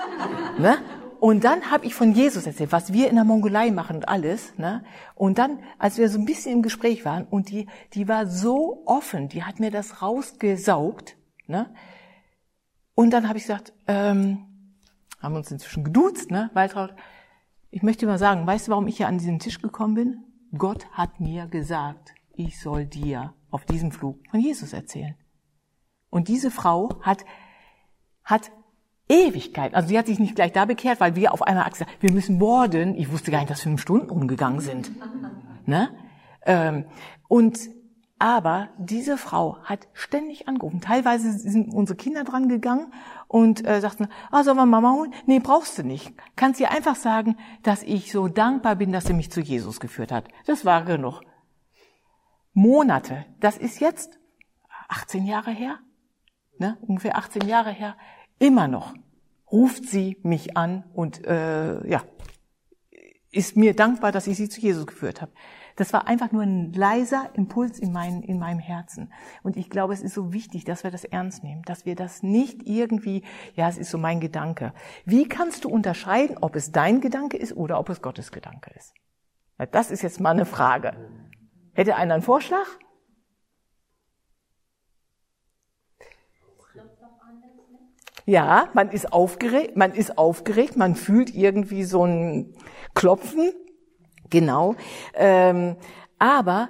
ne? 0.58 0.78
Und 1.20 1.44
dann 1.44 1.70
habe 1.70 1.86
ich 1.86 1.94
von 1.94 2.12
Jesus 2.12 2.46
erzählt, 2.46 2.72
was 2.72 2.92
wir 2.92 3.08
in 3.08 3.16
der 3.16 3.24
Mongolei 3.24 3.70
machen 3.70 3.96
und 3.96 4.08
alles. 4.08 4.56
Ne? 4.58 4.84
Und 5.14 5.38
dann, 5.38 5.60
als 5.78 5.96
wir 5.98 6.08
so 6.08 6.18
ein 6.18 6.26
bisschen 6.26 6.52
im 6.52 6.62
Gespräch 6.62 7.04
waren, 7.04 7.24
und 7.24 7.50
die, 7.50 7.66
die 7.94 8.06
war 8.06 8.26
so 8.26 8.82
offen, 8.84 9.28
die 9.28 9.42
hat 9.42 9.58
mir 9.58 9.70
das 9.70 10.02
rausgesaugt. 10.02 11.16
Ne? 11.46 11.70
Und 12.94 13.10
dann 13.10 13.28
habe 13.28 13.38
ich 13.38 13.44
gesagt, 13.44 13.72
ähm, 13.86 14.44
haben 15.18 15.34
uns 15.34 15.50
inzwischen 15.50 15.84
geduzt, 15.84 16.30
ne? 16.30 16.50
Waltraud. 16.54 16.94
Ich 17.70 17.82
möchte 17.82 18.06
mal 18.06 18.18
sagen, 18.18 18.46
weißt 18.46 18.68
du, 18.68 18.70
warum 18.72 18.86
ich 18.86 18.96
hier 18.96 19.08
an 19.08 19.18
diesen 19.18 19.38
Tisch 19.38 19.60
gekommen 19.60 19.94
bin? 19.94 20.24
Gott 20.56 20.86
hat 20.92 21.20
mir 21.20 21.46
gesagt, 21.46 22.14
ich 22.32 22.60
soll 22.60 22.86
dir 22.86 23.34
auf 23.50 23.64
diesem 23.64 23.90
Flug 23.90 24.18
von 24.30 24.40
Jesus 24.40 24.72
erzählen. 24.72 25.14
Und 26.10 26.28
diese 26.28 26.50
Frau 26.50 27.00
hat, 27.02 27.24
hat 28.22 28.50
Ewigkeit. 29.08 29.74
Also 29.74 29.88
sie 29.88 29.98
hat 29.98 30.06
sich 30.06 30.18
nicht 30.18 30.34
gleich 30.34 30.52
da 30.52 30.64
bekehrt, 30.64 31.00
weil 31.00 31.16
wir 31.16 31.32
auf 31.32 31.42
einmal 31.42 31.68
gesagt 31.70 31.90
wir 32.00 32.12
müssen 32.12 32.38
morden. 32.38 32.94
Ich 32.94 33.10
wusste 33.10 33.30
gar 33.30 33.38
nicht, 33.38 33.50
dass 33.50 33.62
fünf 33.62 33.80
Stunden 33.80 34.10
umgegangen 34.10 34.60
sind. 34.60 34.90
Ne? 35.66 35.90
Ähm, 36.44 36.86
und 37.28 37.58
aber 38.18 38.70
diese 38.78 39.18
Frau 39.18 39.58
hat 39.64 39.88
ständig 39.92 40.48
angerufen. 40.48 40.80
Teilweise 40.80 41.32
sind 41.32 41.72
unsere 41.72 41.96
Kinder 41.96 42.24
dran 42.24 42.48
gegangen 42.48 42.92
und 43.28 43.66
äh, 43.66 43.80
sagten, 43.80 44.08
ah, 44.30 44.42
sollen 44.42 44.56
wir 44.56 44.66
Mama 44.66 44.92
holen? 44.92 45.14
Nee, 45.26 45.40
brauchst 45.40 45.76
du 45.78 45.82
nicht. 45.82 46.14
Kannst 46.34 46.60
ihr 46.60 46.70
einfach 46.70 46.96
sagen, 46.96 47.36
dass 47.62 47.82
ich 47.82 48.10
so 48.10 48.28
dankbar 48.28 48.76
bin, 48.76 48.92
dass 48.92 49.04
sie 49.04 49.12
mich 49.12 49.30
zu 49.30 49.40
Jesus 49.40 49.80
geführt 49.80 50.12
hat. 50.12 50.28
Das 50.46 50.64
war 50.64 50.84
genug. 50.84 51.20
Monate. 52.54 53.26
Das 53.38 53.58
ist 53.58 53.80
jetzt 53.80 54.18
18 54.88 55.26
Jahre 55.26 55.50
her. 55.50 55.78
Ne? 56.58 56.78
Ungefähr 56.80 57.18
18 57.18 57.46
Jahre 57.46 57.70
her. 57.70 57.96
Immer 58.38 58.66
noch 58.66 58.94
ruft 59.50 59.84
sie 59.84 60.18
mich 60.22 60.56
an 60.56 60.84
und 60.92 61.24
äh, 61.24 61.86
ja, 61.88 62.02
ist 63.30 63.56
mir 63.56 63.74
dankbar, 63.74 64.12
dass 64.12 64.26
ich 64.26 64.36
sie 64.36 64.48
zu 64.48 64.60
Jesus 64.60 64.86
geführt 64.86 65.20
habe. 65.20 65.32
Das 65.76 65.92
war 65.92 66.08
einfach 66.08 66.32
nur 66.32 66.42
ein 66.42 66.72
leiser 66.72 67.30
Impuls 67.34 67.78
in, 67.78 67.92
mein, 67.92 68.22
in 68.22 68.38
meinem 68.38 68.58
Herzen. 68.58 69.12
Und 69.42 69.56
ich 69.58 69.68
glaube, 69.68 69.92
es 69.92 70.00
ist 70.00 70.14
so 70.14 70.32
wichtig, 70.32 70.64
dass 70.64 70.84
wir 70.84 70.90
das 70.90 71.04
ernst 71.04 71.44
nehmen, 71.44 71.62
dass 71.62 71.84
wir 71.84 71.94
das 71.94 72.22
nicht 72.22 72.66
irgendwie, 72.66 73.22
ja, 73.54 73.68
es 73.68 73.76
ist 73.76 73.90
so 73.90 73.98
mein 73.98 74.18
Gedanke. 74.18 74.72
Wie 75.04 75.28
kannst 75.28 75.64
du 75.64 75.68
unterscheiden, 75.68 76.38
ob 76.40 76.56
es 76.56 76.72
dein 76.72 77.02
Gedanke 77.02 77.36
ist 77.36 77.54
oder 77.54 77.78
ob 77.78 77.90
es 77.90 78.00
Gottes 78.00 78.32
Gedanke 78.32 78.70
ist? 78.74 78.94
Das 79.70 79.90
ist 79.90 80.02
jetzt 80.02 80.18
mal 80.18 80.30
eine 80.30 80.46
Frage. 80.46 80.94
Hätte 81.74 81.96
einer 81.96 82.14
einen 82.14 82.22
Vorschlag? 82.22 82.66
Ja, 88.24 88.70
man 88.74 88.90
ist 88.90 89.12
aufgeregt, 89.12 89.76
man 89.76 89.92
ist 89.92 90.18
aufgeregt, 90.18 90.76
man 90.76 90.96
fühlt 90.96 91.32
irgendwie 91.32 91.84
so 91.84 92.04
ein 92.04 92.56
Klopfen, 92.94 93.52
genau. 94.30 94.74
Ähm, 95.14 95.76
aber 96.18 96.68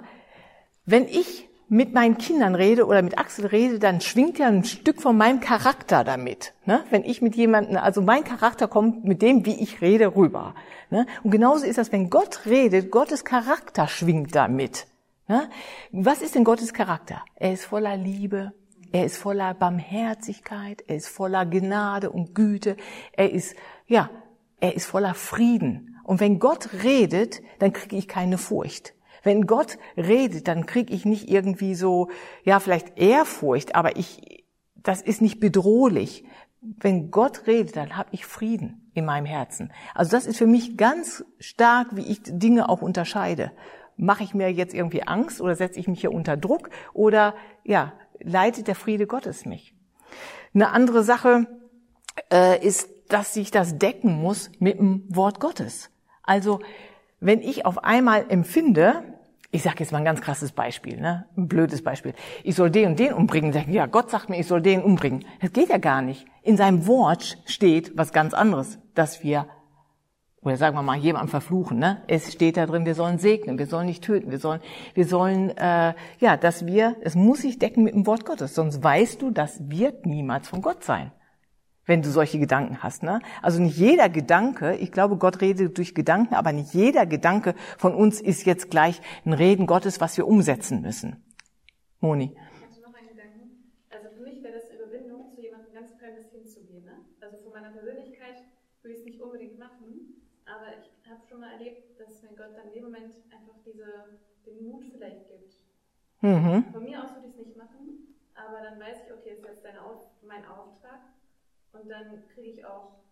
wenn 0.85 1.07
ich 1.07 1.47
mit 1.69 1.93
meinen 1.93 2.17
Kindern 2.17 2.55
rede 2.55 2.85
oder 2.85 3.01
mit 3.01 3.17
Axel 3.17 3.45
rede, 3.45 3.79
dann 3.79 3.99
schwingt 3.99 4.39
ja 4.39 4.47
ein 4.47 4.63
Stück 4.63 5.01
von 5.01 5.17
meinem 5.17 5.41
Charakter 5.41 6.03
damit. 6.03 6.53
Ne? 6.65 6.83
Wenn 6.89 7.03
ich 7.03 7.21
mit 7.21 7.35
jemandem, 7.35 7.77
also 7.77 8.01
mein 8.01 8.23
Charakter 8.23 8.67
kommt 8.67 9.03
mit 9.03 9.21
dem, 9.21 9.45
wie 9.45 9.61
ich 9.61 9.81
rede, 9.81 10.15
rüber. 10.15 10.55
Ne? 10.89 11.05
Und 11.23 11.31
genauso 11.31 11.65
ist 11.65 11.77
das, 11.77 11.91
wenn 11.91 12.09
Gott 12.09 12.45
redet, 12.45 12.89
Gottes 12.89 13.25
Charakter 13.25 13.87
schwingt 13.87 14.33
damit. 14.33 14.87
Ne? 15.27 15.49
Was 15.91 16.21
ist 16.21 16.35
denn 16.35 16.45
Gottes 16.45 16.73
Charakter? 16.73 17.21
Er 17.35 17.51
ist 17.51 17.65
voller 17.65 17.97
Liebe, 17.97 18.53
er 18.93 19.05
ist 19.05 19.17
voller 19.17 19.53
Barmherzigkeit, 19.53 20.83
er 20.87 20.95
ist 20.95 21.09
voller 21.09 21.45
Gnade 21.45 22.09
und 22.09 22.33
Güte, 22.33 22.77
er 23.11 23.29
ist, 23.31 23.55
ja, 23.87 24.09
er 24.61 24.75
ist 24.75 24.85
voller 24.85 25.13
Frieden. 25.13 25.96
Und 26.07 26.21
wenn 26.21 26.39
Gott 26.39 26.69
redet, 26.83 27.41
dann 27.59 27.73
kriege 27.73 27.97
ich 27.97 28.07
keine 28.07 28.37
Furcht. 28.37 28.93
Wenn 29.23 29.45
Gott 29.45 29.77
redet, 29.97 30.47
dann 30.47 30.65
kriege 30.65 30.93
ich 30.93 31.03
nicht 31.03 31.29
irgendwie 31.29 31.75
so, 31.75 32.09
ja, 32.45 32.61
vielleicht 32.61 32.97
Ehrfurcht, 32.97 33.75
aber 33.75 33.97
ich, 33.97 34.45
das 34.75 35.01
ist 35.01 35.21
nicht 35.21 35.41
bedrohlich. 35.41 36.23
Wenn 36.61 37.11
Gott 37.11 37.45
redet, 37.45 37.75
dann 37.75 37.97
habe 37.97 38.07
ich 38.13 38.25
Frieden 38.25 38.89
in 38.93 39.03
meinem 39.03 39.25
Herzen. 39.25 39.73
Also 39.93 40.11
das 40.11 40.27
ist 40.27 40.37
für 40.37 40.47
mich 40.47 40.77
ganz 40.77 41.25
stark, 41.39 41.93
wie 41.97 42.05
ich 42.05 42.21
Dinge 42.23 42.69
auch 42.69 42.81
unterscheide. 42.81 43.51
Mache 43.97 44.23
ich 44.23 44.33
mir 44.33 44.49
jetzt 44.49 44.73
irgendwie 44.73 45.03
Angst 45.03 45.41
oder 45.41 45.55
setze 45.55 45.77
ich 45.77 45.89
mich 45.89 45.99
hier 45.99 46.13
unter 46.13 46.37
Druck 46.37 46.69
oder 46.93 47.35
ja, 47.65 47.91
leitet 48.21 48.69
der 48.69 48.75
Friede 48.75 49.07
Gottes 49.07 49.45
mich. 49.45 49.75
Eine 50.53 50.69
andere 50.69 51.03
Sache 51.03 51.47
äh, 52.31 52.65
ist, 52.65 52.87
dass 53.09 53.33
sich 53.33 53.51
das 53.51 53.77
decken 53.77 54.13
muss 54.13 54.51
mit 54.59 54.79
dem 54.79 55.03
Wort 55.09 55.41
Gottes. 55.41 55.89
Also 56.27 56.59
wenn 57.19 57.41
ich 57.41 57.65
auf 57.65 57.83
einmal 57.83 58.25
empfinde, 58.29 59.03
ich 59.49 59.63
sage 59.63 59.77
jetzt 59.79 59.91
mal 59.91 59.99
ein 59.99 60.05
ganz 60.05 60.21
krasses 60.21 60.51
Beispiel, 60.51 60.99
ne? 61.01 61.25
ein 61.35 61.47
blödes 61.47 61.83
Beispiel, 61.83 62.13
ich 62.43 62.53
soll 62.53 62.69
den 62.69 62.89
und 62.89 62.99
den 62.99 63.13
umbringen, 63.13 63.53
sag, 63.53 63.67
ja, 63.67 63.87
Gott 63.87 64.11
sagt 64.11 64.29
mir, 64.29 64.39
ich 64.39 64.45
soll 64.45 64.61
den 64.61 64.83
umbringen. 64.83 65.25
Das 65.41 65.53
geht 65.53 65.69
ja 65.69 65.77
gar 65.77 66.03
nicht. 66.03 66.27
In 66.43 66.57
seinem 66.57 66.85
Wort 66.85 67.39
steht 67.45 67.97
was 67.97 68.11
ganz 68.11 68.35
anderes, 68.35 68.77
dass 68.93 69.23
wir 69.23 69.47
oder 70.43 70.55
sagen 70.55 70.77
wir 70.77 70.81
mal 70.81 70.97
jemanden 70.97 71.27
verfluchen, 71.29 71.77
ne? 71.79 72.03
Es 72.07 72.31
steht 72.31 72.55
da 72.55 72.65
drin, 72.65 72.85
wir 72.85 72.95
sollen 72.95 73.17
segnen, 73.17 73.59
wir 73.59 73.65
sollen 73.65 73.87
nicht 73.87 74.03
töten, 74.03 74.31
wir 74.31 74.39
sollen, 74.39 74.61
wir 74.93 75.05
sollen, 75.05 75.49
äh, 75.57 75.93
ja, 76.19 76.37
dass 76.37 76.65
wir, 76.65 76.95
es 77.01 77.15
muss 77.15 77.41
sich 77.41 77.59
decken 77.59 77.83
mit 77.83 77.93
dem 77.93 78.05
Wort 78.05 78.25
Gottes, 78.25 78.55
sonst 78.55 78.81
weißt 78.81 79.21
du, 79.21 79.31
das 79.31 79.69
wird 79.69 80.05
niemals 80.05 80.47
von 80.47 80.61
Gott 80.61 80.83
sein, 80.85 81.11
wenn 81.87 82.03
du 82.03 82.11
solche 82.11 82.37
Gedanken 82.37 82.83
hast, 82.83 83.01
ne? 83.01 83.19
Also 83.41 83.59
nicht 83.61 83.77
jeder 83.77 84.09
Gedanke, 84.09 84.75
ich 84.75 84.91
glaube, 84.91 85.17
Gott 85.17 85.41
redet 85.41 85.77
durch 85.77 85.95
Gedanken, 85.95 86.35
aber 86.35 86.51
nicht 86.51 86.73
jeder 86.73 87.07
Gedanke 87.07 87.55
von 87.77 87.95
uns 87.95 88.21
ist 88.21 88.45
jetzt 88.45 88.69
gleich 88.69 89.01
ein 89.25 89.33
Reden 89.33 89.65
Gottes, 89.65 89.99
was 89.99 90.15
wir 90.17 90.27
umsetzen 90.27 90.81
müssen. 90.81 91.23
Moni. 91.99 92.37
Also 93.89 94.09
für 94.15 94.21
mich 94.21 94.43
wäre 94.43 94.53
das 94.53 94.69
Überwindung, 94.69 95.31
zu 95.33 95.41
jemandem 95.41 95.73
ganz 95.73 95.91
Fremdes 95.97 96.29
hinzugehen. 96.31 96.85
Ne? 96.85 96.93
Also 97.21 97.37
von 97.41 97.53
meiner 97.53 97.71
Persönlichkeit 97.71 98.43
würde 98.83 98.93
ich 98.93 98.99
es 98.99 99.05
nicht 99.05 99.21
unbedingt 99.21 99.57
machen, 99.57 100.21
aber 100.45 100.77
ich 100.77 100.91
habe 101.09 101.21
schon 101.27 101.39
mal 101.39 101.51
erlebt, 101.53 101.97
dass 101.97 102.21
mir 102.21 102.35
Gott 102.37 102.53
dann 102.53 102.67
in 102.67 102.73
dem 102.73 102.83
Moment 102.83 103.15
einfach 103.31 103.57
diese, 103.65 104.19
den 104.45 104.67
Mut 104.67 104.83
vielleicht 104.91 105.25
gibt. 105.27 105.55
Mhm. 106.21 106.65
Von 106.73 106.83
mir 106.83 107.01
aus 107.01 107.15
würde 107.15 107.27
ich 107.27 107.33
es 107.33 107.45
nicht 107.45 107.57
machen, 107.57 108.13
aber 108.35 108.61
dann 108.61 108.79
weiß 108.79 109.07
ich, 109.07 109.13
okay, 109.13 109.31
es 109.33 109.39
ist 109.39 109.45
jetzt 109.45 109.65
dein 109.65 109.77
Auf, 109.79 110.05
mein 110.21 110.45
Auftrag 110.45 111.16
und 111.73 111.89
dann 111.89 112.25
kriege 112.33 112.49
ich 112.49 112.65
auch 112.65 113.03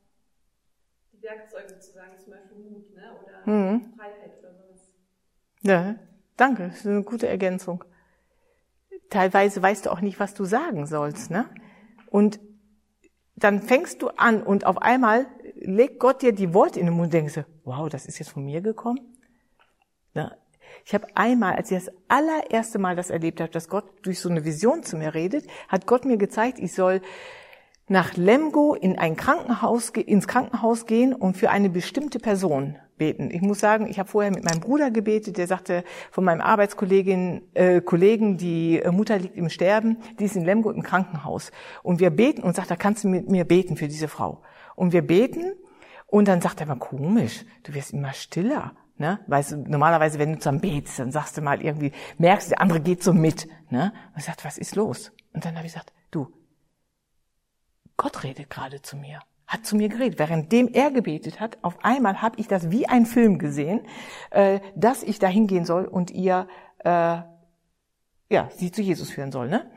die 1.14 1.22
Werkzeuge 1.22 1.70
sozusagen, 1.70 2.20
zum 2.20 2.34
Beispiel 2.34 2.58
Mut 2.58 2.96
ne? 2.96 3.12
oder 3.22 3.52
mhm. 3.52 3.94
Freiheit 3.98 4.40
oder 4.40 4.54
sowas. 4.54 4.90
Ja, 5.62 5.96
danke, 6.38 6.68
das 6.68 6.78
ist 6.78 6.88
eine 6.88 7.04
gute 7.04 7.28
Ergänzung. 7.28 7.84
Teilweise 9.10 9.62
weißt 9.62 9.86
du 9.86 9.92
auch 9.92 10.02
nicht, 10.02 10.20
was 10.20 10.34
du 10.34 10.46
sagen 10.46 10.88
sollst, 10.88 11.30
ne? 11.30 11.50
Und 12.10 12.40
dann 13.36 13.62
fängst 13.62 14.02
du 14.02 14.10
an 14.10 14.42
und 14.42 14.66
auf 14.66 14.78
einmal 14.78 15.28
legt 15.56 16.00
Gott 16.00 16.22
dir 16.22 16.32
die 16.32 16.54
Worte 16.54 16.80
in 16.80 16.86
den 16.86 16.96
Mund 16.96 17.08
und 17.08 17.14
denkst 17.14 17.34
du, 17.36 17.46
wow, 17.66 17.90
das 17.90 18.06
ist 18.06 18.20
jetzt 18.20 18.30
von 18.30 18.46
mir 18.46 18.62
gekommen. 18.62 19.00
Ja. 20.14 20.36
Ich 20.86 20.94
habe 20.94 21.08
einmal, 21.16 21.56
als 21.56 21.72
ich 21.72 21.84
das 21.84 21.94
allererste 22.08 22.80
Mal 22.80 22.96
das 22.96 23.10
erlebt 23.10 23.42
habe, 23.42 23.52
dass 23.52 23.70
Gott 23.70 23.86
durch 24.04 24.20
so 24.20 24.30
eine 24.30 24.46
Vision 24.46 24.84
zu 24.84 24.98
mir 24.98 25.14
redet, 25.14 25.48
hat 25.68 25.88
Gott 25.88 26.06
mir 26.06 26.18
gezeigt, 26.18 26.60
ich 26.60 26.74
soll 26.74 27.02
nach 27.88 28.16
Lemgo 28.16 28.74
in 28.74 28.98
ein 28.98 29.16
Krankenhaus, 29.16 29.90
ins 29.90 30.28
Krankenhaus 30.28 30.86
gehen 30.86 31.14
und 31.14 31.38
für 31.38 31.52
eine 31.52 31.70
bestimmte 31.70 32.20
Person 32.20 32.78
beten. 32.98 33.30
Ich 33.32 33.42
muss 33.42 33.60
sagen, 33.60 33.88
ich 33.88 34.00
habe 34.00 34.10
vorher 34.10 34.32
mit 34.32 34.44
meinem 34.44 34.60
Bruder 34.60 34.90
gebetet, 34.90 35.38
der 35.38 35.48
sagte 35.48 35.84
von 36.12 36.24
meinem 36.24 36.42
Arbeitskollegin, 36.42 37.42
äh, 37.54 37.82
Kollegen, 37.82 38.38
die 38.38 38.80
äh, 38.80 38.92
Mutter 38.92 39.20
liegt 39.20 39.38
im 39.38 39.50
Sterben, 39.50 39.98
die 40.20 40.26
ist 40.26 40.36
in 40.36 40.46
Lemgo 40.46 40.72
im 40.72 40.82
Krankenhaus. 40.82 41.52
Und 41.84 42.00
wir 42.00 42.10
beten 42.10 42.42
und 42.42 42.56
sagt, 42.56 42.72
da 42.72 42.76
kannst 42.76 43.04
du 43.04 43.10
mit 43.10 43.30
mir 43.30 43.46
beten 43.46 43.78
für 43.78 43.88
diese 43.88 44.08
Frau. 44.08 44.42
Und 44.76 44.94
wir 44.94 45.06
beten 45.06 45.54
und 46.08 46.28
dann 46.28 46.42
sagt 46.42 46.62
er 46.62 46.68
mal, 46.68 46.78
komisch, 46.78 47.46
du 47.64 47.74
wirst 47.74 47.94
immer 47.94 48.14
stiller. 48.14 48.74
Ne? 48.98 49.20
Weißt 49.28 49.52
du, 49.52 49.58
normalerweise, 49.58 50.18
wenn 50.20 50.34
du 50.34 50.40
zusammen 50.40 50.62
betest, 50.62 51.00
dann 51.00 51.12
sagst 51.12 51.38
du 51.38 51.42
mal 51.42 51.62
irgendwie, 51.62 51.92
merkst 52.18 52.48
du, 52.48 52.50
der 52.52 52.62
andere 52.62 52.80
geht 52.80 53.04
so 53.04 53.14
mit. 53.14 53.48
Ne? 53.70 53.94
Und 54.16 54.24
sagt, 54.24 54.46
was 54.46 54.58
ist 54.58 54.76
los? 54.76 55.12
Und 55.34 55.44
dann 55.44 55.58
habe 55.58 55.68
ich 55.68 55.74
gesagt, 55.74 55.92
du, 56.12 56.28
Gott 57.98 58.24
redet 58.24 58.50
gerade 58.50 58.82
zu 58.82 58.98
mir 58.98 59.20
hat 59.48 59.66
zu 59.66 59.76
mir 59.76 59.90
geredet. 59.90 60.20
Währenddem 60.20 60.70
er 60.74 60.92
gebetet 60.92 61.40
hat, 61.40 61.58
auf 61.62 61.78
einmal 61.84 62.22
habe 62.22 62.40
ich 62.40 62.48
das 62.48 62.72
wie 62.72 62.88
ein 62.88 63.06
Film 63.06 63.40
gesehen, 63.40 63.82
äh, 64.32 64.60
dass 64.76 65.04
ich 65.04 65.20
da 65.20 65.28
hingehen 65.28 65.66
soll 65.66 65.86
und 65.86 66.12
ihr 66.12 66.48
äh, 66.80 67.18
ja 68.30 68.50
sie 68.56 68.72
zu 68.72 68.82
Jesus 68.82 69.10
führen 69.10 69.32
soll. 69.32 69.48
Ne? 69.50 69.70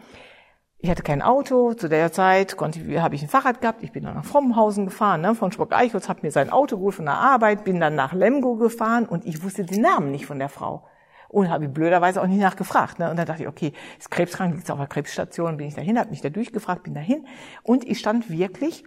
Ich 0.79 0.89
hatte 0.89 1.03
kein 1.03 1.23
Auto, 1.23 1.75
zu 1.75 1.89
der 1.89 2.13
Zeit 2.13 2.57
konnte 2.57 2.81
habe 3.03 3.17
ich 3.17 3.23
ein 3.23 3.29
Fahrrad 3.29 3.61
gehabt, 3.61 3.83
ich 3.83 3.91
bin 3.91 4.05
dann 4.05 4.15
nach 4.15 4.25
Frommenhausen 4.25 4.85
gefahren, 4.85 5.23
ne, 5.23 5.35
von 5.35 5.51
Spock-Eichholz, 5.51 6.09
habe 6.09 6.21
mir 6.23 6.31
sein 6.31 6.51
Auto 6.51 6.77
geholt 6.77 6.95
von 6.95 7.07
der 7.07 7.15
Arbeit, 7.15 7.65
bin 7.65 7.81
dann 7.81 7.97
nach 7.97 8.13
Lemgo 8.13 8.55
gefahren 8.55 9.05
und 9.05 9.27
ich 9.27 9.43
wusste 9.43 9.65
den 9.65 9.83
Namen 9.83 10.13
nicht 10.13 10.27
von 10.27 10.39
der 10.39 10.49
Frau. 10.49 10.87
Und 11.29 11.51
habe 11.51 11.69
blöderweise 11.69 12.23
auch 12.23 12.27
nicht 12.27 12.41
nachgefragt. 12.41 12.99
Ne? 12.99 13.11
Und 13.11 13.17
dann 13.17 13.27
dachte 13.27 13.43
ich, 13.43 13.49
okay, 13.49 13.73
ist 13.99 14.11
krebskrank, 14.11 14.55
liegt 14.55 14.71
auf 14.71 14.79
der 14.79 14.87
Krebsstation, 14.87 15.59
bin 15.59 15.69
ich 15.69 15.75
dahin, 15.75 15.99
habe 15.99 16.11
mich 16.11 16.23
da 16.23 16.31
durchgefragt, 16.31 16.85
bin 16.85 16.95
dahin. 16.95 17.27
Und 17.63 17.87
ich 17.87 17.99
stand 17.99 18.31
wirklich 18.31 18.85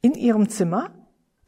in 0.00 0.14
ihrem 0.14 0.48
Zimmer. 0.48 0.90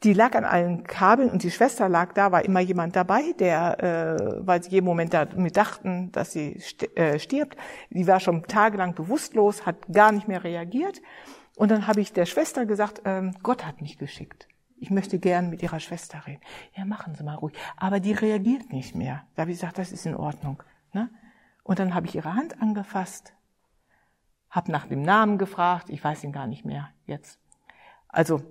Die 0.03 0.13
lag 0.13 0.35
an 0.35 0.45
allen 0.45 0.83
Kabeln 0.83 1.29
und 1.31 1.41
die 1.41 1.49
Schwester 1.49 1.89
lag 1.89 2.13
da, 2.13 2.31
war 2.31 2.45
immer 2.45 2.59
jemand 2.59 2.95
dabei, 2.95 3.33
der, 3.39 3.83
äh, 3.83 4.45
weil 4.45 4.61
sie 4.61 4.69
jeden 4.69 4.85
Moment 4.85 5.13
damit 5.13 5.57
dachten, 5.57 6.11
dass 6.11 6.33
sie 6.33 6.61
äh, 6.95 7.17
stirbt. 7.17 7.57
Die 7.89 8.05
war 8.05 8.19
schon 8.19 8.43
tagelang 8.43 8.93
bewusstlos, 8.93 9.65
hat 9.65 9.87
gar 9.91 10.11
nicht 10.11 10.27
mehr 10.27 10.43
reagiert. 10.43 11.01
Und 11.55 11.71
dann 11.71 11.87
habe 11.87 12.01
ich 12.01 12.13
der 12.13 12.27
Schwester 12.27 12.67
gesagt, 12.67 13.01
ähm, 13.05 13.33
Gott 13.41 13.65
hat 13.65 13.81
mich 13.81 13.97
geschickt. 13.97 14.47
Ich 14.79 14.91
möchte 14.91 15.17
gern 15.19 15.49
mit 15.49 15.63
ihrer 15.63 15.79
Schwester 15.79 16.25
reden. 16.27 16.41
Ja, 16.75 16.85
machen 16.85 17.15
Sie 17.15 17.23
mal 17.23 17.35
ruhig. 17.35 17.55
Aber 17.75 17.99
die 17.99 18.13
reagiert 18.13 18.71
nicht 18.71 18.95
mehr. 18.95 19.25
Da 19.35 19.41
habe 19.41 19.51
ich 19.51 19.57
gesagt, 19.57 19.77
das 19.77 19.91
ist 19.91 20.05
in 20.05 20.15
Ordnung. 20.15 20.61
Ne? 20.93 21.09
Und 21.63 21.79
dann 21.79 21.95
habe 21.95 22.07
ich 22.07 22.15
ihre 22.15 22.35
Hand 22.35 22.61
angefasst, 22.61 23.33
habe 24.49 24.71
nach 24.71 24.87
dem 24.87 25.01
Namen 25.01 25.37
gefragt, 25.37 25.89
ich 25.89 26.03
weiß 26.03 26.23
ihn 26.23 26.31
gar 26.31 26.47
nicht 26.47 26.63
mehr 26.63 26.89
jetzt. 27.05 27.39
Also, 28.07 28.41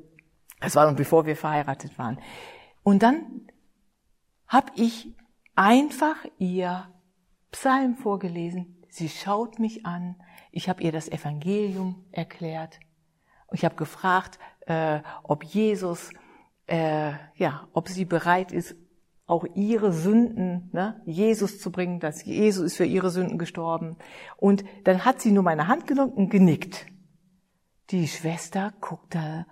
es 0.60 0.74
war 0.74 0.90
noch 0.90 0.96
bevor 0.96 1.26
wir 1.26 1.36
verheiratet 1.36 1.98
waren. 1.98 2.18
Und 2.82 3.02
dann 3.02 3.48
habe 4.48 4.72
ich 4.74 5.14
einfach 5.54 6.16
ihr 6.38 6.88
Psalm 7.50 7.96
vorgelesen. 7.96 8.82
Sie 8.88 9.08
schaut 9.08 9.58
mich 9.58 9.86
an. 9.86 10.16
Ich 10.50 10.68
habe 10.68 10.82
ihr 10.82 10.92
das 10.92 11.08
Evangelium 11.08 12.04
erklärt. 12.12 12.80
Ich 13.52 13.64
habe 13.64 13.76
gefragt, 13.76 14.38
äh, 14.66 15.00
ob 15.22 15.44
Jesus, 15.44 16.10
äh, 16.66 17.12
ja, 17.36 17.68
ob 17.72 17.88
sie 17.88 18.04
bereit 18.04 18.52
ist, 18.52 18.76
auch 19.26 19.44
ihre 19.54 19.92
Sünden, 19.92 20.70
ne, 20.72 21.02
Jesus 21.04 21.60
zu 21.60 21.72
bringen, 21.72 21.98
dass 21.98 22.24
Jesus 22.24 22.64
ist 22.64 22.76
für 22.76 22.84
ihre 22.84 23.10
Sünden 23.10 23.38
gestorben. 23.38 23.96
Und 24.36 24.64
dann 24.84 25.04
hat 25.04 25.20
sie 25.20 25.32
nur 25.32 25.42
meine 25.42 25.66
Hand 25.66 25.86
genommen 25.86 26.12
und 26.12 26.30
genickt. 26.30 26.86
Die 27.90 28.06
Schwester 28.06 28.72
guckte, 28.80 29.46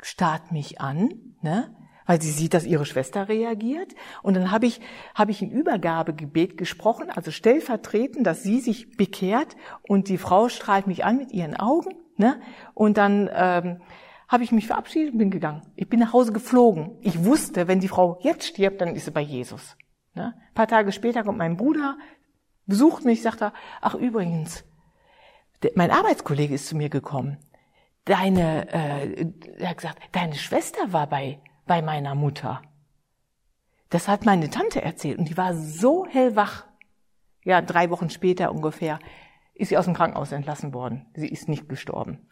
starrt 0.00 0.52
mich 0.52 0.80
an, 0.80 1.36
ne? 1.40 1.74
weil 2.06 2.20
sie 2.20 2.30
sieht, 2.30 2.52
dass 2.52 2.66
ihre 2.66 2.84
Schwester 2.84 3.28
reagiert. 3.28 3.94
Und 4.22 4.34
dann 4.34 4.50
habe 4.50 4.66
ich, 4.66 4.80
habe 5.14 5.30
ich 5.30 5.40
ein 5.40 5.50
Übergabegebet 5.50 6.58
gesprochen, 6.58 7.10
also 7.10 7.30
stellvertretend, 7.30 8.26
dass 8.26 8.42
sie 8.42 8.60
sich 8.60 8.96
bekehrt 8.96 9.56
und 9.82 10.08
die 10.08 10.18
Frau 10.18 10.48
strahlt 10.48 10.86
mich 10.86 11.04
an 11.04 11.16
mit 11.16 11.32
ihren 11.32 11.56
Augen. 11.56 11.94
Ne? 12.16 12.40
Und 12.74 12.96
dann 12.96 13.28
ähm, 13.32 13.80
habe 14.28 14.44
ich 14.44 14.52
mich 14.52 14.66
verabschiedet 14.66 15.12
und 15.12 15.18
bin 15.18 15.30
gegangen. 15.30 15.62
Ich 15.76 15.88
bin 15.88 16.00
nach 16.00 16.12
Hause 16.12 16.32
geflogen. 16.32 16.96
Ich 17.00 17.24
wusste, 17.24 17.68
wenn 17.68 17.80
die 17.80 17.88
Frau 17.88 18.18
jetzt 18.22 18.46
stirbt, 18.46 18.80
dann 18.80 18.94
ist 18.94 19.04
sie 19.06 19.10
bei 19.10 19.20
Jesus. 19.20 19.76
Ne? 20.14 20.34
Ein 20.36 20.54
paar 20.54 20.68
Tage 20.68 20.92
später 20.92 21.24
kommt 21.24 21.38
mein 21.38 21.56
Bruder, 21.56 21.96
besucht 22.66 23.04
mich, 23.04 23.22
sagt 23.22 23.42
er, 23.42 23.52
ach 23.80 23.94
übrigens, 23.94 24.64
mein 25.74 25.90
Arbeitskollege 25.90 26.54
ist 26.54 26.68
zu 26.68 26.76
mir 26.76 26.88
gekommen. 26.88 27.38
Deine, 28.04 28.72
äh, 28.72 29.32
er 29.58 29.70
hat 29.70 29.78
gesagt, 29.78 29.98
deine 30.12 30.34
Schwester 30.34 30.92
war 30.92 31.06
bei 31.06 31.40
bei 31.66 31.82
meiner 31.82 32.14
Mutter. 32.14 32.62
Das 33.90 34.08
hat 34.08 34.24
meine 34.24 34.50
Tante 34.50 34.82
erzählt 34.82 35.18
und 35.18 35.28
die 35.28 35.36
war 35.36 35.54
so 35.54 36.06
hellwach. 36.06 36.64
Ja, 37.44 37.60
drei 37.60 37.90
Wochen 37.90 38.10
später 38.10 38.50
ungefähr 38.50 38.98
ist 39.54 39.68
sie 39.68 39.78
aus 39.78 39.84
dem 39.84 39.94
Krankenhaus 39.94 40.32
entlassen 40.32 40.74
worden. 40.74 41.06
Sie 41.14 41.28
ist 41.28 41.48
nicht 41.48 41.68
gestorben. 41.68 42.28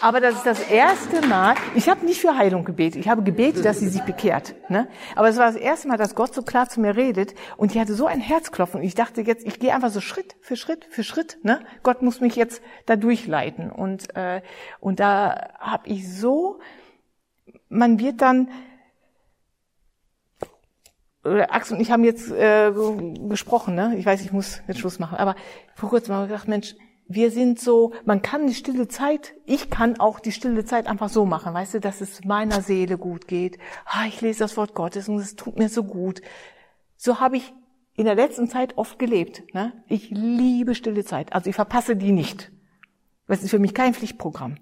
Aber 0.00 0.20
das 0.20 0.36
ist 0.36 0.46
das 0.46 0.70
erste 0.70 1.26
Mal, 1.26 1.56
ich 1.74 1.88
habe 1.88 2.06
nicht 2.06 2.20
für 2.20 2.36
Heilung 2.36 2.64
gebetet, 2.64 3.00
ich 3.00 3.08
habe 3.08 3.22
gebetet, 3.22 3.64
dass 3.64 3.80
sie 3.80 3.88
sich 3.88 4.02
bekehrt. 4.02 4.54
Ne? 4.68 4.88
Aber 5.16 5.28
es 5.28 5.36
war 5.36 5.46
das 5.46 5.56
erste 5.56 5.88
Mal, 5.88 5.96
dass 5.96 6.14
Gott 6.14 6.32
so 6.32 6.42
klar 6.42 6.68
zu 6.68 6.80
mir 6.80 6.96
redet 6.96 7.34
und 7.56 7.74
die 7.74 7.80
hatte 7.80 7.94
so 7.94 8.06
ein 8.06 8.20
Herzklopfen 8.20 8.80
und 8.80 8.86
ich 8.86 8.94
dachte 8.94 9.22
jetzt, 9.22 9.44
ich 9.44 9.58
gehe 9.58 9.74
einfach 9.74 9.90
so 9.90 10.00
Schritt 10.00 10.36
für 10.40 10.56
Schritt 10.56 10.86
für 10.90 11.02
Schritt. 11.02 11.38
Ne? 11.42 11.60
Gott 11.82 12.02
muss 12.02 12.20
mich 12.20 12.36
jetzt 12.36 12.62
da 12.86 12.94
durchleiten. 12.94 13.70
Und, 13.70 14.14
äh, 14.14 14.42
und 14.78 15.00
da 15.00 15.50
habe 15.58 15.88
ich 15.88 16.08
so 16.08 16.60
man 17.74 17.98
wird 17.98 18.22
dann, 18.22 18.48
Axel 21.24 21.76
und 21.76 21.82
ich 21.82 21.90
haben 21.90 22.04
jetzt 22.04 22.30
äh, 22.30 22.72
gesprochen, 23.28 23.74
ne? 23.74 23.94
Ich 23.96 24.04
weiß, 24.04 24.20
ich 24.22 24.32
muss 24.32 24.60
jetzt 24.68 24.80
Schluss 24.80 24.98
machen, 24.98 25.16
aber 25.16 25.34
vor 25.74 25.88
kurzem 25.88 26.14
haben 26.14 26.22
wir 26.22 26.28
gedacht, 26.28 26.48
Mensch, 26.48 26.74
wir 27.06 27.30
sind 27.30 27.60
so, 27.60 27.92
man 28.04 28.22
kann 28.22 28.46
die 28.46 28.54
stille 28.54 28.88
Zeit, 28.88 29.34
ich 29.44 29.70
kann 29.70 30.00
auch 30.00 30.20
die 30.20 30.32
stille 30.32 30.64
Zeit 30.64 30.86
einfach 30.86 31.08
so 31.08 31.26
machen, 31.26 31.52
weißt 31.52 31.74
du, 31.74 31.80
dass 31.80 32.00
es 32.00 32.24
meiner 32.24 32.62
Seele 32.62 32.96
gut 32.96 33.28
geht. 33.28 33.58
Ah, 33.84 34.06
ich 34.06 34.20
lese 34.20 34.40
das 34.40 34.56
Wort 34.56 34.74
Gottes 34.74 35.08
und 35.08 35.18
es 35.18 35.36
tut 35.36 35.58
mir 35.58 35.68
so 35.68 35.84
gut. 35.84 36.22
So 36.96 37.20
habe 37.20 37.36
ich 37.36 37.52
in 37.94 38.06
der 38.06 38.14
letzten 38.14 38.48
Zeit 38.48 38.78
oft 38.78 38.98
gelebt. 38.98 39.42
Ne? 39.54 39.72
Ich 39.86 40.10
liebe 40.10 40.74
stille 40.74 41.04
Zeit, 41.04 41.32
also 41.32 41.50
ich 41.50 41.56
verpasse 41.56 41.96
die 41.96 42.12
nicht. 42.12 42.50
Das 43.26 43.42
ist 43.42 43.50
für 43.50 43.58
mich 43.58 43.74
kein 43.74 43.94
Pflichtprogramm. 43.94 44.56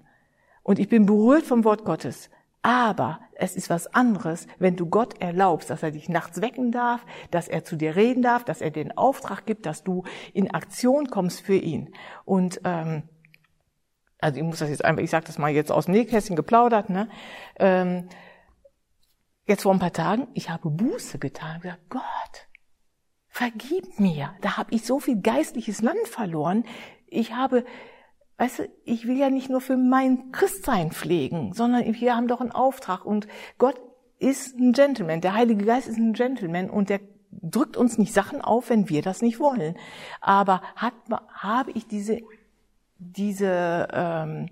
Und 0.63 0.79
ich 0.79 0.87
bin 0.87 1.05
berührt 1.05 1.45
vom 1.45 1.63
Wort 1.63 1.83
Gottes. 1.83 2.29
Aber 2.63 3.19
es 3.33 3.57
ist 3.57 3.69
was 3.69 3.93
anderes, 3.93 4.47
wenn 4.57 4.77
du 4.77 4.85
Gott 4.87 5.21
erlaubst, 5.21 5.69
dass 5.69 5.83
er 5.83 5.91
dich 5.91 6.07
nachts 6.07 6.41
wecken 6.41 6.71
darf, 6.71 7.05
dass 7.29 7.49
er 7.49 7.65
zu 7.65 7.75
dir 7.75 7.97
reden 7.97 8.23
darf, 8.23 8.45
dass 8.45 8.61
er 8.61 8.71
den 8.71 8.97
Auftrag 8.97 9.45
gibt, 9.45 9.65
dass 9.65 9.83
du 9.83 10.03
in 10.33 10.49
Aktion 10.49 11.07
kommst 11.07 11.41
für 11.41 11.57
ihn. 11.57 11.93
Und 12.23 12.61
ähm, 12.63 13.03
also 14.17 14.37
ich 14.37 14.43
muss 14.43 14.59
das 14.59 14.69
jetzt 14.69 14.85
einfach, 14.85 15.03
ich 15.03 15.09
sage 15.09 15.25
das 15.25 15.37
mal 15.37 15.51
jetzt 15.51 15.73
aus 15.73 15.85
dem 15.85 15.93
Nähkästchen 15.93 16.37
geplaudert, 16.37 16.89
ne? 16.89 17.09
Ähm, 17.59 18.07
jetzt 19.45 19.63
vor 19.63 19.73
ein 19.73 19.79
paar 19.79 19.91
Tagen, 19.91 20.29
ich 20.33 20.49
habe 20.49 20.69
Buße 20.69 21.19
getan, 21.19 21.59
gesagt, 21.59 21.89
Gott, 21.89 22.47
vergib 23.27 23.99
mir. 23.99 24.33
Da 24.39 24.55
habe 24.55 24.73
ich 24.73 24.85
so 24.85 25.01
viel 25.01 25.21
geistliches 25.21 25.81
Land 25.81 26.07
verloren. 26.07 26.63
Ich 27.07 27.33
habe 27.33 27.65
Weißt 28.43 28.59
du, 28.59 28.69
ich 28.83 29.07
will 29.07 29.17
ja 29.17 29.29
nicht 29.29 29.49
nur 29.49 29.61
für 29.61 29.77
mein 29.77 30.33
Christsein 30.33 30.91
pflegen, 30.91 31.53
sondern 31.53 31.85
wir 31.85 32.13
haben 32.13 32.27
doch 32.27 32.41
einen 32.41 32.51
Auftrag 32.51 33.05
und 33.05 33.25
Gott 33.57 33.79
ist 34.19 34.59
ein 34.59 34.73
Gentleman. 34.73 35.21
Der 35.21 35.33
Heilige 35.33 35.63
Geist 35.63 35.87
ist 35.87 35.97
ein 35.97 36.11
Gentleman 36.11 36.69
und 36.69 36.89
der 36.89 36.99
drückt 37.31 37.77
uns 37.77 37.97
nicht 37.97 38.13
Sachen 38.13 38.41
auf, 38.41 38.69
wenn 38.69 38.89
wir 38.89 39.01
das 39.01 39.21
nicht 39.21 39.39
wollen. 39.39 39.77
Aber 40.19 40.61
hat, 40.75 40.91
habe 41.33 41.71
ich 41.71 41.87
diese, 41.87 42.19
diese 42.97 43.87
ähm, 43.93 44.49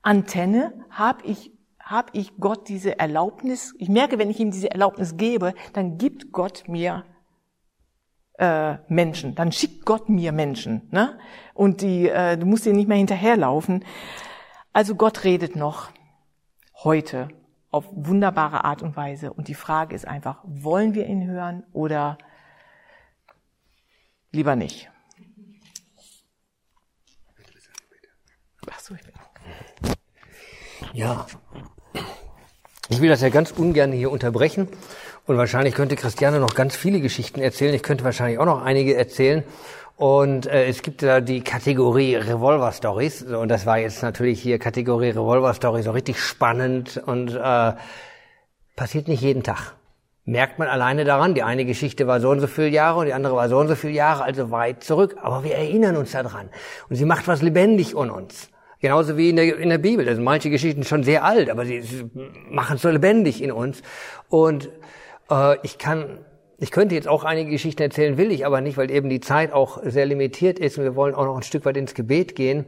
Antenne, 0.00 0.72
habe 0.88 1.26
ich 1.26 1.52
habe 1.78 2.08
ich 2.14 2.38
Gott 2.38 2.70
diese 2.70 2.98
Erlaubnis, 2.98 3.74
ich 3.76 3.90
merke, 3.90 4.18
wenn 4.18 4.30
ich 4.30 4.40
ihm 4.40 4.50
diese 4.50 4.70
Erlaubnis 4.70 5.18
gebe, 5.18 5.52
dann 5.74 5.98
gibt 5.98 6.32
Gott 6.32 6.64
mir 6.68 7.04
äh, 8.38 8.76
Menschen, 8.88 9.34
dann 9.34 9.52
schickt 9.52 9.84
Gott 9.84 10.08
mir 10.08 10.32
Menschen, 10.32 10.88
ne? 10.90 11.18
Und 11.54 11.80
die, 11.80 12.08
äh, 12.08 12.36
du 12.36 12.46
musst 12.46 12.66
dir 12.66 12.72
nicht 12.74 12.88
mehr 12.88 12.98
hinterherlaufen. 12.98 13.84
Also 14.72 14.94
Gott 14.94 15.24
redet 15.24 15.56
noch 15.56 15.90
heute 16.84 17.28
auf 17.70 17.86
wunderbare 17.92 18.64
Art 18.64 18.82
und 18.82 18.96
Weise. 18.96 19.32
Und 19.32 19.48
die 19.48 19.54
Frage 19.54 19.94
ist 19.94 20.06
einfach, 20.06 20.40
wollen 20.44 20.94
wir 20.94 21.06
ihn 21.06 21.26
hören 21.26 21.64
oder 21.72 22.18
lieber 24.32 24.56
nicht? 24.56 24.90
Ja, 30.92 31.26
ich 32.88 33.00
will 33.00 33.08
das 33.08 33.20
ja 33.20 33.28
ganz 33.28 33.50
ungern 33.50 33.92
hier 33.92 34.10
unterbrechen 34.10 34.68
und 35.26 35.36
wahrscheinlich 35.36 35.74
könnte 35.74 35.96
Christiane 35.96 36.38
noch 36.38 36.54
ganz 36.54 36.76
viele 36.76 37.00
Geschichten 37.00 37.40
erzählen. 37.40 37.74
Ich 37.74 37.82
könnte 37.82 38.04
wahrscheinlich 38.04 38.38
auch 38.38 38.46
noch 38.46 38.62
einige 38.62 38.96
erzählen. 38.96 39.42
Und 39.96 40.46
äh, 40.46 40.66
es 40.66 40.82
gibt 40.82 41.02
da 41.02 41.20
die 41.20 41.40
Kategorie 41.40 42.16
Revolver 42.16 42.70
Stories. 42.72 43.22
Und 43.22 43.48
das 43.48 43.66
war 43.66 43.78
jetzt 43.78 44.02
natürlich 44.02 44.40
hier 44.40 44.58
Kategorie 44.58 45.10
Revolver 45.10 45.54
Stories 45.54 45.86
so 45.86 45.90
richtig 45.90 46.20
spannend 46.20 47.02
und 47.04 47.34
äh, 47.34 47.72
passiert 48.76 49.08
nicht 49.08 49.22
jeden 49.22 49.42
Tag. 49.42 49.74
Merkt 50.26 50.58
man 50.58 50.68
alleine 50.68 51.04
daran, 51.04 51.34
die 51.34 51.42
eine 51.42 51.64
Geschichte 51.64 52.06
war 52.06 52.20
so 52.20 52.30
und 52.30 52.40
so 52.40 52.46
viele 52.46 52.68
Jahre 52.68 53.00
und 53.00 53.06
die 53.06 53.12
andere 53.12 53.36
war 53.36 53.48
so 53.48 53.58
und 53.58 53.68
so 53.68 53.74
viele 53.74 53.94
Jahre, 53.94 54.24
also 54.24 54.50
weit 54.50 54.84
zurück. 54.84 55.16
Aber 55.22 55.44
wir 55.44 55.54
erinnern 55.54 55.96
uns 55.96 56.12
daran. 56.12 56.50
Und 56.88 56.96
sie 56.96 57.04
macht 57.04 57.26
was 57.26 57.42
lebendig 57.42 57.92
in 57.92 58.10
uns. 58.10 58.50
Genauso 58.80 59.16
wie 59.16 59.30
in 59.30 59.36
der, 59.36 59.56
in 59.56 59.70
der 59.70 59.78
Bibel. 59.78 60.04
Da 60.04 60.14
sind 60.14 60.24
manche 60.24 60.50
Geschichten 60.50 60.84
schon 60.84 61.02
sehr 61.04 61.24
alt, 61.24 61.48
aber 61.48 61.64
sie, 61.64 61.80
sie 61.80 62.10
machen 62.50 62.76
es 62.76 62.82
so 62.82 62.90
lebendig 62.90 63.42
in 63.42 63.50
uns. 63.50 63.82
Und 64.28 64.68
äh, 65.30 65.58
ich 65.62 65.78
kann, 65.78 66.24
ich 66.58 66.70
könnte 66.70 66.94
jetzt 66.94 67.08
auch 67.08 67.24
einige 67.24 67.50
Geschichten 67.50 67.82
erzählen, 67.82 68.16
will 68.16 68.30
ich 68.30 68.46
aber 68.46 68.60
nicht, 68.60 68.76
weil 68.76 68.90
eben 68.90 69.08
die 69.08 69.20
Zeit 69.20 69.52
auch 69.52 69.80
sehr 69.84 70.06
limitiert 70.06 70.58
ist 70.58 70.78
und 70.78 70.84
wir 70.84 70.96
wollen 70.96 71.14
auch 71.14 71.24
noch 71.24 71.36
ein 71.36 71.42
Stück 71.42 71.64
weit 71.64 71.76
ins 71.76 71.94
Gebet 71.94 72.34
gehen. 72.34 72.66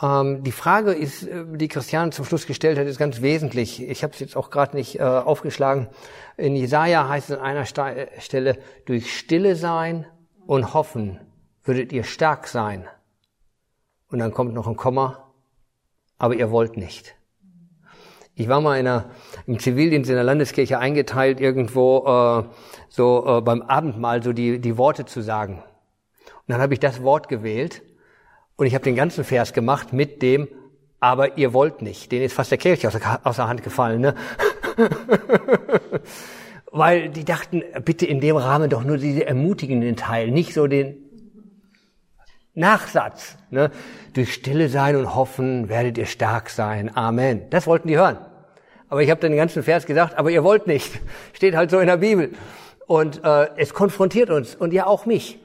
Ähm, 0.00 0.44
die 0.44 0.52
Frage 0.52 0.92
ist, 0.92 1.24
äh, 1.24 1.44
die 1.56 1.68
Christiane 1.68 2.10
zum 2.10 2.24
Schluss 2.24 2.46
gestellt 2.46 2.78
hat, 2.78 2.86
ist 2.86 2.98
ganz 2.98 3.20
wesentlich. 3.20 3.82
Ich 3.82 4.02
habe 4.02 4.12
es 4.12 4.20
jetzt 4.20 4.36
auch 4.36 4.50
gerade 4.50 4.76
nicht 4.76 5.00
äh, 5.00 5.02
aufgeschlagen. 5.02 5.88
In 6.36 6.54
Jesaja 6.54 7.08
heißt 7.08 7.30
es 7.30 7.36
an 7.36 7.44
einer 7.44 7.64
Stelle, 7.66 8.58
durch 8.86 9.16
Stille 9.16 9.56
sein 9.56 10.06
und 10.46 10.74
hoffen 10.74 11.20
würdet 11.64 11.92
ihr 11.92 12.04
stark 12.04 12.46
sein. 12.46 12.86
Und 14.10 14.20
dann 14.20 14.32
kommt 14.32 14.54
noch 14.54 14.66
ein 14.66 14.76
Komma, 14.76 15.32
aber 16.16 16.34
ihr 16.34 16.50
wollt 16.50 16.76
nicht. 16.76 17.17
Ich 18.38 18.48
war 18.48 18.60
mal 18.60 18.78
in 18.78 18.86
einer, 18.86 19.06
im 19.48 19.58
Zivildienst 19.58 20.08
in 20.08 20.14
der 20.14 20.22
Landeskirche 20.22 20.78
eingeteilt, 20.78 21.40
irgendwo 21.40 22.04
äh, 22.06 22.44
so 22.88 23.24
äh, 23.26 23.40
beim 23.40 23.62
Abendmahl 23.62 24.22
so 24.22 24.32
die, 24.32 24.60
die 24.60 24.78
Worte 24.78 25.06
zu 25.06 25.22
sagen. 25.22 25.54
Und 25.54 26.44
dann 26.46 26.60
habe 26.60 26.72
ich 26.72 26.78
das 26.78 27.02
Wort 27.02 27.28
gewählt 27.28 27.82
und 28.54 28.66
ich 28.66 28.74
habe 28.74 28.84
den 28.84 28.94
ganzen 28.94 29.24
Vers 29.24 29.52
gemacht 29.52 29.92
mit 29.92 30.22
dem, 30.22 30.46
aber 31.00 31.36
ihr 31.36 31.52
wollt 31.52 31.82
nicht. 31.82 32.12
Den 32.12 32.22
ist 32.22 32.32
fast 32.32 32.52
der 32.52 32.58
Kirche 32.58 32.86
aus 32.86 32.94
der, 32.94 33.20
aus 33.24 33.36
der 33.36 33.48
Hand 33.48 33.64
gefallen. 33.64 34.02
Ne? 34.02 34.14
Weil 36.70 37.08
die 37.08 37.24
dachten, 37.24 37.64
bitte 37.84 38.06
in 38.06 38.20
dem 38.20 38.36
Rahmen 38.36 38.70
doch 38.70 38.84
nur 38.84 38.98
diese 38.98 39.26
ermutigenden 39.26 39.96
Teil, 39.96 40.30
nicht 40.30 40.54
so 40.54 40.68
den 40.68 40.96
Nachsatz. 42.54 43.36
Ne? 43.50 43.72
Durch 44.12 44.32
Stille 44.32 44.68
sein 44.68 44.94
und 44.94 45.16
hoffen 45.16 45.68
werdet 45.68 45.98
ihr 45.98 46.06
stark 46.06 46.50
sein. 46.50 46.96
Amen. 46.96 47.50
Das 47.50 47.66
wollten 47.66 47.88
die 47.88 47.96
hören. 47.96 48.27
Aber 48.88 49.02
ich 49.02 49.10
habe 49.10 49.20
den 49.20 49.36
ganzen 49.36 49.62
Vers 49.62 49.86
gesagt, 49.86 50.16
aber 50.16 50.30
ihr 50.30 50.44
wollt 50.44 50.66
nicht. 50.66 51.00
Steht 51.32 51.54
halt 51.54 51.70
so 51.70 51.78
in 51.78 51.86
der 51.86 51.98
Bibel. 51.98 52.30
Und 52.86 53.22
äh, 53.24 53.48
es 53.56 53.74
konfrontiert 53.74 54.30
uns 54.30 54.54
und 54.54 54.72
ja 54.72 54.86
auch 54.86 55.04
mich. 55.06 55.38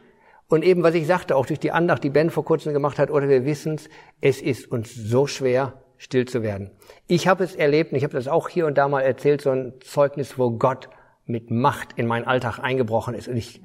Und 0.48 0.64
eben, 0.64 0.84
was 0.84 0.94
ich 0.94 1.08
sagte, 1.08 1.36
auch 1.36 1.46
durch 1.46 1.60
die 1.60 1.72
Andacht, 1.72 2.04
die 2.04 2.10
Ben 2.10 2.30
vor 2.30 2.46
kurzem 2.46 2.74
gemacht 2.74 3.00
hat, 3.00 3.10
oder 3.10 3.28
wir 3.28 3.46
wissen's, 3.46 3.90
es 4.22 4.42
ist 4.42 4.72
uns 4.72 4.94
so 4.94 5.28
schwer, 5.28 5.74
still 5.98 6.26
zu 6.26 6.44
werden. 6.44 6.72
Ich 7.08 7.28
habe 7.28 7.44
es 7.44 7.56
erlebt, 7.56 7.92
und 7.92 7.98
ich 7.98 8.04
habe 8.04 8.14
das 8.14 8.28
auch 8.28 8.50
hier 8.50 8.66
und 8.66 8.78
da 8.78 8.88
mal 8.88 9.02
erzählt, 9.02 9.42
so 9.42 9.50
ein 9.50 9.74
Zeugnis, 9.82 10.38
wo 10.38 10.52
Gott 10.52 10.90
mit 11.26 11.50
Macht 11.50 11.90
in 11.96 12.08
meinen 12.08 12.26
Alltag 12.26 12.60
eingebrochen 12.60 13.16
ist. 13.16 13.28
Und 13.28 13.38
ich 13.38 13.62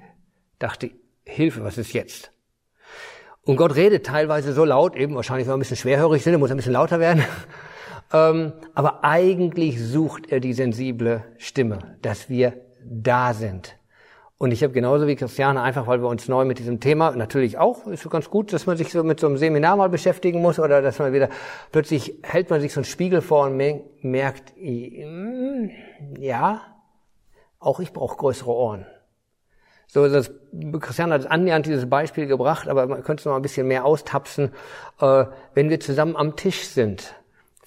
dachte, 0.58 0.90
Hilfe, 1.24 1.62
was 1.62 1.78
ist 1.78 1.92
jetzt? 1.92 2.32
Und 3.42 3.56
Gott 3.56 3.76
redet 3.76 4.06
teilweise 4.06 4.52
so 4.52 4.64
laut, 4.64 4.96
eben 4.96 5.14
wahrscheinlich, 5.14 5.46
wenn 5.46 5.52
wir 5.52 5.56
ein 5.56 5.60
bisschen 5.60 5.76
schwerhörig 5.76 6.22
sind, 6.22 6.38
muss 6.38 6.50
ein 6.50 6.56
bisschen 6.56 6.72
lauter 6.72 7.00
werden. 7.00 7.24
Ähm, 8.12 8.52
aber 8.74 9.04
eigentlich 9.04 9.80
sucht 9.82 10.32
er 10.32 10.40
die 10.40 10.52
sensible 10.52 11.24
Stimme, 11.36 11.96
dass 12.02 12.28
wir 12.28 12.54
da 12.84 13.34
sind. 13.34 13.78
Und 14.38 14.52
ich 14.52 14.62
habe 14.62 14.72
genauso 14.72 15.08
wie 15.08 15.16
Christiane 15.16 15.60
einfach, 15.60 15.88
weil 15.88 16.00
wir 16.00 16.08
uns 16.08 16.28
neu 16.28 16.44
mit 16.44 16.60
diesem 16.60 16.78
Thema 16.78 17.10
natürlich 17.10 17.58
auch, 17.58 17.88
ist 17.88 18.04
so 18.04 18.08
ganz 18.08 18.30
gut, 18.30 18.52
dass 18.52 18.66
man 18.66 18.76
sich 18.76 18.92
so 18.92 19.02
mit 19.02 19.18
so 19.18 19.26
einem 19.26 19.36
Seminar 19.36 19.76
mal 19.76 19.88
beschäftigen 19.88 20.40
muss 20.40 20.60
oder 20.60 20.80
dass 20.80 21.00
man 21.00 21.12
wieder, 21.12 21.28
plötzlich 21.72 22.14
hält 22.22 22.48
man 22.48 22.60
sich 22.60 22.72
so 22.72 22.78
einen 22.78 22.84
Spiegel 22.84 23.20
vor 23.20 23.46
und 23.46 23.56
merkt, 23.56 24.52
hm, 24.56 25.70
ja, 26.18 26.62
auch 27.58 27.80
ich 27.80 27.92
brauche 27.92 28.16
größere 28.16 28.52
Ohren. 28.52 28.86
So, 29.88 30.06
das, 30.06 30.30
Christian 30.80 31.12
hat 31.12 31.28
annähernd 31.28 31.66
dieses 31.66 31.88
Beispiel 31.88 32.26
gebracht, 32.26 32.68
aber 32.68 32.86
man 32.86 33.02
könnte 33.02 33.22
es 33.22 33.24
noch 33.24 33.34
ein 33.34 33.42
bisschen 33.42 33.66
mehr 33.66 33.84
austapsen. 33.86 34.52
Äh, 35.00 35.24
wenn 35.54 35.70
wir 35.70 35.80
zusammen 35.80 36.14
am 36.14 36.36
Tisch 36.36 36.66
sind, 36.68 37.14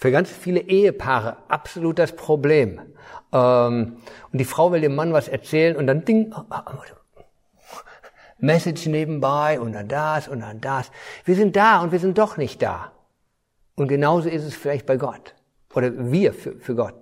für 0.02 0.12
ganz 0.12 0.32
viele 0.32 0.62
Ehepaare 0.62 1.38
absolut 1.48 2.00
das 2.00 2.16
Problem. 2.16 2.82
Ähm, 3.32 3.98
und 4.32 4.38
die 4.40 4.46
Frau 4.46 4.72
will 4.72 4.82
dem 4.82 4.96
Mann 4.96 5.14
was 5.14 5.28
erzählen 5.28 5.76
und 5.76 5.86
dann 5.86 6.04
Ding, 6.04 6.34
Message 8.40 8.88
nebenbei 8.88 9.60
und 9.60 9.74
dann 9.74 9.88
das 9.88 10.28
und 10.28 10.40
dann 10.40 10.60
das. 10.60 10.90
Wir 11.24 11.36
sind 11.36 11.56
da 11.56 11.82
und 11.82 11.92
wir 11.92 12.00
sind 12.00 12.18
doch 12.18 12.36
nicht 12.38 12.64
da. 12.64 12.92
Und 13.76 13.90
genauso 13.90 14.28
ist 14.28 14.44
es 14.44 14.56
vielleicht 14.56 14.88
bei 14.88 14.98
Gott. 14.98 15.36
Oder 15.76 15.92
wir 16.12 16.34
für, 16.34 16.54
für 16.60 16.74
Gott. 16.74 16.96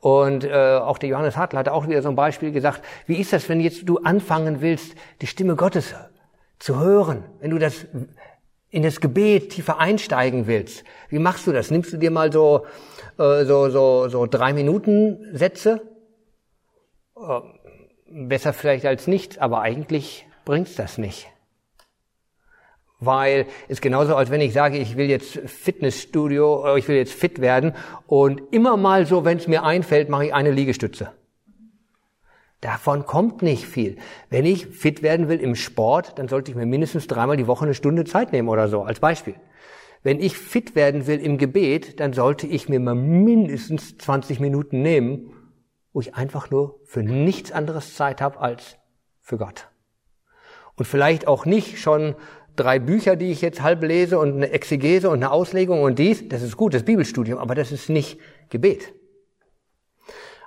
Und 0.00 0.44
äh, 0.44 0.76
auch 0.76 0.98
der 0.98 1.08
Johannes 1.08 1.38
Hartl 1.38 1.56
hat 1.56 1.70
auch 1.70 1.88
wieder 1.88 2.02
so 2.02 2.10
ein 2.10 2.14
Beispiel 2.14 2.52
gesagt, 2.52 2.82
wie 3.06 3.16
ist 3.16 3.32
das, 3.32 3.48
wenn 3.48 3.60
jetzt 3.60 3.88
du 3.88 3.98
anfangen 3.98 4.60
willst, 4.60 4.94
die 5.22 5.26
Stimme 5.26 5.56
Gottes 5.56 5.94
zu 6.58 6.78
hören, 6.78 7.24
wenn 7.40 7.50
du 7.50 7.58
das 7.58 7.86
in 8.70 8.82
das 8.82 9.00
Gebet 9.00 9.50
tiefer 9.50 9.78
einsteigen 9.78 10.46
willst? 10.46 10.84
Wie 11.08 11.18
machst 11.18 11.46
du 11.46 11.52
das? 11.52 11.70
Nimmst 11.70 11.92
du 11.92 11.96
dir 11.96 12.10
mal 12.10 12.32
so 12.32 12.66
äh, 13.18 13.44
so 13.44 13.70
so 13.70 14.08
so 14.08 14.26
drei 14.26 14.52
Minuten 14.52 15.36
Sätze? 15.36 15.82
Äh, 17.16 17.40
besser 18.10 18.52
vielleicht 18.52 18.86
als 18.86 19.06
nichts, 19.06 19.38
aber 19.38 19.60
eigentlich 19.60 20.26
bringt's 20.44 20.76
das 20.76 20.98
nicht 20.98 21.28
weil 23.00 23.46
es 23.68 23.80
genauso, 23.80 24.16
als 24.16 24.30
wenn 24.30 24.40
ich 24.40 24.52
sage, 24.52 24.78
ich 24.78 24.96
will 24.96 25.08
jetzt 25.08 25.38
Fitnessstudio, 25.46 26.66
äh, 26.66 26.78
ich 26.78 26.88
will 26.88 26.96
jetzt 26.96 27.12
fit 27.12 27.40
werden 27.40 27.74
und 28.06 28.42
immer 28.50 28.76
mal 28.76 29.06
so, 29.06 29.24
wenn 29.24 29.38
es 29.38 29.46
mir 29.46 29.62
einfällt, 29.62 30.08
mache 30.08 30.26
ich 30.26 30.34
eine 30.34 30.50
Liegestütze. 30.50 31.12
Davon 32.60 33.06
kommt 33.06 33.42
nicht 33.42 33.66
viel. 33.66 33.96
Wenn 34.30 34.44
ich 34.44 34.66
fit 34.66 35.02
werden 35.02 35.28
will 35.28 35.40
im 35.40 35.54
Sport, 35.54 36.18
dann 36.18 36.28
sollte 36.28 36.50
ich 36.50 36.56
mir 36.56 36.66
mindestens 36.66 37.06
dreimal 37.06 37.36
die 37.36 37.46
Woche 37.46 37.64
eine 37.64 37.74
Stunde 37.74 38.04
Zeit 38.04 38.32
nehmen 38.32 38.48
oder 38.48 38.68
so, 38.68 38.82
als 38.82 38.98
Beispiel. 38.98 39.36
Wenn 40.02 40.20
ich 40.20 40.36
fit 40.36 40.74
werden 40.74 41.06
will 41.06 41.20
im 41.20 41.38
Gebet, 41.38 42.00
dann 42.00 42.12
sollte 42.12 42.46
ich 42.46 42.68
mir 42.68 42.80
mal 42.80 42.94
mindestens 42.94 43.96
20 43.98 44.40
Minuten 44.40 44.82
nehmen, 44.82 45.32
wo 45.92 46.00
ich 46.00 46.14
einfach 46.14 46.50
nur 46.50 46.80
für 46.84 47.02
nichts 47.02 47.52
anderes 47.52 47.94
Zeit 47.94 48.20
habe 48.20 48.40
als 48.40 48.76
für 49.20 49.38
Gott. 49.38 49.68
Und 50.76 50.84
vielleicht 50.86 51.26
auch 51.26 51.44
nicht 51.44 51.78
schon 51.78 52.14
drei 52.54 52.78
Bücher, 52.78 53.16
die 53.16 53.30
ich 53.30 53.40
jetzt 53.40 53.62
halb 53.62 53.82
lese 53.82 54.18
und 54.18 54.34
eine 54.34 54.50
Exegese 54.50 55.10
und 55.10 55.16
eine 55.16 55.30
Auslegung 55.30 55.82
und 55.82 55.98
dies, 55.98 56.28
das 56.28 56.42
ist 56.42 56.56
gut, 56.56 56.74
das 56.74 56.84
Bibelstudium, 56.84 57.38
aber 57.38 57.54
das 57.54 57.72
ist 57.72 57.88
nicht 57.88 58.18
Gebet. 58.48 58.94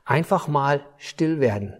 Einfach 0.05 0.47
mal 0.47 0.85
still 0.97 1.39
werden, 1.39 1.77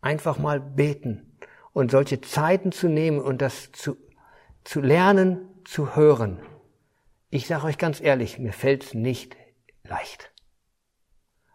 einfach 0.00 0.38
mal 0.38 0.60
beten 0.60 1.36
und 1.72 1.90
solche 1.90 2.20
Zeiten 2.20 2.72
zu 2.72 2.88
nehmen 2.88 3.20
und 3.20 3.42
das 3.42 3.72
zu, 3.72 3.96
zu 4.64 4.80
lernen, 4.80 5.48
zu 5.64 5.94
hören. 5.94 6.40
Ich 7.30 7.46
sage 7.46 7.66
euch 7.66 7.78
ganz 7.78 8.00
ehrlich, 8.00 8.38
mir 8.38 8.52
fällt's 8.52 8.94
nicht 8.94 9.36
leicht, 9.84 10.32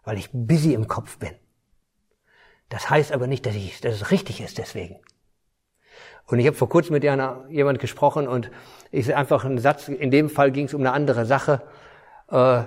weil 0.04 0.18
ich 0.18 0.30
busy 0.32 0.72
im 0.72 0.88
Kopf 0.88 1.18
bin. 1.18 1.34
Das 2.68 2.90
heißt 2.90 3.12
aber 3.12 3.26
nicht, 3.26 3.46
dass, 3.46 3.54
ich, 3.54 3.80
dass 3.80 3.94
es 3.94 4.10
richtig 4.10 4.40
ist 4.40 4.58
deswegen. 4.58 4.98
Und 6.26 6.40
ich 6.40 6.46
habe 6.46 6.56
vor 6.56 6.68
kurzem 6.68 6.94
mit 6.94 7.06
einer, 7.06 7.44
jemand 7.48 7.78
gesprochen 7.78 8.26
und 8.26 8.50
ich 8.90 9.14
einfach 9.14 9.44
einen 9.44 9.58
Satz, 9.58 9.88
in 9.88 10.10
dem 10.10 10.28
Fall 10.28 10.50
ging 10.50 10.66
es 10.66 10.74
um 10.74 10.80
eine 10.80 10.92
andere 10.92 11.24
Sache. 11.24 11.62
Äh, 12.28 12.64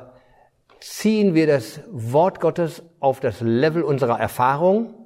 ziehen 0.80 1.34
wir 1.34 1.46
das 1.46 1.82
Wort 1.92 2.40
Gottes 2.40 2.84
auf 3.02 3.20
das 3.20 3.42
Level 3.42 3.84
unserer 3.84 4.18
Erfahrung 4.18 4.99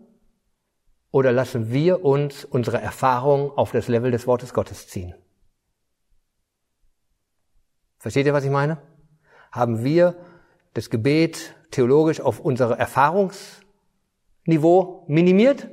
oder 1.13 1.31
lassen 1.31 1.71
wir 1.71 2.03
uns 2.03 2.43
unsere 2.43 2.81
Erfahrung 2.81 3.55
auf 3.55 3.71
das 3.71 3.87
Level 3.87 4.09
des 4.09 4.25
Wortes 4.25 4.51
Gottes 4.51 4.87
ziehen? 4.87 5.13
Versteht 7.99 8.25
ihr, 8.25 8.33
was 8.33 8.43
ich 8.43 8.49
meine? 8.49 8.81
Haben 9.51 9.83
wir 9.83 10.15
das 10.73 10.89
Gebet 10.89 11.53
theologisch 11.69 12.19
auf 12.19 12.39
unsere 12.39 12.79
Erfahrungsniveau 12.79 15.05
minimiert 15.07 15.67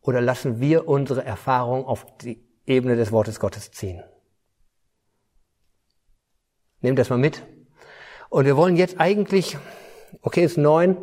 oder 0.00 0.22
lassen 0.22 0.58
wir 0.58 0.88
unsere 0.88 1.22
Erfahrung 1.22 1.84
auf 1.84 2.06
die 2.22 2.42
Ebene 2.64 2.96
des 2.96 3.12
Wortes 3.12 3.38
Gottes 3.38 3.72
ziehen? 3.72 4.02
Nehmt 6.80 6.98
das 6.98 7.10
mal 7.10 7.18
mit. 7.18 7.42
Und 8.30 8.46
wir 8.46 8.56
wollen 8.56 8.78
jetzt 8.78 8.98
eigentlich, 8.98 9.58
okay, 10.22 10.42
ist 10.42 10.56
neun, 10.56 10.96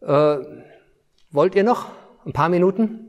äh, 0.00 0.38
wollt 1.30 1.54
ihr 1.54 1.62
noch 1.62 1.99
ein 2.24 2.32
paar 2.32 2.48
Minuten? 2.48 3.08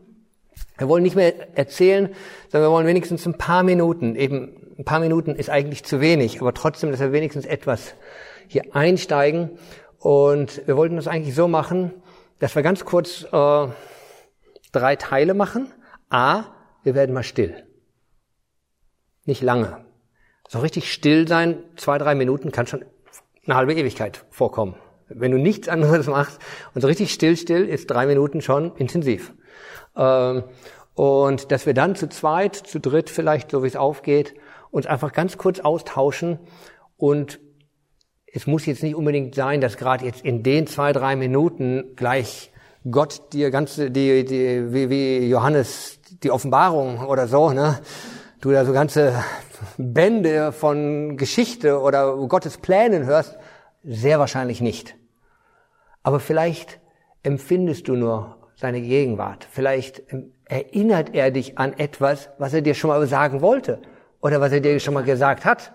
Wir 0.78 0.88
wollen 0.88 1.04
nicht 1.04 1.16
mehr 1.16 1.58
erzählen, 1.58 2.10
sondern 2.50 2.70
wir 2.70 2.74
wollen 2.74 2.88
wenigstens 2.88 3.26
ein 3.26 3.38
paar 3.38 3.64
Minuten, 3.64 4.16
eben 4.16 4.58
ein 4.78 4.86
paar 4.86 5.00
Minuten 5.00 5.36
ist 5.36 5.50
eigentlich 5.50 5.84
zu 5.84 6.02
wenig, 6.02 6.42
aber 6.42 6.54
trotzdem, 6.54 6.90
dass 6.92 7.00
wir 7.00 7.12
wenigstens 7.12 7.46
etwas 7.46 7.94
hier 8.48 8.76
einsteigen. 8.76 9.60
Und 10.00 10.66
wir 10.66 10.76
wollten 10.76 10.96
das 10.96 11.08
eigentlich 11.08 11.36
so 11.36 11.48
machen, 11.48 11.94
dass 12.40 12.56
wir 12.56 12.64
ganz 12.64 12.84
kurz 12.84 13.24
äh, 13.32 13.68
drei 14.72 14.96
Teile 14.96 15.36
machen. 15.36 15.72
A, 16.10 16.46
wir 16.84 16.96
werden 16.96 17.14
mal 17.14 17.24
still. 17.24 17.64
Nicht 19.26 19.44
lange. 19.44 19.86
So 20.48 20.60
richtig 20.60 20.92
still 20.92 21.28
sein, 21.28 21.64
zwei, 21.76 22.00
drei 22.00 22.16
Minuten 22.16 22.52
kann 22.52 22.66
schon 22.66 22.84
eine 23.46 23.56
halbe 23.56 23.74
Ewigkeit 23.74 24.26
vorkommen. 24.32 24.76
Wenn 25.16 25.32
du 25.32 25.38
nichts 25.38 25.68
anderes 25.70 26.08
machst 26.08 26.40
und 26.74 26.82
so 26.82 26.88
richtig 26.88 27.14
still, 27.14 27.38
still 27.38 27.66
ist 27.66 27.90
drei 27.90 28.06
Minuten 28.06 28.42
schon 28.42 28.76
intensiv. 28.76 29.34
Ähm, 29.96 30.44
und 30.94 31.52
dass 31.52 31.66
wir 31.66 31.74
dann 31.74 31.96
zu 31.96 32.10
zweit, 32.10 32.56
zu 32.56 32.80
dritt 32.80 33.10
vielleicht, 33.10 33.52
so 33.52 33.64
wie 33.64 33.68
es 33.68 33.76
aufgeht, 33.76 34.34
uns 34.72 34.86
einfach 34.86 35.14
ganz 35.14 35.38
kurz 35.38 35.60
austauschen 35.60 36.40
und 36.98 37.40
es 38.34 38.48
muss 38.48 38.66
jetzt 38.66 38.84
nicht 38.84 38.96
unbedingt 38.96 39.36
sein, 39.36 39.60
dass 39.62 39.78
gerade 39.78 40.06
jetzt 40.06 40.24
in 40.24 40.44
den 40.44 40.68
zwei, 40.68 40.94
drei 40.94 41.16
Minuten 41.16 41.96
gleich 41.96 42.52
Gott 42.90 43.34
dir 43.34 43.52
ganze, 43.52 43.92
die, 43.92 44.26
die, 44.26 44.74
wie, 44.74 44.90
wie 44.90 45.28
Johannes 45.28 46.00
die 46.24 46.32
Offenbarung 46.32 47.06
oder 47.06 47.28
so, 47.28 47.52
ne? 47.52 47.80
Du 48.40 48.52
da 48.52 48.66
so 48.66 48.74
ganze 48.74 49.14
Bände 49.78 50.52
von 50.52 51.16
Geschichte 51.16 51.80
oder 51.80 52.16
Gottes 52.28 52.58
Plänen 52.58 53.06
hörst, 53.06 53.38
sehr 53.84 54.18
wahrscheinlich 54.18 54.62
nicht. 54.62 54.96
Aber 56.04 56.20
vielleicht 56.20 56.80
empfindest 57.24 57.88
du 57.88 57.96
nur 57.96 58.38
seine 58.56 58.82
Gegenwart. 58.82 59.48
Vielleicht 59.50 60.04
erinnert 60.46 61.14
er 61.14 61.32
dich 61.32 61.58
an 61.58 61.74
etwas, 61.74 62.30
was 62.38 62.54
er 62.54 62.62
dir 62.62 62.74
schon 62.74 62.90
mal 62.90 63.06
sagen 63.08 63.42
wollte 63.42 63.82
oder 64.22 64.42
was 64.42 64.52
er 64.52 64.60
dir 64.60 64.80
schon 64.80 64.94
mal 64.94 65.04
gesagt 65.04 65.46
hat. 65.46 65.74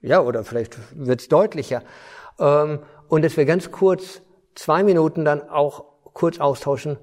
Ja, 0.00 0.20
oder 0.20 0.44
vielleicht 0.44 0.76
wird's 0.94 1.28
deutlicher. 1.28 1.82
Ähm, 2.38 2.80
und 3.08 3.24
dass 3.24 3.36
wir 3.36 3.44
ganz 3.44 3.70
kurz 3.70 4.22
zwei 4.54 4.82
Minuten 4.82 5.24
dann 5.24 5.48
auch 5.48 5.84
kurz 6.12 6.40
austauschen, 6.40 6.98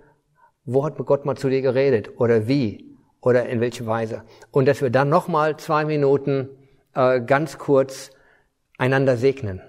wo 0.66 0.86
hat 0.86 0.98
Gott 0.98 1.26
mal 1.26 1.36
zu 1.36 1.50
dir 1.50 1.62
geredet 1.62 2.20
oder 2.20 2.48
wie 2.48 2.98
oder 3.22 3.48
in 3.48 3.62
welche 3.62 3.86
Weise. 3.86 4.24
Und 4.52 4.68
dass 4.68 4.82
wir 4.82 4.90
dann 4.90 5.10
nochmal 5.10 5.58
zwei 5.58 5.86
Minuten 5.86 6.50
äh, 6.94 7.22
ganz 7.22 7.58
kurz 7.58 8.12
einander 8.78 9.18
segnen. 9.18 9.62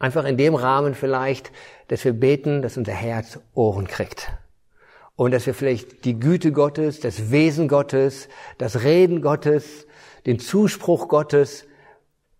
Einfach 0.00 0.24
in 0.24 0.38
dem 0.38 0.54
Rahmen 0.54 0.94
vielleicht, 0.94 1.52
dass 1.88 2.04
wir 2.04 2.14
beten, 2.14 2.62
dass 2.62 2.78
unser 2.78 2.92
Herz 2.92 3.38
Ohren 3.54 3.86
kriegt. 3.86 4.32
Und 5.14 5.32
dass 5.32 5.46
wir 5.46 5.52
vielleicht 5.52 6.06
die 6.06 6.18
Güte 6.18 6.52
Gottes, 6.52 7.00
das 7.00 7.30
Wesen 7.30 7.68
Gottes, 7.68 8.28
das 8.56 8.82
Reden 8.82 9.20
Gottes, 9.20 9.86
den 10.24 10.38
Zuspruch 10.38 11.08
Gottes 11.08 11.66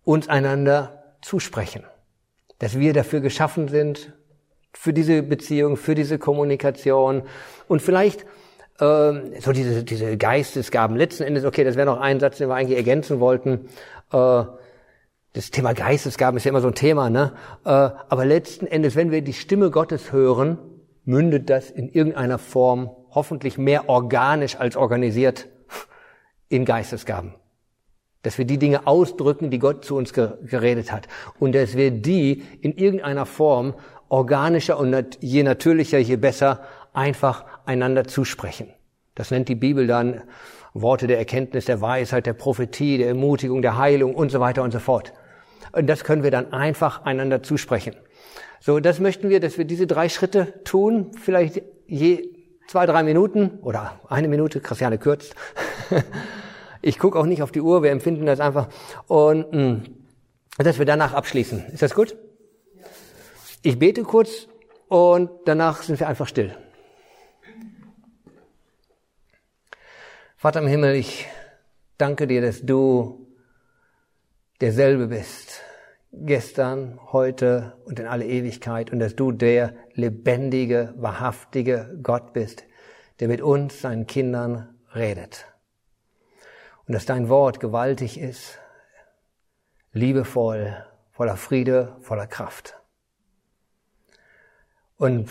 uns 0.03 0.27
einander 0.27 1.15
zusprechen. 1.21 1.83
Dass 2.57 2.79
wir 2.79 2.93
dafür 2.93 3.19
geschaffen 3.19 3.67
sind, 3.67 4.11
für 4.73 4.91
diese 4.91 5.21
Beziehung, 5.21 5.77
für 5.77 5.93
diese 5.93 6.17
Kommunikation 6.17 7.23
und 7.67 7.81
vielleicht 7.83 8.21
äh, 8.79 9.39
so 9.39 9.51
diese, 9.51 9.83
diese 9.83 10.17
Geistesgaben. 10.17 10.95
Letzten 10.95 11.23
Endes, 11.23 11.45
okay, 11.45 11.63
das 11.63 11.75
wäre 11.75 11.85
noch 11.85 11.99
ein 11.99 12.19
Satz, 12.19 12.37
den 12.39 12.49
wir 12.49 12.55
eigentlich 12.55 12.77
ergänzen 12.77 13.19
wollten. 13.19 13.69
Äh, 14.11 14.43
das 15.33 15.49
Thema 15.49 15.73
Geistesgaben 15.73 16.37
ist 16.37 16.43
ja 16.43 16.49
immer 16.49 16.61
so 16.61 16.67
ein 16.67 16.75
Thema, 16.75 17.09
ne? 17.09 17.33
Äh, 17.63 17.69
aber 17.69 18.25
letzten 18.25 18.67
Endes, 18.67 18.95
wenn 18.95 19.11
wir 19.11 19.21
die 19.21 19.33
Stimme 19.33 19.71
Gottes 19.71 20.11
hören, 20.11 20.57
mündet 21.05 21.49
das 21.49 21.71
in 21.71 21.89
irgendeiner 21.89 22.37
Form, 22.37 22.89
hoffentlich 23.11 23.57
mehr 23.57 23.89
organisch 23.89 24.57
als 24.57 24.75
organisiert, 24.75 25.47
in 26.49 26.65
Geistesgaben. 26.65 27.35
Dass 28.23 28.37
wir 28.37 28.45
die 28.45 28.59
Dinge 28.59 28.85
ausdrücken, 28.87 29.49
die 29.49 29.59
Gott 29.59 29.85
zu 29.85 29.95
uns 29.95 30.13
geredet 30.13 30.91
hat. 30.91 31.07
Und 31.39 31.55
dass 31.55 31.75
wir 31.75 31.91
die 31.91 32.43
in 32.61 32.73
irgendeiner 32.73 33.25
Form 33.25 33.73
organischer 34.09 34.77
und 34.77 35.17
je 35.21 35.43
natürlicher, 35.43 35.97
je 35.97 36.17
besser 36.17 36.61
einfach 36.93 37.45
einander 37.65 38.03
zusprechen. 38.03 38.67
Das 39.15 39.31
nennt 39.31 39.47
die 39.47 39.55
Bibel 39.55 39.87
dann 39.87 40.21
Worte 40.73 41.07
der 41.07 41.17
Erkenntnis, 41.17 41.65
der 41.65 41.81
Weisheit, 41.81 42.25
der 42.25 42.33
Prophetie, 42.33 42.97
der 42.97 43.07
Ermutigung, 43.07 43.61
der 43.61 43.77
Heilung 43.77 44.13
und 44.13 44.29
so 44.29 44.39
weiter 44.39 44.63
und 44.63 44.71
so 44.71 44.79
fort. 44.79 45.13
Und 45.71 45.87
das 45.87 46.03
können 46.03 46.23
wir 46.23 46.31
dann 46.31 46.53
einfach 46.53 47.03
einander 47.03 47.43
zusprechen. 47.43 47.95
So, 48.59 48.79
das 48.79 48.99
möchten 48.99 49.29
wir, 49.29 49.39
dass 49.39 49.57
wir 49.57 49.65
diese 49.65 49.87
drei 49.87 50.09
Schritte 50.09 50.53
tun, 50.63 51.11
vielleicht 51.19 51.61
je 51.87 52.29
zwei, 52.67 52.85
drei 52.85 53.03
Minuten 53.03 53.59
oder 53.61 53.99
eine 54.07 54.27
Minute, 54.27 54.59
Christiane 54.59 54.97
kürzt. 54.97 55.35
ich 56.81 56.99
gucke 56.99 57.17
auch 57.17 57.25
nicht 57.25 57.41
auf 57.41 57.51
die 57.51 57.61
Uhr, 57.61 57.83
wir 57.83 57.91
empfinden 57.91 58.25
das 58.25 58.39
einfach. 58.39 58.69
Und 59.07 59.51
mh, 59.51 59.61
mm, 59.61 59.83
dass 60.57 60.79
wir 60.79 60.85
danach 60.85 61.13
abschließen. 61.13 61.65
Ist 61.71 61.81
das 61.81 61.95
gut? 61.95 62.15
Ich 63.63 63.79
bete 63.79 64.03
kurz 64.03 64.47
und 64.87 65.29
danach 65.45 65.83
sind 65.83 65.99
wir 65.99 66.07
einfach 66.07 66.27
still. 66.27 66.55
Vater 70.35 70.61
im 70.61 70.67
Himmel, 70.67 70.95
ich 70.95 71.27
danke 71.97 72.25
dir, 72.25 72.41
dass 72.41 72.61
du 72.61 73.20
derselbe 74.61 75.07
bist, 75.07 75.61
gestern, 76.13 76.99
heute 77.11 77.77
und 77.85 77.99
in 77.99 78.05
alle 78.05 78.25
Ewigkeit 78.25 78.91
und 78.91 78.99
dass 78.99 79.15
du 79.15 79.31
der 79.31 79.73
lebendige, 79.93 80.93
wahrhaftige 80.97 81.97
Gott 82.03 82.33
bist, 82.33 82.63
der 83.19 83.27
mit 83.27 83.41
uns, 83.41 83.81
seinen 83.81 84.07
Kindern, 84.07 84.77
redet. 84.93 85.45
Und 86.85 86.93
dass 86.93 87.05
dein 87.05 87.29
Wort 87.29 87.59
gewaltig 87.59 88.19
ist, 88.19 88.59
liebevoll, 89.93 90.85
voller 91.11 91.37
Friede, 91.37 91.95
voller 92.01 92.27
Kraft. 92.27 92.77
Und 94.97 95.29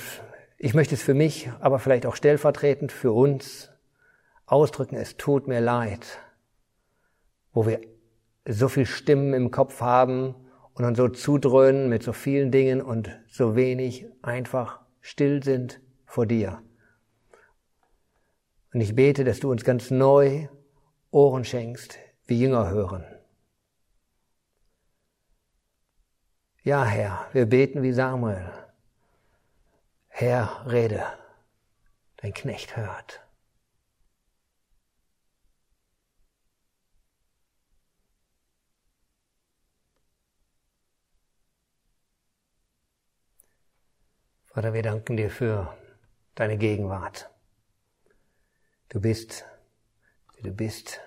ich 0.59 0.75
möchte 0.75 0.95
es 0.95 1.03
für 1.03 1.15
mich, 1.15 1.51
aber 1.61 1.79
vielleicht 1.79 2.05
auch 2.05 2.17
stellvertretend 2.17 2.91
für 2.91 3.13
uns 3.13 3.71
ausdrücken, 4.47 4.97
es 4.97 5.17
tut 5.17 5.47
mir 5.47 5.61
leid, 5.61 6.19
wo 7.53 7.67
wir 7.67 7.81
so 8.47 8.69
viel 8.69 8.87
Stimmen 8.87 9.35
im 9.35 9.51
Kopf 9.51 9.81
haben 9.81 10.35
und 10.75 10.85
dann 10.85 10.95
so 10.95 11.09
zudröhnen 11.09 11.89
mit 11.89 12.03
so 12.03 12.13
vielen 12.13 12.51
Dingen 12.51 12.81
und 12.81 13.11
so 13.29 13.57
wenig 13.57 14.07
einfach 14.23 14.81
still 15.01 15.43
sind 15.43 15.81
vor 16.07 16.27
dir. 16.27 16.63
Und 18.73 18.81
ich 18.81 18.95
bete, 18.95 19.25
dass 19.25 19.41
du 19.41 19.51
uns 19.51 19.65
ganz 19.65 19.91
neu 19.91 20.49
Ohren 21.11 21.45
schenkst, 21.45 21.99
wie 22.27 22.41
Jünger 22.41 22.71
hören. 22.71 23.05
Ja, 26.63 26.85
Herr, 26.85 27.27
wir 27.33 27.47
beten 27.47 27.83
wie 27.83 27.93
Samuel. 27.93 28.53
Herr, 30.09 30.67
rede, 30.71 31.05
dein 32.19 32.33
Knecht 32.35 32.77
hört. 32.77 33.23
Vater, 44.53 44.75
wir 44.75 44.83
danken 44.83 45.17
dir 45.17 45.31
für 45.31 45.73
deine 46.35 46.59
Gegenwart. 46.59 47.31
Du 48.89 49.01
bist, 49.01 49.45
wie 50.35 50.43
du 50.43 50.51
bist, 50.51 51.01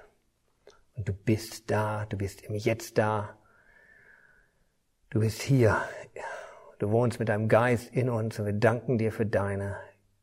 und 0.96 1.10
du 1.10 1.14
bist 1.14 1.70
da, 1.70 2.06
du 2.06 2.16
bist 2.16 2.42
im 2.44 2.56
Jetzt 2.56 2.98
da. 2.98 3.38
Du 5.10 5.20
bist 5.20 5.42
hier. 5.42 5.76
Du 6.80 6.90
wohnst 6.92 7.20
mit 7.20 7.28
deinem 7.28 7.50
Geist 7.50 7.94
in 7.94 8.10
uns 8.10 8.40
und 8.40 8.46
wir 8.46 8.54
danken 8.54 8.98
dir 8.98 9.12
für 9.12 9.26
deine 9.26 9.76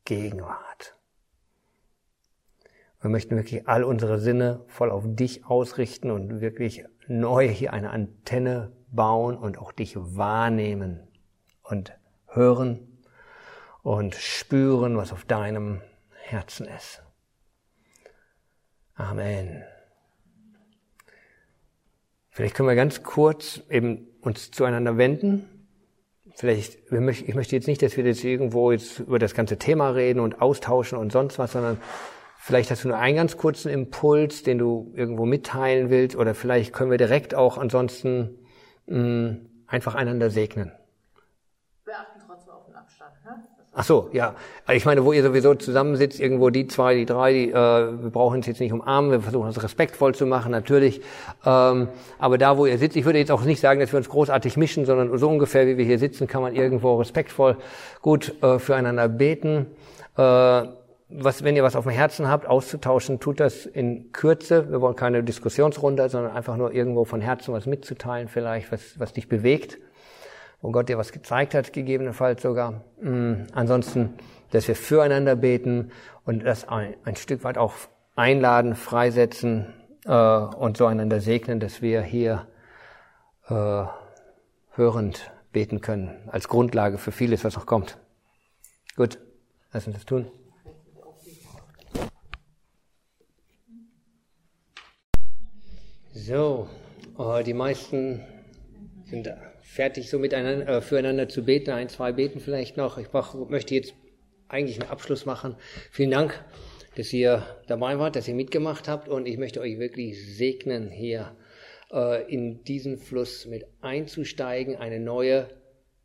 Gegenwart. 0.07 0.97
Wir 3.03 3.11
möchten 3.11 3.37
wirklich 3.37 3.69
all 3.69 3.85
unsere 3.85 4.19
Sinne 4.19 4.65
voll 4.67 4.91
auf 4.91 5.05
dich 5.07 5.45
ausrichten 5.45 6.11
und 6.11 6.41
wirklich 6.41 6.87
neu 7.07 7.49
hier 7.49 7.75
eine 7.75 7.91
Antenne 7.91 8.73
bauen 8.91 9.37
und 9.37 9.59
auch 9.59 9.73
dich 9.73 9.95
wahrnehmen 9.99 11.07
und 11.63 11.99
hören 12.27 12.90
und 13.83 14.15
spüren, 14.15 14.97
was 14.97 15.13
auf 15.13 15.25
deinem 15.25 15.81
Herzen 16.23 16.67
ist. 16.67 17.03
Amen. 18.95 19.65
Vielleicht 22.31 22.55
können 22.55 22.69
wir 22.69 22.77
ganz 22.77 23.03
kurz 23.03 23.63
eben 23.71 24.07
uns 24.21 24.51
zueinander 24.51 24.97
wenden. 24.97 25.69
Vielleicht, 26.37 26.79
ich 26.91 27.35
möchte 27.35 27.57
jetzt 27.57 27.67
nicht, 27.67 27.83
dass 27.83 27.97
wir 27.97 28.05
jetzt 28.05 28.25
irgendwo 28.25 28.71
jetzt 28.71 29.01
über 29.01 29.19
das 29.19 29.35
ganze 29.35 29.59
Thema 29.59 29.91
reden 29.91 30.21
und 30.21 30.41
austauschen 30.41 30.97
und 30.97 31.13
sonst 31.13 31.39
was, 31.39 31.53
sondern 31.53 31.79
vielleicht 32.39 32.71
hast 32.71 32.85
du 32.85 32.89
nur 32.89 32.99
einen 32.99 33.17
ganz 33.17 33.37
kurzen 33.37 33.69
Impuls, 33.69 34.43
den 34.43 34.59
du 34.59 34.93
irgendwo 34.95 35.27
mitteilen 35.27 35.91
willst, 35.91 36.17
oder 36.17 36.35
vielleicht 36.35 36.73
können 36.73 36.91
wir 36.91 36.99
direkt 36.99 37.35
auch 37.35 37.59
ansonsten 37.59 38.39
mh, 38.87 39.37
einfach 39.67 39.95
einander 39.95 40.31
segnen. 40.31 40.73
Ach 43.73 43.85
so, 43.85 44.11
ja. 44.13 44.35
Ich 44.73 44.85
meine, 44.85 45.05
wo 45.05 45.13
ihr 45.13 45.23
sowieso 45.23 45.55
zusammensitzt, 45.55 46.19
irgendwo 46.19 46.51
die 46.51 46.67
zwei, 46.67 46.97
die 46.97 47.07
drei, 47.07 47.33
die, 47.33 47.51
äh, 47.51 47.55
wir 47.55 48.11
brauchen 48.11 48.39
uns 48.39 48.47
jetzt 48.47 48.59
nicht 48.59 48.73
umarmen, 48.73 49.13
wir 49.13 49.21
versuchen 49.21 49.47
uns 49.47 49.63
respektvoll 49.63 50.13
zu 50.13 50.27
machen, 50.27 50.51
natürlich. 50.51 51.03
Ähm, 51.47 51.87
aber 52.19 52.37
da, 52.37 52.59
wo 52.59 52.67
ihr 52.67 52.79
sitzt, 52.79 52.97
ich 52.97 53.05
würde 53.05 53.21
jetzt 53.21 53.31
auch 53.31 53.45
nicht 53.45 53.61
sagen, 53.61 53.79
dass 53.79 53.93
wir 53.93 53.99
uns 53.99 54.09
großartig 54.09 54.57
mischen, 54.57 54.87
sondern 54.87 55.17
so 55.17 55.29
ungefähr, 55.29 55.69
wie 55.69 55.77
wir 55.77 55.85
hier 55.85 56.01
sitzen, 56.01 56.27
kann 56.27 56.43
man 56.43 56.57
irgendwo 56.57 56.97
respektvoll 56.97 57.57
gut 58.03 58.35
äh, 58.43 58.59
füreinander 58.59 59.09
beten. 59.09 59.67
Äh, 60.17 60.63
was, 61.13 61.45
wenn 61.45 61.55
ihr 61.55 61.63
was 61.63 61.77
auf 61.77 61.85
dem 61.85 61.93
Herzen 61.93 62.29
habt, 62.29 62.47
auszutauschen, 62.47 63.21
tut 63.21 63.39
das 63.39 63.67
in 63.67 64.11
Kürze. 64.13 64.69
Wir 64.71 64.81
wollen 64.81 64.97
keine 64.97 65.23
Diskussionsrunde, 65.23 66.09
sondern 66.09 66.33
einfach 66.33 66.57
nur 66.57 66.73
irgendwo 66.73 67.05
von 67.05 67.21
Herzen 67.21 67.55
was 67.55 67.67
mitzuteilen, 67.67 68.27
vielleicht, 68.27 68.73
was, 68.73 68.99
was 68.99 69.13
dich 69.13 69.29
bewegt 69.29 69.79
wo 70.63 70.71
Gott 70.73 70.89
dir 70.89 70.99
was 70.99 71.13
gezeigt 71.13 71.55
hat, 71.55 71.73
gegebenenfalls 71.73 72.43
sogar. 72.43 72.85
Mm, 73.01 73.47
ansonsten, 73.53 74.15
dass 74.51 74.69
wir 74.69 74.77
füreinander 74.77 75.37
beten 75.37 75.91
und 76.25 76.45
das 76.45 76.69
ein, 76.69 76.95
ein 77.05 77.17
Stück 77.17 77.45
weit 77.45 77.59
auch 77.59 77.75
einladen, 78.15 78.75
freisetzen 78.75 79.73
äh, 80.05 80.13
und 80.13 80.77
so 80.77 80.87
einander 80.87 81.21
segnen, 81.21 81.61
dass 81.61 81.83
wir 81.83 82.03
hier 82.03 82.47
äh, 83.49 83.85
hörend 84.75 85.31
beten 85.53 85.81
können, 85.81 86.29
als 86.31 86.49
Grundlage 86.49 86.99
für 86.99 87.13
vieles, 87.13 87.45
was 87.45 87.57
noch 87.57 87.67
kommt. 87.67 87.99
Gut, 88.97 89.19
lass 89.73 89.87
uns 89.87 89.97
das 89.97 90.05
tun. 90.05 90.31
So, 96.13 96.69
oh, 97.17 97.41
die 97.45 97.55
meisten 97.55 98.21
sind 99.07 99.27
da 99.27 99.50
fertig, 99.71 100.11
so 100.11 100.19
miteinander, 100.19 100.69
äh, 100.69 100.81
füreinander 100.81 101.29
zu 101.29 101.45
beten. 101.45 101.71
Ein, 101.71 101.89
zwei 101.89 102.13
beten 102.13 102.41
vielleicht 102.41 102.77
noch. 102.77 102.99
Ich 102.99 103.13
mach, 103.13 103.35
möchte 103.35 103.75
jetzt 103.75 103.95
eigentlich 104.49 104.81
einen 104.81 104.91
Abschluss 104.91 105.27
machen. 105.27 105.55
Vielen 105.93 106.11
Dank, 106.11 106.45
dass 106.97 107.13
ihr 107.13 107.47
dabei 107.69 107.99
wart, 107.99 108.17
dass 108.17 108.27
ihr 108.27 108.35
mitgemacht 108.35 108.89
habt 108.89 109.09
und 109.09 109.27
ich 109.27 109.39
möchte 109.39 109.61
euch 109.61 109.79
wirklich 109.79 110.37
segnen, 110.37 110.91
hier 110.91 111.37
äh, 111.93 112.31
in 112.33 112.65
diesen 112.65 112.99
Fluss 112.99 113.47
mit 113.47 113.65
einzusteigen, 113.81 114.77
eine 114.77 114.99
neue 114.99 115.49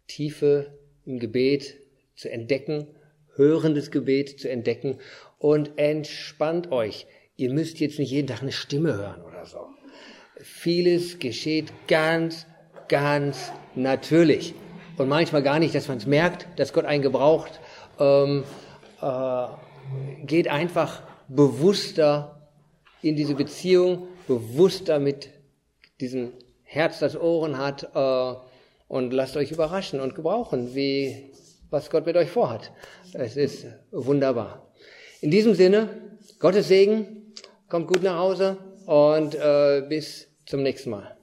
Tiefe 0.07 0.78
im 1.05 1.18
Gebet 1.18 1.76
zu 2.16 2.32
entdecken, 2.32 2.88
hörendes 3.36 3.89
Gebet 3.89 4.39
zu 4.39 4.47
entdecken 4.47 4.99
und 5.39 5.72
entspannt 5.78 6.72
euch. 6.72 7.07
Ihr 7.36 7.51
müsst 7.51 7.80
jetzt 7.80 7.97
nicht 7.97 8.11
jeden 8.11 8.28
Tag 8.28 8.43
eine 8.43 8.51
Stimme 8.51 8.95
hören 8.95 9.24
oder 9.24 9.45
so. 9.45 9.68
Vieles 10.38 11.18
geschieht 11.18 11.74
ganz 11.88 12.45
ganz 12.88 13.51
natürlich. 13.75 14.53
Und 14.97 15.09
manchmal 15.09 15.43
gar 15.43 15.59
nicht, 15.59 15.75
dass 15.75 15.88
man 15.88 15.97
es 15.97 16.05
merkt, 16.05 16.47
dass 16.57 16.73
Gott 16.73 16.86
einen 16.86 17.01
gebraucht. 17.01 17.59
Ähm, 17.99 18.43
äh, 19.01 19.47
geht 20.25 20.47
einfach 20.47 21.01
bewusster 21.27 22.49
in 23.01 23.15
diese 23.15 23.36
Beziehung, 23.36 24.07
bewusster 24.27 24.99
mit 24.99 25.29
diesem 25.99 26.31
Herz, 26.63 26.99
das 26.99 27.19
Ohren 27.19 27.57
hat, 27.57 27.89
äh, 27.93 28.33
und 28.88 29.11
lasst 29.11 29.36
euch 29.36 29.51
überraschen 29.51 29.99
und 29.99 30.15
gebrauchen, 30.15 30.75
wie, 30.75 31.31
was 31.69 31.89
Gott 31.89 32.05
mit 32.05 32.15
euch 32.15 32.29
vorhat. 32.29 32.71
Es 33.13 33.36
ist 33.36 33.65
wunderbar. 33.91 34.71
In 35.21 35.31
diesem 35.31 35.55
Sinne, 35.55 35.89
Gottes 36.39 36.67
Segen, 36.67 37.33
kommt 37.67 37.88
gut 37.88 38.03
nach 38.03 38.17
Hause 38.17 38.57
und 38.86 39.36
äh, 39.36 39.83
bis 39.88 40.27
zum 40.45 40.61
nächsten 40.61 40.91
Mal. 40.91 41.14